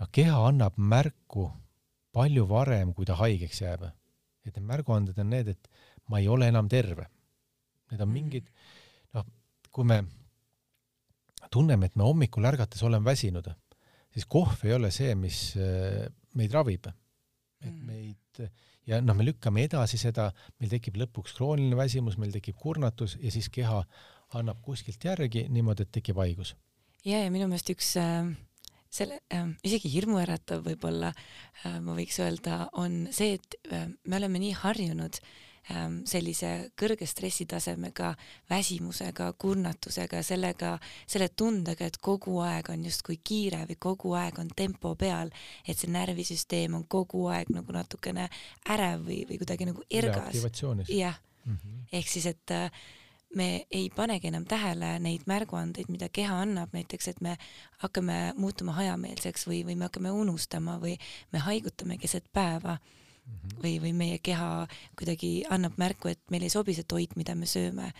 noh, 0.00 0.10
keha 0.12 0.40
annab 0.48 0.78
märku 0.78 1.48
palju 2.16 2.46
varem, 2.48 2.94
kui 2.96 3.08
ta 3.08 3.18
haigeks 3.20 3.62
jääb. 3.62 3.88
et 4.46 4.54
need 4.54 4.66
märguanded 4.68 5.16
on 5.18 5.30
need, 5.30 5.48
et 5.48 5.68
ma 6.08 6.20
ei 6.20 6.28
ole 6.30 6.46
enam 6.46 6.68
terve. 6.70 7.08
Need 7.90 8.00
on 8.00 8.08
mm. 8.08 8.14
mingid, 8.14 8.50
noh, 9.16 9.24
kui 9.74 9.84
me 9.84 10.04
tunneme, 11.50 11.86
et 11.86 11.96
me 11.98 12.06
hommikul 12.06 12.46
ärgates 12.46 12.82
oleme 12.86 13.10
väsinud, 13.10 13.48
siis 14.14 14.26
kohv 14.30 14.62
ei 14.64 14.76
ole 14.76 14.92
see, 14.94 15.14
mis 15.18 15.40
äh, 15.58 16.06
meid 16.38 16.54
ravib. 16.54 16.86
et 17.60 17.72
mm. 17.72 17.82
meid 17.86 18.44
ja 18.86 19.00
noh, 19.02 19.16
me 19.18 19.26
lükkame 19.26 19.64
edasi 19.66 19.98
seda, 20.00 20.30
meil 20.60 20.70
tekib 20.70 20.98
lõpuks 21.00 21.34
krooniline 21.36 21.78
väsimus, 21.78 22.18
meil 22.20 22.34
tekib 22.34 22.58
kurnatus 22.60 23.16
ja 23.20 23.32
siis 23.34 23.48
keha 23.52 23.82
annab 24.38 24.62
kuskilt 24.62 25.02
järgi 25.04 25.46
niimoodi, 25.50 25.86
et 25.86 25.92
tekib 25.98 26.18
haigus. 26.22 26.54
ja, 27.04 27.18
ja 27.24 27.30
minu 27.34 27.48
meelest 27.50 27.72
üks 27.74 27.94
äh, 28.00 28.30
selle 28.96 29.20
äh, 29.32 29.48
isegi 29.66 29.90
hirmuäratav 29.92 30.64
võib-olla 30.66 31.12
äh, 31.12 31.80
ma 31.80 31.96
võiks 31.96 32.20
öelda, 32.24 32.66
on 32.80 33.06
see, 33.14 33.36
et 33.38 33.58
äh, 33.72 33.90
me 34.04 34.18
oleme 34.18 34.40
nii 34.42 34.54
harjunud 34.62 35.18
äh, 35.20 35.84
sellise 36.08 36.52
kõrge 36.78 37.08
stressitasemega, 37.10 38.14
väsimusega, 38.50 39.28
kurnatusega, 39.38 40.22
sellega, 40.26 40.76
selle 41.06 41.28
tundega, 41.28 41.90
et 41.90 42.00
kogu 42.00 42.38
aeg 42.46 42.72
on 42.72 42.88
justkui 42.88 43.20
kiire 43.24 43.64
või 43.68 43.78
kogu 43.88 44.16
aeg 44.18 44.40
on 44.42 44.50
tempo 44.56 44.94
peal, 44.98 45.32
et 45.66 45.78
see 45.78 45.92
närvisüsteem 45.92 46.78
on 46.78 46.88
kogu 46.88 47.26
aeg 47.34 47.52
nagu 47.54 47.76
natukene 47.76 48.28
ärev 48.72 49.06
või, 49.08 49.22
või 49.28 49.40
kuidagi 49.42 49.70
nagu 49.72 49.86
ergas. 49.90 50.42
jah 50.88 51.20
-hmm., 51.46 51.88
ehk 51.92 52.08
siis, 52.08 52.26
et 52.26 52.50
äh, 52.50 52.70
me 53.34 53.66
ei 53.70 53.90
panegi 53.96 54.28
enam 54.28 54.44
tähele 54.48 54.98
neid 54.98 55.26
märguandeid, 55.26 55.88
mida 55.88 56.08
keha 56.08 56.40
annab, 56.42 56.70
näiteks 56.72 57.08
et 57.08 57.20
me 57.20 57.36
hakkame 57.82 58.32
muutuma 58.36 58.72
hajameelseks 58.72 59.48
või, 59.48 59.64
või 59.66 59.76
me 59.76 59.88
hakkame 59.88 60.10
unustama 60.10 60.78
või 60.82 60.96
me 61.32 61.38
haigutame 61.38 61.98
keset 61.98 62.24
päeva 62.32 62.78
-hmm. 63.26 63.58
või, 63.62 63.74
või 63.82 63.92
meie 63.96 64.18
keha 64.18 64.66
kuidagi 64.98 65.44
annab 65.50 65.76
märku, 65.80 66.12
et 66.12 66.22
meil 66.30 66.46
ei 66.46 66.52
sobi 66.52 66.74
see 66.76 66.86
toit, 66.88 67.16
mida 67.16 67.34
me 67.34 67.48
sööme, 67.50 67.90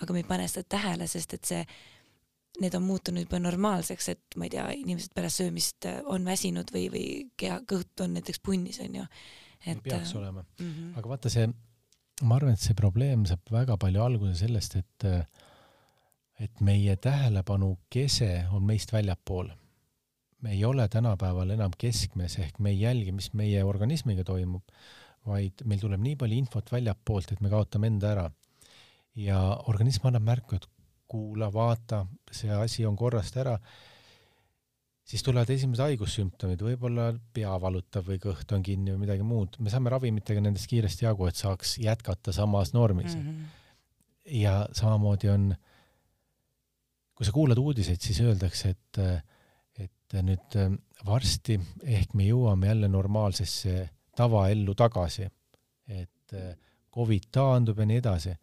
aga 0.00 0.14
me 0.14 0.22
ei 0.22 0.28
pane 0.28 0.48
seda 0.48 0.66
tähele, 0.76 1.08
sest 1.10 1.36
et 1.36 1.48
see, 1.48 1.62
need 2.60 2.74
on 2.78 2.86
muutunud 2.86 3.26
juba 3.26 3.40
normaalseks, 3.42 4.08
et 4.14 4.38
ma 4.40 4.46
ei 4.48 4.54
tea, 4.54 4.66
inimesed 4.82 5.12
pärast 5.16 5.42
söömist 5.42 5.88
on 6.04 6.24
väsinud 6.24 6.72
või, 6.72 6.86
või 6.92 7.06
keha, 7.36 7.60
kõht 7.68 8.04
on 8.04 8.16
näiteks 8.16 8.40
punnis, 8.44 8.80
onju. 8.84 9.04
et 9.66 9.82
peaks 9.82 10.12
äh, 10.14 10.18
olema 10.20 10.42
mm. 10.42 10.72
-hmm. 10.72 10.98
aga 10.98 11.08
vaata 11.08 11.32
see, 11.32 11.48
ma 12.22 12.38
arvan, 12.38 12.54
et 12.56 12.62
see 12.62 12.74
probleem 12.74 13.26
saab 13.28 13.52
väga 13.52 13.76
palju 13.76 14.02
alguse 14.02 14.34
sellest, 14.44 14.76
et 14.76 15.10
et 16.36 16.60
meie 16.60 16.96
tähelepanu 17.00 17.78
kese 17.88 18.44
on 18.52 18.66
meist 18.68 18.92
väljapool 18.92 19.48
me 20.46 20.52
ei 20.52 20.64
ole 20.64 20.88
tänapäeval 20.88 21.50
enam 21.50 21.72
keskmes 21.78 22.38
ehk 22.38 22.58
me 22.58 22.70
ei 22.70 22.80
jälgi, 22.80 23.12
mis 23.12 23.32
meie 23.34 23.64
organismiga 23.64 24.24
toimub, 24.24 24.62
vaid 25.26 25.64
meil 25.64 25.80
tuleb 25.82 26.02
nii 26.02 26.16
palju 26.20 26.38
infot 26.42 26.72
väljapoolt, 26.72 27.32
et 27.32 27.40
me 27.42 27.50
kaotame 27.52 27.90
enda 27.92 28.12
ära. 28.14 28.30
ja 29.16 29.38
organism 29.72 30.06
annab 30.06 30.22
märku, 30.22 30.56
et 30.56 30.66
kuula, 31.08 31.48
vaata, 31.52 32.02
see 32.30 32.50
asi 32.52 32.84
on 32.86 32.96
korrast 32.96 33.36
ära, 33.40 33.54
siis 35.06 35.22
tulevad 35.22 35.50
esimesed 35.54 35.84
haigussümptomid, 35.84 36.64
võib-olla 36.66 37.10
pea 37.34 37.52
valutab 37.62 38.08
või 38.08 38.18
kõht 38.22 38.52
on 38.56 38.64
kinni 38.66 38.94
või 38.94 39.04
midagi 39.04 39.26
muud, 39.26 39.60
me 39.62 39.70
saame 39.72 39.92
ravimitega 39.94 40.42
nendest 40.42 40.68
kiiresti 40.70 41.06
jagu, 41.06 41.28
et 41.28 41.38
saaks 41.38 41.76
jätkata 41.82 42.34
samas 42.34 42.74
normis 42.74 43.14
mm. 43.14 43.22
-hmm. 43.22 43.46
ja 44.42 44.58
samamoodi 44.74 45.30
on, 45.30 45.48
kui 47.14 47.26
sa 47.26 47.32
kuulad 47.32 47.58
uudiseid, 47.62 48.02
siis 48.02 48.20
öeldakse, 48.20 48.74
et 48.74 49.24
et 50.06 50.22
nüüd 50.22 50.56
äh, 50.60 50.70
varsti 51.06 51.58
ehk 51.82 52.14
me 52.14 52.28
jõuame 52.28 52.70
jälle 52.70 52.88
normaalsesse 52.88 53.88
tavaellu 54.16 54.74
tagasi, 54.74 55.26
et 55.88 56.34
äh, 56.34 56.54
Covid 56.94 57.28
taandub 57.32 57.78
ja 57.82 57.86
nii 57.86 58.00
edasi, 58.00 58.34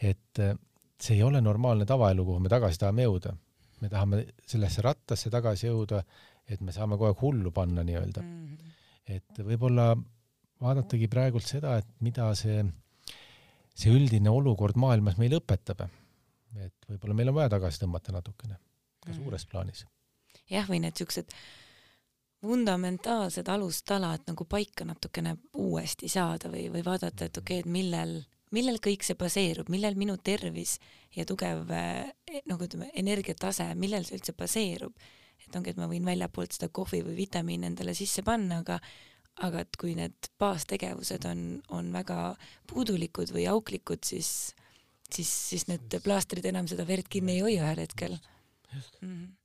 et 0.00 0.40
äh, 0.42 0.54
see 1.00 1.18
ei 1.18 1.22
ole 1.26 1.40
normaalne 1.40 1.86
tavaelu, 1.86 2.24
kuhu 2.24 2.40
me 2.44 2.52
tagasi 2.52 2.80
tahame 2.80 3.06
jõuda. 3.06 3.34
Me 3.80 3.90
tahame 3.92 4.24
sellesse 4.46 4.84
rattasse 4.84 5.30
tagasi 5.30 5.68
jõuda, 5.68 6.02
et 6.48 6.60
me 6.64 6.72
saame 6.72 6.96
kogu 6.96 7.10
aeg 7.10 7.22
hullu 7.22 7.52
panna 7.54 7.84
nii-öelda 7.86 8.22
mm. 8.22 8.46
-hmm. 8.46 8.72
et 9.16 9.42
võib-olla 9.50 9.92
vaadatagi 10.60 11.08
praegult 11.08 11.46
seda, 11.46 11.76
et 11.78 11.88
mida 12.00 12.30
see, 12.38 12.64
see 13.74 13.94
üldine 13.94 14.30
olukord 14.30 14.76
maailmas 14.76 15.18
meile 15.18 15.38
õpetab. 15.42 15.86
et 16.56 16.88
võib-olla 16.88 17.14
meil 17.14 17.28
on 17.28 17.34
vaja 17.34 17.54
tagasi 17.58 17.84
tõmmata 17.84 18.12
natukene, 18.12 18.54
ka 18.56 19.10
mm 19.10 19.14
-hmm. 19.14 19.22
suures 19.22 19.46
plaanis 19.46 19.86
jah, 20.50 20.68
või 20.68 20.80
need 20.80 20.96
siuksed 20.96 21.34
fundamentaalsed 22.40 23.48
alustalad 23.48 24.26
nagu 24.26 24.44
paika 24.44 24.84
natukene 24.86 25.36
uuesti 25.58 26.08
saada 26.08 26.50
või, 26.52 26.68
või 26.72 26.84
vaadata, 26.86 27.26
et 27.26 27.36
okei 27.36 27.60
okay,, 27.60 27.66
et 27.66 27.72
millel, 27.72 28.20
millel 28.56 28.80
kõik 28.84 29.04
see 29.06 29.18
baseerub, 29.18 29.68
millel 29.72 29.96
minu 29.98 30.16
tervis 30.24 30.78
ja 31.16 31.26
tugev 31.28 31.70
eh, 31.74 32.40
nagu 32.48 32.64
ütleme, 32.64 32.90
energiatase, 32.98 33.70
millel 33.78 34.06
see 34.06 34.18
üldse 34.18 34.34
baseerub. 34.38 34.94
et 35.46 35.56
ongi, 35.56 35.70
et 35.70 35.78
ma 35.80 35.86
võin 35.88 36.04
väljapoolt 36.04 36.56
seda 36.56 36.68
kohvi 36.68 37.02
või 37.06 37.14
vitamiini 37.22 37.70
endale 37.70 37.94
sisse 37.94 38.22
panna, 38.22 38.58
aga 38.64 38.80
aga 39.46 39.62
et 39.62 39.76
kui 39.78 39.94
need 39.94 40.30
baastegevused 40.42 41.24
on, 41.30 41.42
on 41.70 41.92
väga 41.94 42.34
puudulikud 42.66 43.30
või 43.30 43.46
auklikud, 43.46 44.02
siis, 44.02 44.54
siis, 45.14 45.30
siis 45.30 45.68
need 45.70 45.94
plaastrid 46.02 46.48
enam 46.50 46.66
seda 46.66 46.86
verd 46.88 47.06
kinni 47.08 47.36
ei 47.36 47.44
hoia 47.46 47.68
ühel 47.68 47.84
hetkel. 47.86 48.18
Mm 49.00 49.12
-hmm 49.12 49.37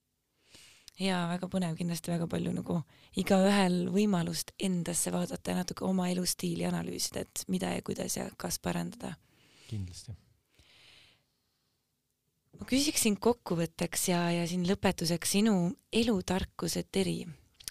ja 0.99 1.23
väga 1.31 1.49
põnev, 1.49 1.75
kindlasti 1.77 2.11
väga 2.13 2.27
palju 2.29 2.53
nagu 2.53 2.79
igaühel 3.19 3.87
võimalust 3.93 4.53
endasse 4.61 5.13
vaadata 5.13 5.53
ja 5.53 5.61
natuke 5.61 5.85
oma 5.87 6.09
elustiili 6.11 6.67
analüüsida, 6.69 7.23
et 7.25 7.45
mida 7.47 7.71
ja 7.73 7.81
kuidas 7.85 8.17
ja 8.17 8.27
kas 8.37 8.59
parandada. 8.59 9.15
kindlasti. 9.69 10.13
ma 12.59 12.67
küsiksin 12.69 13.17
kokkuvõtteks 13.17 14.09
ja, 14.09 14.25
ja 14.31 14.47
siin 14.47 14.67
lõpetuseks 14.69 15.37
sinu 15.37 15.55
elutarkused, 15.91 16.91
Teri, 16.91 17.23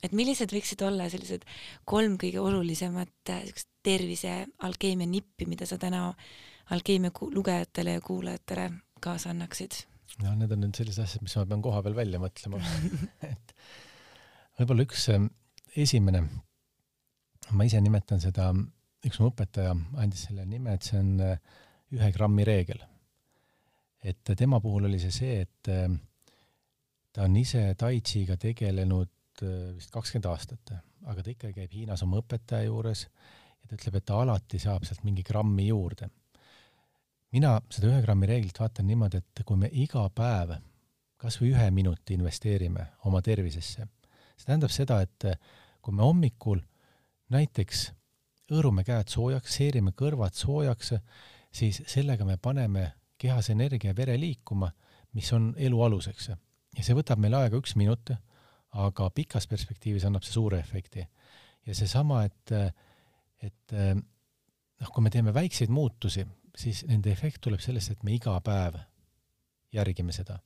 et 0.03 0.13
millised 0.13 0.51
võiksid 0.51 0.83
olla 0.83 1.09
sellised 1.11 1.47
kolm 1.85 2.19
kõige 2.19 2.41
olulisemat 2.43 3.31
äh, 3.31 3.45
siukest 3.47 3.71
tervise 3.83 4.47
alkeemia 4.63 5.07
nippi, 5.07 5.47
mida 5.47 5.67
sa 5.67 5.79
täna 5.79 6.13
alkeemia 6.71 7.11
lugejatele 7.35 7.99
ja 7.99 8.01
kuulajatele 8.01 8.71
kaasa 9.01 9.31
annaksid? 9.31 9.92
Noh, 10.21 10.37
need 10.37 10.53
on 10.55 10.63
nüüd 10.67 10.77
sellised 10.77 11.05
asjad, 11.05 11.25
mis 11.25 11.35
ma 11.39 11.47
pean 11.49 11.65
koha 11.65 11.81
peal 11.85 11.97
välja 11.97 12.21
mõtlema. 12.23 12.61
Et 13.33 13.55
võib-olla 14.59 14.87
üks 14.87 15.09
ähm, 15.15 15.29
esimene, 15.79 16.23
ma 17.57 17.67
ise 17.69 17.81
nimetan 17.83 18.21
seda, 18.23 18.51
üks 19.07 19.21
mu 19.23 19.31
õpetaja 19.33 19.75
andis 20.03 20.27
selle 20.29 20.45
nime, 20.47 20.77
et 20.77 20.87
see 20.87 21.01
on 21.01 21.13
äh, 21.25 21.61
ühe 21.97 22.11
grammi 22.15 22.45
reegel. 22.47 22.81
et 24.03 24.33
tema 24.37 24.59
puhul 24.61 24.89
oli 24.89 24.99
see 24.99 25.15
see, 25.15 25.35
et 25.45 25.69
ähm, 25.71 25.97
ta 27.15 27.27
on 27.27 27.37
ise 27.39 27.63
tai 27.79 28.01
chi'ga 28.01 28.37
tegelenud 28.41 29.43
äh, 29.43 29.73
vist 29.77 29.93
kakskümmend 29.95 30.29
aastat, 30.31 30.75
aga 31.07 31.23
ta 31.23 31.33
ikka 31.33 31.53
käib 31.57 31.73
Hiinas 31.75 32.03
oma 32.07 32.21
õpetaja 32.23 32.69
juures 32.69 33.07
ja 33.07 33.69
ta 33.69 33.79
ütleb, 33.79 33.99
et 33.99 34.07
ta 34.07 34.21
alati 34.23 34.61
saab 34.63 34.87
sealt 34.87 35.05
mingi 35.07 35.25
grammi 35.27 35.69
juurde 35.69 36.11
mina 37.33 37.57
seda 37.73 37.89
ühe 37.93 38.03
grammi 38.05 38.29
reeglit 38.29 38.61
vaatan 38.61 38.87
niimoodi, 38.87 39.23
et 39.23 39.43
kui 39.47 39.57
me 39.57 39.71
iga 39.73 40.05
päev 40.15 40.57
kas 41.23 41.39
või 41.39 41.53
ühe 41.55 41.69
minuti 41.71 42.17
investeerime 42.19 42.89
oma 43.07 43.23
tervisesse, 43.23 43.87
see 44.37 44.49
tähendab 44.49 44.73
seda, 44.75 44.99
et 45.05 45.27
kui 45.83 45.95
me 45.95 46.03
hommikul 46.03 46.61
näiteks 47.33 47.85
hõõrume 48.51 48.83
käed 48.87 49.13
soojaks, 49.13 49.55
seerime 49.59 49.95
kõrvad 49.97 50.35
soojaks, 50.37 50.93
siis 51.55 51.83
sellega 51.87 52.27
me 52.29 52.37
paneme 52.43 52.89
kehas 53.23 53.53
energia 53.55 53.93
ja 53.93 53.97
vere 53.97 54.19
liikuma, 54.19 54.73
mis 55.15 55.31
on 55.33 55.53
elu 55.57 55.83
aluseks. 55.87 56.29
ja 56.77 56.83
see 56.83 56.97
võtab 56.97 57.21
meil 57.23 57.35
aega 57.39 57.57
üks 57.57 57.77
minut, 57.77 58.11
aga 58.73 59.11
pikas 59.15 59.47
perspektiivis 59.47 60.05
annab 60.09 60.25
see 60.25 60.35
suure 60.35 60.59
efekti. 60.59 61.07
ja 61.67 61.75
seesama, 61.75 62.25
et, 62.25 62.53
et 63.43 63.75
noh, 63.79 64.91
kui 64.91 65.03
me 65.03 65.11
teeme 65.11 65.35
väikseid 65.35 65.71
muutusi, 65.71 66.27
siis 66.59 66.85
nende 66.89 67.13
efekt 67.13 67.41
tuleb 67.45 67.61
sellest, 67.61 67.95
et 67.95 68.03
me 68.05 68.15
iga 68.17 68.35
päev 68.45 68.79
järgime 69.73 70.13
seda. 70.13 70.39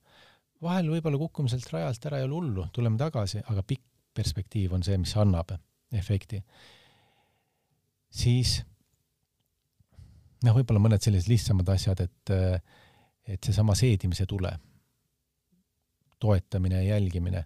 vahel 0.62 0.88
võib-olla 0.88 1.18
kukkume 1.20 1.50
sealt 1.52 1.68
rajalt 1.72 2.06
ära, 2.08 2.18
ei 2.18 2.24
ole 2.24 2.38
hullu, 2.38 2.66
tuleme 2.72 2.98
tagasi, 2.98 3.42
aga 3.50 3.62
pikk 3.62 3.84
perspektiiv 4.16 4.72
on 4.72 4.84
see, 4.86 4.96
mis 4.98 5.12
annab 5.16 5.52
efekti. 5.92 6.42
siis 8.10 8.62
noh, 10.44 10.54
võib-olla 10.54 10.80
mõned 10.82 11.02
sellised 11.02 11.30
lihtsamad 11.30 11.68
asjad, 11.74 12.00
et, 12.06 12.32
et 13.26 13.42
seesama 13.42 13.74
seedimise 13.74 14.26
tule, 14.30 14.52
toetamine 16.22 16.80
ja 16.84 16.94
jälgimine, 16.94 17.44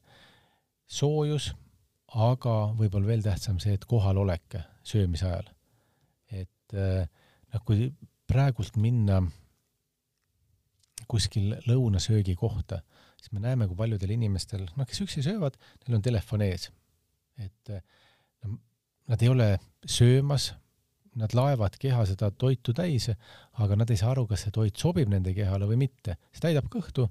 soojus, 0.86 1.50
aga 2.14 2.56
võib-olla 2.76 3.12
veel 3.12 3.24
tähtsam 3.24 3.58
see, 3.62 3.74
et 3.74 3.86
kohalolek 3.88 4.58
söömise 4.86 5.26
ajal. 5.26 5.50
et 6.30 6.76
noh, 6.76 7.64
kui 7.66 7.90
praegult 8.30 8.78
minna 8.80 9.20
kuskil 11.10 11.56
lõunasöögi 11.66 12.36
kohta, 12.38 12.80
siis 13.18 13.32
me 13.34 13.42
näeme, 13.42 13.66
kui 13.66 13.78
paljudel 13.78 14.14
inimestel, 14.14 14.68
noh, 14.76 14.86
kes 14.86 15.02
üksi 15.04 15.24
söövad, 15.26 15.56
neil 15.82 15.98
on 15.98 16.04
telefon 16.04 16.44
ees. 16.46 16.68
et 17.40 17.72
no, 17.72 18.58
nad 19.10 19.22
ei 19.22 19.30
ole 19.32 19.48
söömas, 19.86 20.52
nad 21.18 21.34
laevad 21.34 21.74
keha 21.80 22.04
seda 22.06 22.30
toitu 22.30 22.74
täis, 22.76 23.08
aga 23.58 23.78
nad 23.80 23.90
ei 23.90 23.98
saa 23.98 24.12
aru, 24.14 24.26
kas 24.30 24.44
see 24.46 24.54
toit 24.54 24.78
sobib 24.78 25.10
nende 25.10 25.34
kehale 25.34 25.66
või 25.66 25.80
mitte. 25.80 26.16
see 26.30 26.44
täidab 26.46 26.68
kõhtu, 26.70 27.08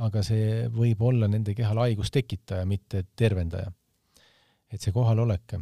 aga 0.00 0.22
see 0.24 0.68
võib 0.72 1.02
olla 1.04 1.28
nende 1.28 1.54
kehal 1.58 1.82
haigust 1.84 2.14
tekitaja, 2.14 2.64
mitte 2.66 3.04
tervendaja. 3.16 3.72
et 4.72 4.80
see 4.80 4.92
kohalolek. 4.92 5.58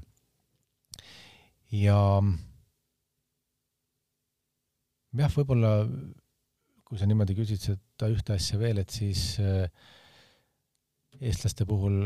ja 1.72 1.98
jah, 5.18 5.32
võib-olla 5.34 5.72
kui 6.90 6.98
sa 6.98 7.06
niimoodi 7.06 7.36
küsid 7.38 7.62
seda 7.62 8.08
ühte 8.10 8.34
asja 8.34 8.58
veel, 8.58 8.80
et 8.82 8.90
siis 8.90 9.36
äh, 9.38 9.70
eestlaste 11.22 11.66
puhul 11.68 12.02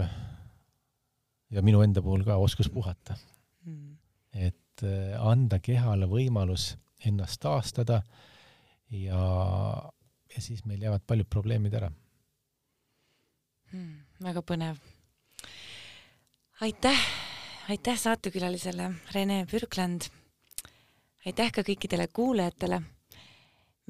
ja 1.55 1.63
minu 1.65 1.81
enda 1.85 2.03
puhul 2.05 2.25
ka 2.27 2.37
oskus 2.43 2.69
puhata 2.73 3.17
mm.. 3.65 3.97
et 4.45 4.85
äh, 4.85 5.15
anda 5.21 5.61
kehale 5.65 6.09
võimalus 6.11 6.75
ennast 7.09 7.41
taastada 7.41 8.03
ja, 8.93 9.21
ja 10.35 10.45
siis 10.45 10.65
meil 10.69 10.85
jäävad 10.85 11.05
paljud 11.07 11.33
probleemid 11.33 11.81
ära 11.81 11.89
mm,. 13.73 13.93
väga 14.29 14.45
põnev. 14.45 14.81
aitäh, 16.61 17.07
aitäh 17.73 18.01
saatekülalisele 18.01 18.91
Rene 19.17 19.47
Pürkland. 19.49 20.11
aitäh 21.25 21.53
ka 21.57 21.65
kõikidele 21.65 22.13
kuulajatele 22.13 22.83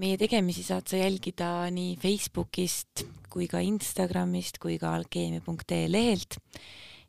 meie 0.01 0.17
tegemisi 0.19 0.65
saad 0.67 0.89
sa 0.91 0.99
jälgida 0.99 1.69
nii 1.71 1.95
Facebookist 2.03 3.05
kui 3.31 3.47
ka 3.51 3.61
Instagramist 3.63 4.59
kui 4.63 4.79
ka 4.79 4.95
alkeemia.ee 4.97 5.87
lehelt 5.91 6.39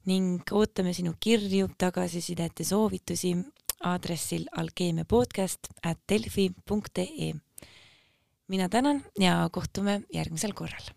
ning 0.05 0.45
ootame 0.53 0.93
sinu 0.93 1.15
kirju, 1.19 1.71
tagasisidet 1.81 2.61
ja 2.61 2.65
soovitusi 2.65 3.33
aadressil 3.86 4.45
alkeemiapodcast 4.57 5.71
at 5.83 5.97
delfi.ee. 6.09 7.33
mina 8.47 8.69
tänan 8.69 9.03
ja 9.19 9.49
kohtume 9.51 10.01
järgmisel 10.13 10.53
korral. 10.53 10.93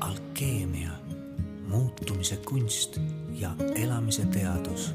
alkeemia, 0.00 0.90
muutumise 1.68 2.36
kunst 2.36 2.98
ja 3.34 3.54
elamise 3.74 4.26
teadus 4.26 4.94